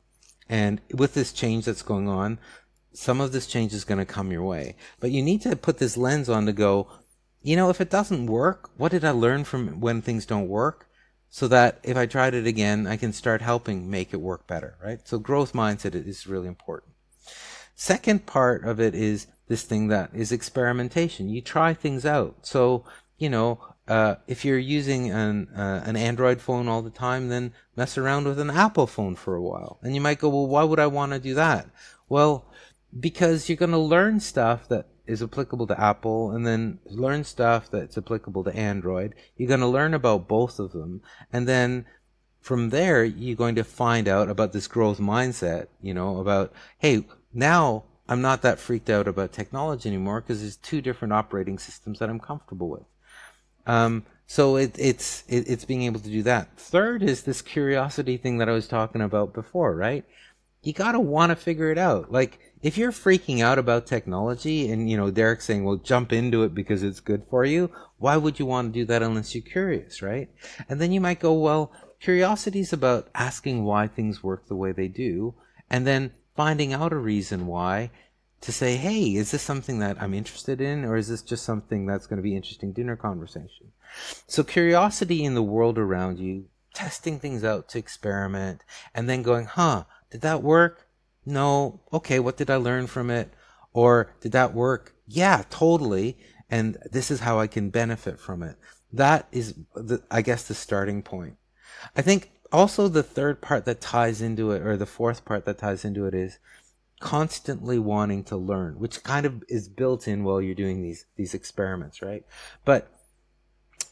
And 0.48 0.80
with 0.94 1.14
this 1.14 1.34
change 1.34 1.66
that's 1.66 1.82
going 1.82 2.08
on, 2.08 2.40
some 2.94 3.20
of 3.20 3.34
this 3.34 3.46
change 3.46 3.74
is 3.74 3.84
going 3.84 3.98
to 3.98 4.06
come 4.06 4.32
your 4.32 4.46
way. 4.46 4.78
But 5.02 5.12
you 5.12 5.22
need 5.22 5.42
to 5.42 5.58
put 5.58 5.78
this 5.78 5.98
lens 5.98 6.30
on 6.30 6.46
to 6.46 6.54
go, 6.54 6.88
you 7.42 7.58
know, 7.58 7.70
if 7.70 7.82
it 7.82 7.90
doesn't 7.90 8.28
work, 8.28 8.70
what 8.78 8.94
did 8.94 9.04
I 9.04 9.12
learn 9.12 9.44
from 9.44 9.82
when 9.82 10.02
things 10.02 10.26
don't 10.26 10.48
work? 10.48 10.88
So 11.30 11.50
that 11.50 11.82
if 11.84 11.98
I 11.98 12.06
tried 12.06 12.34
it 12.34 12.48
again, 12.48 12.88
I 12.88 12.96
can 12.96 13.12
start 13.12 13.42
helping 13.42 13.92
make 13.92 14.14
it 14.14 14.22
work 14.22 14.48
better, 14.48 14.78
right? 14.82 15.06
So 15.06 15.20
growth 15.20 15.52
mindset 15.52 15.96
is 15.96 16.28
really 16.28 16.48
important. 16.48 16.94
Second 17.76 18.26
part 18.26 18.64
of 18.64 18.80
it 18.80 18.96
is 18.96 19.28
this 19.50 19.64
thing 19.64 19.90
that 19.90 20.12
is 20.14 20.32
experimentation. 20.32 21.28
You 21.28 21.42
try 21.42 21.74
things 21.74 22.06
out. 22.06 22.48
So, 22.48 22.86
you 23.18 23.30
know, 23.30 23.60
uh, 23.88 24.16
if 24.28 24.44
you're 24.44 24.58
using 24.58 25.12
an, 25.12 25.48
uh, 25.56 25.84
an 25.86 25.96
Android 25.96 26.42
phone 26.42 26.68
all 26.68 26.82
the 26.82 26.90
time, 26.90 27.30
then 27.30 27.54
mess 27.76 27.98
around 27.98 28.26
with 28.28 28.40
an 28.40 28.50
Apple 28.50 28.88
phone 28.88 29.16
for 29.16 29.36
a 29.36 29.42
while. 29.42 29.80
And 29.84 29.94
you 29.94 30.02
might 30.02 30.20
go, 30.20 30.30
well, 30.30 30.48
why 30.48 30.64
would 30.64 30.80
I 30.80 30.88
want 30.88 31.12
to 31.12 31.20
do 31.20 31.34
that? 31.36 31.70
Well, 32.10 32.46
because 32.98 33.48
you're 33.48 33.58
going 33.58 33.72
to 33.72 33.78
learn 33.78 34.20
stuff 34.20 34.68
that 34.70 34.88
is 35.06 35.22
applicable 35.22 35.68
to 35.68 35.80
Apple 35.80 36.32
and 36.32 36.48
then 36.48 36.80
learn 36.86 37.24
stuff 37.24 37.70
that's 37.70 37.98
applicable 37.98 38.44
to 38.46 38.56
Android. 38.56 39.14
You're 39.38 39.48
going 39.48 39.60
to 39.60 39.68
learn 39.68 39.94
about 39.94 40.28
both 40.28 40.58
of 40.58 40.72
them. 40.72 41.02
And 41.32 41.48
then 41.48 41.86
from 42.42 42.70
there, 42.70 43.04
you're 43.04 43.36
going 43.36 43.56
to 43.56 43.64
find 43.64 44.08
out 44.08 44.30
about 44.30 44.54
this 44.54 44.68
growth 44.68 45.00
mindset, 45.00 45.68
you 45.82 45.94
know, 45.94 46.18
about, 46.18 46.54
hey, 46.80 47.06
now 47.34 47.84
I'm 48.08 48.22
not 48.22 48.42
that 48.42 48.60
freaked 48.60 48.90
out 48.90 49.08
about 49.08 49.32
technology 49.32 49.90
anymore 49.90 50.22
because 50.22 50.42
there's 50.42 50.58
two 50.58 50.82
different 50.82 51.14
operating 51.14 51.60
systems 51.60 52.00
that 52.00 52.10
I'm 52.10 52.20
comfortable 52.20 52.70
with. 52.70 52.86
Um, 53.66 54.06
so 54.28 54.56
it, 54.56 54.76
it's 54.78 55.24
it, 55.28 55.48
it's 55.48 55.66
being 55.66 55.84
able 55.84 56.00
to 56.00 56.10
do 56.10 56.24
that. 56.24 56.58
Third 56.58 57.04
is 57.04 57.24
this 57.24 57.42
curiosity 57.42 58.18
thing 58.18 58.40
that 58.40 58.50
I 58.50 58.54
was 58.54 58.68
talking 58.68 59.02
about 59.02 59.34
before, 59.34 59.76
right? 59.76 60.04
You 60.64 60.74
gotta 60.74 61.00
want 61.00 61.30
to 61.30 61.36
figure 61.36 61.72
it 61.72 61.78
out. 61.78 62.12
Like 62.12 62.40
if 62.62 62.78
you're 62.78 62.92
freaking 62.92 63.42
out 63.42 63.60
about 63.60 63.86
technology, 63.86 64.72
and 64.72 64.90
you 64.90 64.98
know 64.98 65.12
Derek's 65.12 65.46
saying, 65.46 65.64
"Well, 65.64 65.76
jump 65.76 66.12
into 66.12 66.44
it 66.44 66.56
because 66.56 66.82
it's 66.82 67.00
good 67.00 67.24
for 67.30 67.46
you." 67.46 67.70
Why 67.98 68.18
would 68.18 68.40
you 68.40 68.48
want 68.48 68.74
to 68.74 68.80
do 68.80 68.86
that 68.86 69.04
unless 69.04 69.36
you're 69.36 69.44
curious, 69.44 70.02
right? 70.02 70.30
And 70.68 70.82
then 70.82 70.92
you 70.92 71.00
might 71.00 71.20
go, 71.20 71.34
"Well, 71.34 71.72
curiosity 72.00 72.62
is 72.62 72.74
about 72.74 73.10
asking 73.14 73.64
why 73.64 73.88
things 73.88 74.24
work 74.24 74.48
the 74.48 74.56
way 74.56 74.72
they 74.72 74.88
do, 74.88 75.36
and 75.70 75.86
then 75.86 76.14
finding 76.36 76.74
out 76.74 76.94
a 76.94 76.98
reason 76.98 77.46
why." 77.46 77.92
To 78.46 78.52
say, 78.52 78.78
hey, 78.78 79.16
is 79.16 79.32
this 79.32 79.42
something 79.42 79.80
that 79.80 80.00
I'm 80.00 80.14
interested 80.14 80.62
in, 80.62 80.86
or 80.86 80.96
is 80.96 81.08
this 81.08 81.24
just 81.24 81.44
something 81.44 81.86
that's 81.86 82.06
going 82.06 82.18
to 82.18 82.24
be 82.24 82.36
interesting 82.36 82.74
dinner 82.74 82.96
conversation? 82.96 83.72
So 84.28 84.44
curiosity 84.44 85.24
in 85.24 85.34
the 85.34 85.44
world 85.44 85.80
around 85.80 86.20
you, 86.20 86.46
testing 86.74 87.20
things 87.20 87.44
out 87.44 87.68
to 87.70 87.80
experiment, 87.80 88.64
and 88.94 89.10
then 89.10 89.24
going, 89.24 89.46
huh, 89.46 89.86
did 90.12 90.22
that 90.22 90.44
work? 90.44 90.88
No. 91.26 91.82
Okay, 91.92 92.20
what 92.20 92.38
did 92.38 92.52
I 92.52 92.58
learn 92.58 92.86
from 92.86 93.10
it? 93.10 93.34
Or 93.74 94.14
did 94.22 94.32
that 94.34 94.54
work? 94.54 94.94
Yeah, 95.08 95.44
totally. 95.50 96.18
And 96.50 96.78
this 96.92 97.10
is 97.10 97.22
how 97.22 97.40
I 97.40 97.48
can 97.48 97.72
benefit 97.72 98.20
from 98.20 98.44
it. 98.44 98.58
That 98.94 99.28
is, 99.32 99.56
the, 99.74 100.04
I 100.12 100.22
guess, 100.22 100.48
the 100.48 100.54
starting 100.54 101.02
point. 101.02 101.38
I 101.96 102.04
think 102.04 102.32
also 102.52 102.88
the 102.88 103.04
third 103.04 103.42
part 103.42 103.66
that 103.66 103.82
ties 103.82 104.22
into 104.22 104.52
it, 104.52 104.62
or 104.62 104.78
the 104.78 104.86
fourth 104.86 105.26
part 105.26 105.46
that 105.46 105.58
ties 105.58 105.84
into 105.84 106.06
it, 106.06 106.14
is 106.14 106.38
constantly 107.00 107.78
wanting 107.78 108.24
to 108.26 108.38
learn, 108.38 108.80
which 108.80 109.04
kind 109.04 109.26
of 109.26 109.44
is 109.50 109.68
built 109.68 110.08
in 110.08 110.24
while 110.24 110.42
you're 110.42 110.56
doing 110.56 110.82
these 110.82 111.06
these 111.16 111.34
experiments, 111.34 112.02
right? 112.02 112.24
But 112.64 112.92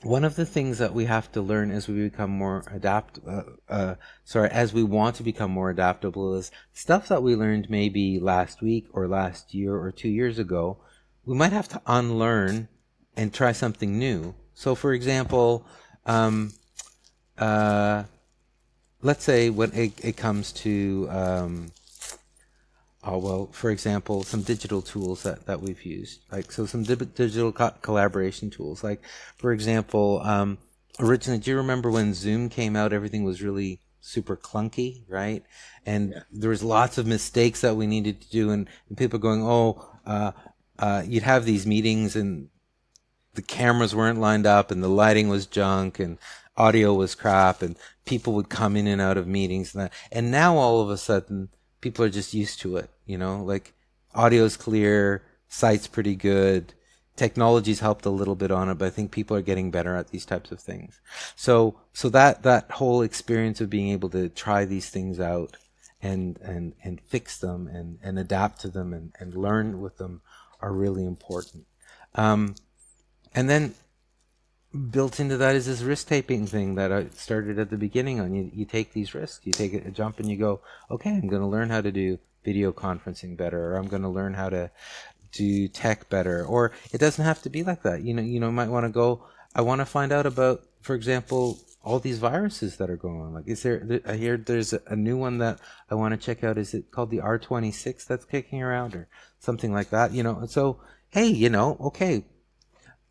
one 0.04 0.26
of 0.26 0.36
the 0.36 0.46
things 0.46 0.80
that 0.80 0.94
we 0.94 1.06
have 1.06 1.32
to 1.32 1.42
learn 1.42 1.72
as 1.72 1.88
we 1.88 1.96
become 1.96 2.30
more 2.30 2.64
adapt, 2.72 3.20
uh, 3.26 3.44
uh, 3.70 3.96
sorry, 4.26 4.50
as 4.50 4.74
we 4.74 4.84
want 4.84 5.16
to 5.16 5.24
become 5.24 5.50
more 5.50 5.70
adaptable 5.70 6.36
is 6.36 6.52
stuff 6.74 7.08
that 7.08 7.24
we 7.24 7.36
learned 7.36 7.70
maybe 7.70 8.20
last 8.20 8.62
week 8.62 8.88
or 8.92 9.08
last 9.08 9.54
year 9.54 9.76
or 9.76 9.92
two 9.92 10.10
years 10.10 10.40
ago. 10.40 10.78
We 11.26 11.36
might 11.36 11.54
have 11.54 11.70
to 11.70 11.82
unlearn 11.88 12.68
and 13.16 13.34
try 13.34 13.54
something 13.54 13.98
new. 13.98 14.36
So, 14.54 14.76
for 14.76 14.94
example, 14.94 15.66
um, 16.06 16.52
uh, 17.38 18.04
let's 19.02 19.24
say 19.24 19.50
when 19.50 19.72
it, 19.72 20.04
it 20.04 20.18
comes 20.18 20.52
to 20.52 21.08
um, 21.10 21.72
oh 23.04 23.18
well 23.18 23.50
for 23.52 23.70
example 23.70 24.24
some 24.24 24.42
digital 24.42 24.82
tools 24.82 25.24
that, 25.24 25.46
that 25.46 25.62
we've 25.62 25.84
used 25.84 26.22
like 26.32 26.52
so 26.52 26.66
some 26.66 26.84
di- 26.84 26.96
digital 26.96 27.52
co- 27.52 27.74
collaboration 27.82 28.50
tools 28.50 28.84
like 28.84 29.02
for 29.38 29.52
example 29.52 30.22
um, 30.24 30.58
originally 31.00 31.40
do 31.40 31.52
you 31.52 31.58
remember 31.58 31.92
when 31.92 32.14
zoom 32.14 32.50
came 32.50 32.76
out 32.76 32.94
everything 32.94 33.24
was 33.24 33.42
really 33.42 33.80
super 34.00 34.36
clunky 34.36 35.04
right 35.08 35.44
and 35.86 36.12
yeah. 36.12 36.20
there 36.32 36.50
was 36.50 36.64
lots 36.64 36.98
of 36.98 37.08
mistakes 37.08 37.62
that 37.62 37.76
we 37.76 37.88
needed 37.88 38.22
to 38.22 38.30
do 38.30 38.52
and, 38.52 38.70
and 38.90 38.98
people 38.98 39.20
going 39.20 39.42
oh 39.44 39.90
uh, 40.06 40.32
uh, 40.80 41.04
you'd 41.06 41.24
have 41.24 41.46
these 41.46 41.66
meetings 41.66 42.16
and 42.16 42.50
the 43.36 43.42
cameras 43.42 43.96
weren't 43.96 44.20
lined 44.20 44.46
up 44.46 44.72
and 44.72 44.84
the 44.84 44.90
lighting 44.90 45.30
was 45.30 45.46
junk 45.46 46.00
and 46.00 46.18
audio 46.56 46.94
was 46.94 47.16
crap 47.16 47.62
and 47.62 47.76
people 48.06 48.34
would 48.34 48.50
come 48.50 48.76
in 48.76 48.86
and 48.88 49.02
out 49.02 49.18
of 49.18 49.28
meetings 49.28 49.74
and, 49.74 49.86
that. 49.86 49.94
and 50.12 50.30
now 50.30 50.58
all 50.58 50.82
of 50.82 50.90
a 50.90 50.98
sudden 50.98 51.50
people 51.82 52.04
are 52.06 52.10
just 52.10 52.34
used 52.34 52.60
to 52.60 52.78
it 52.78 52.90
you 53.06 53.18
know 53.18 53.44
like 53.44 53.74
audio's 54.16 54.58
clear 54.58 55.24
site's 55.48 55.88
pretty 55.88 56.16
good 56.16 56.74
technology's 57.16 57.80
helped 57.80 58.06
a 58.06 58.10
little 58.10 58.36
bit 58.36 58.52
on 58.52 58.70
it 58.70 58.76
but 58.76 58.86
i 58.86 58.90
think 58.90 59.12
people 59.12 59.38
are 59.38 59.42
getting 59.42 59.72
better 59.72 59.96
at 59.96 60.10
these 60.10 60.26
types 60.26 60.52
of 60.52 60.60
things 60.60 61.00
so 61.36 61.80
so 61.94 62.10
that 62.10 62.44
that 62.44 62.70
whole 62.72 63.02
experience 63.02 63.62
of 63.62 63.70
being 63.70 63.90
able 63.90 64.10
to 64.10 64.30
try 64.30 64.66
these 64.66 64.90
things 64.90 65.20
out 65.20 65.58
and 66.02 66.40
and 66.42 66.74
and 66.84 67.00
fix 67.02 67.38
them 67.38 67.68
and 67.68 68.00
and 68.02 68.18
adapt 68.18 68.60
to 68.60 68.68
them 68.68 68.94
and 68.94 69.14
and 69.20 69.36
learn 69.36 69.80
with 69.80 69.98
them 69.98 70.22
are 70.60 70.74
really 70.74 71.06
important 71.06 71.66
um, 72.16 72.56
and 73.34 73.50
then 73.50 73.74
built 74.90 75.20
into 75.20 75.38
that 75.38 75.56
is 75.56 75.66
this 75.66 75.82
risk 75.82 76.08
taking 76.08 76.48
thing 76.48 76.76
that 76.76 76.92
I 76.92 77.08
started 77.16 77.60
at 77.60 77.70
the 77.70 77.78
beginning 77.78 78.20
on. 78.20 78.34
You, 78.34 78.50
you 78.54 78.66
take 78.66 78.94
these 78.94 79.14
risks, 79.14 79.46
you 79.46 79.52
take 79.52 79.74
a 79.74 79.92
jump 79.92 80.20
and 80.20 80.30
you 80.30 80.38
go, 80.38 80.62
okay, 80.90 81.12
I'm 81.12 81.28
going 81.28 81.42
to 81.42 81.48
learn 81.48 81.70
how 81.70 81.82
to 81.82 81.92
do 81.92 82.20
video 82.44 82.72
conferencing 82.72 83.38
better, 83.38 83.74
or 83.74 83.78
I'm 83.78 83.88
going 83.88 84.02
to 84.02 84.10
learn 84.10 84.34
how 84.34 84.50
to 84.50 84.72
do 85.32 85.68
tech 85.68 86.10
better, 86.10 86.46
or 86.46 86.72
it 86.92 87.00
doesn't 87.00 87.24
have 87.24 87.42
to 87.44 87.50
be 87.50 87.64
like 87.64 87.84
that. 87.84 88.04
You 88.04 88.14
know, 88.14 88.22
you 88.22 88.40
know, 88.40 88.52
might 88.52 88.70
want 88.70 88.86
to 88.86 88.92
go, 88.92 89.26
I 89.56 89.62
want 89.62 89.82
to 89.82 89.86
find 89.86 90.12
out 90.12 90.26
about, 90.26 90.64
for 90.82 90.96
example, 90.96 91.60
all 91.84 92.00
these 92.00 92.20
viruses 92.20 92.78
that 92.78 92.90
are 92.90 92.96
going 92.96 93.20
on. 93.20 93.34
Like, 93.34 93.48
is 93.48 93.64
there, 93.64 94.02
I 94.06 94.16
hear 94.16 94.38
there's 94.38 94.74
a 94.74 94.96
new 94.96 95.18
one 95.18 95.40
that 95.40 95.60
I 95.90 95.96
want 95.96 96.14
to 96.14 96.26
check 96.26 96.44
out. 96.44 96.58
Is 96.58 96.74
it 96.74 96.92
called 96.92 97.10
the 97.10 97.18
R26 97.18 98.06
that's 98.06 98.26
kicking 98.26 98.62
around 98.62 98.96
or 98.96 99.08
something 99.40 99.74
like 99.74 99.90
that? 99.90 100.14
You 100.14 100.24
know, 100.24 100.46
so, 100.46 100.80
hey, 101.10 101.28
you 101.28 101.50
know, 101.50 101.78
okay, 101.82 102.24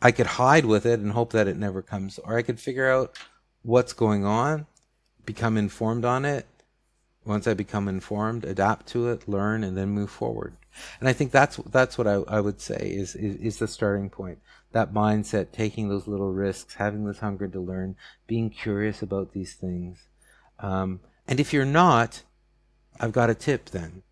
I 0.01 0.11
could 0.11 0.27
hide 0.27 0.65
with 0.65 0.87
it 0.87 1.01
and 1.01 1.13
hope 1.13 1.33
that 1.33 1.49
it 1.49 1.57
never 1.57 1.83
comes, 1.83 2.19
or 2.19 2.39
I 2.39 2.43
could 2.43 2.59
figure 2.59 2.91
out 2.91 3.19
what's 3.63 3.93
going 3.93 4.25
on, 4.25 4.67
become 5.27 5.57
informed 5.57 6.05
on 6.05 6.25
it. 6.25 6.47
Once 7.25 7.47
I 7.47 7.55
become 7.55 7.89
informed, 7.89 8.45
adapt 8.45 8.87
to 8.89 9.09
it, 9.09 9.29
learn, 9.29 9.63
and 9.63 9.77
then 9.77 9.91
move 9.91 10.11
forward. 10.11 10.57
And 11.01 11.09
I 11.09 11.13
think 11.13 11.31
that's 11.31 11.57
that's 11.59 11.99
what 11.99 12.07
I, 12.07 12.15
I 12.27 12.41
would 12.41 12.61
say 12.61 12.93
is, 12.95 13.15
is 13.15 13.37
is 13.37 13.59
the 13.59 13.69
starting 13.69 14.11
point. 14.11 14.39
That 14.73 14.95
mindset, 14.95 15.53
taking 15.53 15.89
those 15.89 16.07
little 16.07 16.33
risks, 16.33 16.75
having 16.75 17.05
this 17.05 17.19
hunger 17.19 17.47
to 17.47 17.61
learn, 17.61 17.97
being 18.27 18.49
curious 18.51 19.03
about 19.03 19.33
these 19.33 19.55
things. 19.55 20.09
Um, 20.59 21.01
and 21.29 21.39
if 21.39 21.53
you're 21.53 21.65
not, 21.65 22.23
I've 22.99 23.13
got 23.13 23.31
a 23.31 23.35
tip 23.35 23.67
then. 23.67 24.03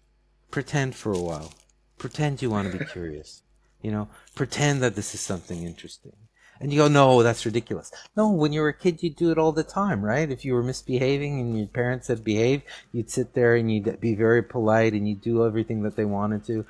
Pretend 0.51 0.95
for 0.95 1.13
a 1.13 1.19
while. 1.19 1.53
Pretend 1.99 2.43
you 2.43 2.51
want 2.51 2.71
to 2.71 2.79
be 2.79 2.85
curious. 2.85 3.43
You 3.83 3.91
know, 3.91 4.09
pretend 4.35 4.83
that 4.83 4.95
this 4.95 5.15
is 5.15 5.21
something 5.21 5.63
interesting. 5.63 6.13
And 6.61 6.71
you 6.73 6.79
go, 6.79 6.89
no, 6.89 7.23
that's 7.23 7.47
ridiculous. 7.47 7.91
No, 8.17 8.31
when 8.31 8.53
you 8.53 8.61
were 8.61 8.69
a 8.69 8.75
kid, 8.75 9.03
you'd 9.03 9.17
do 9.17 9.31
it 9.31 9.39
all 9.39 9.53
the 9.53 9.63
time, 9.63 10.05
right? 10.05 10.31
If 10.31 10.45
you 10.45 10.53
were 10.53 10.63
misbehaving 10.63 11.41
and 11.41 11.59
your 11.59 11.67
parents 11.69 12.09
said 12.09 12.23
behave, 12.23 12.63
you'd 12.93 13.11
sit 13.11 13.33
there 13.33 13.57
and 13.57 13.73
you'd 13.73 13.99
be 13.99 14.15
very 14.15 14.43
polite 14.43 14.93
and 14.93 15.09
you'd 15.09 15.23
do 15.23 15.47
everything 15.47 15.83
that 15.85 15.97
they 15.97 16.05
wanted 16.05 16.45
to. 16.45 16.67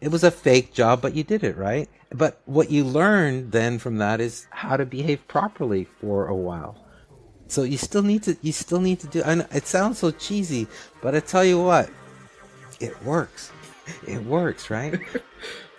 It 0.00 0.08
was 0.08 0.24
a 0.24 0.30
fake 0.30 0.72
job, 0.72 1.02
but 1.02 1.14
you 1.14 1.24
did 1.24 1.44
it, 1.44 1.58
right? 1.58 1.90
But 2.10 2.40
what 2.46 2.70
you 2.70 2.84
learned 2.84 3.52
then 3.52 3.78
from 3.78 3.98
that 3.98 4.20
is 4.20 4.46
how 4.50 4.78
to 4.78 4.86
behave 4.86 5.28
properly 5.28 5.84
for 6.00 6.26
a 6.26 6.34
while. 6.34 6.82
So 7.48 7.64
you 7.64 7.76
still 7.76 8.02
need 8.02 8.22
to, 8.22 8.36
you 8.40 8.52
still 8.52 8.80
need 8.80 9.00
to 9.00 9.06
do, 9.06 9.22
and 9.24 9.46
it 9.52 9.66
sounds 9.66 9.98
so 9.98 10.10
cheesy, 10.10 10.66
but 11.02 11.14
I 11.14 11.20
tell 11.20 11.44
you 11.44 11.62
what, 11.62 11.90
it 12.80 13.00
works. 13.04 13.52
It 14.06 14.24
works, 14.24 14.70
right? 14.70 14.98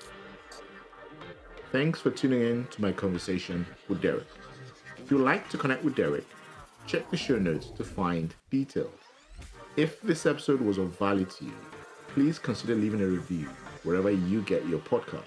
Thanks 1.74 2.00
for 2.00 2.12
tuning 2.12 2.42
in 2.42 2.68
to 2.68 2.84
my 2.84 2.92
conversation 2.92 3.66
with 3.90 4.00
Derek. 4.00 4.28
If 4.96 5.10
you'd 5.10 5.22
like 5.22 5.50
to 5.50 5.58
connect 5.58 5.84
with 5.84 5.96
Derek, 5.96 6.28
check 6.86 7.10
the 7.10 7.18
show 7.18 7.40
notes 7.40 7.72
to 7.72 7.84
find 7.84 8.36
details. 8.52 8.94
If 9.76 10.00
this 10.02 10.28
episode 10.28 10.62
was 10.62 10.78
of 10.78 10.96
value 11.00 11.26
to 11.26 11.46
you, 11.46 11.56
please 12.10 12.38
consider 12.38 12.76
leaving 12.76 13.02
a 13.02 13.08
review 13.08 13.50
wherever 13.82 14.12
you 14.12 14.44
get 14.44 14.68
your 14.68 14.82
podcast. 14.82 15.24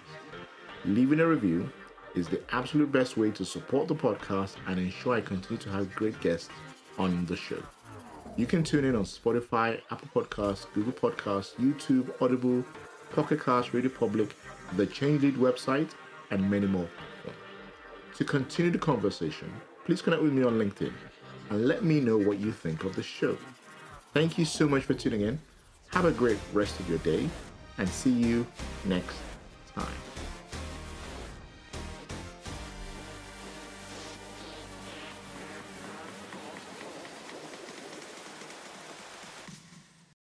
Leaving 0.85 1.19
a 1.19 1.27
review 1.27 1.69
is 2.15 2.29
the 2.29 2.41
absolute 2.53 2.93
best 2.93 3.17
way 3.17 3.33
to 3.33 3.45
support 3.45 3.89
the 3.89 3.97
podcast 3.97 4.55
and 4.69 4.79
ensure 4.79 5.17
I 5.17 5.23
continue 5.23 5.61
to 5.65 5.71
have 5.71 5.97
great 5.97 6.21
guests 6.21 6.49
on 6.97 7.27
the 7.27 7.35
show. 7.35 7.61
You 8.37 8.47
can 8.47 8.63
tune 8.63 8.85
in 8.85 8.95
on 8.95 9.03
Spotify, 9.03 9.81
Apple 9.91 10.23
Podcasts, 10.23 10.73
Google 10.75 10.93
Podcasts, 10.93 11.57
YouTube, 11.57 12.15
Audible, 12.23 12.65
Pocket 13.11 13.45
Cast, 13.45 13.75
Radio 13.75 13.91
Public, 13.91 14.37
the 14.77 14.87
Change 14.87 15.23
Lead 15.23 15.35
website, 15.35 15.91
and 16.31 16.51
many 16.51 16.67
more. 16.67 16.89
To 18.17 18.25
continue 18.25 18.71
the 18.71 18.79
conversation, 18.79 19.53
please 19.85 20.01
connect 20.01 20.23
with 20.23 20.33
me 20.33 20.43
on 20.43 20.59
LinkedIn 20.59 20.93
and 21.51 21.67
let 21.67 21.85
me 21.85 22.01
know 22.01 22.17
what 22.17 22.39
you 22.39 22.51
think 22.51 22.85
of 22.85 22.97
the 22.97 23.03
show. 23.03 23.37
Thank 24.15 24.39
you 24.39 24.45
so 24.45 24.67
much 24.67 24.85
for 24.85 24.95
tuning 24.95 25.21
in. 25.21 25.39
Have 25.93 26.07
a 26.07 26.13
great 26.13 26.39
rest 26.53 26.81
of 26.81 26.89
your 26.89 26.99
day 26.99 27.29
and 27.79 27.89
see 27.89 28.11
you 28.11 28.47
next 28.87 29.17
time. 29.75 30.16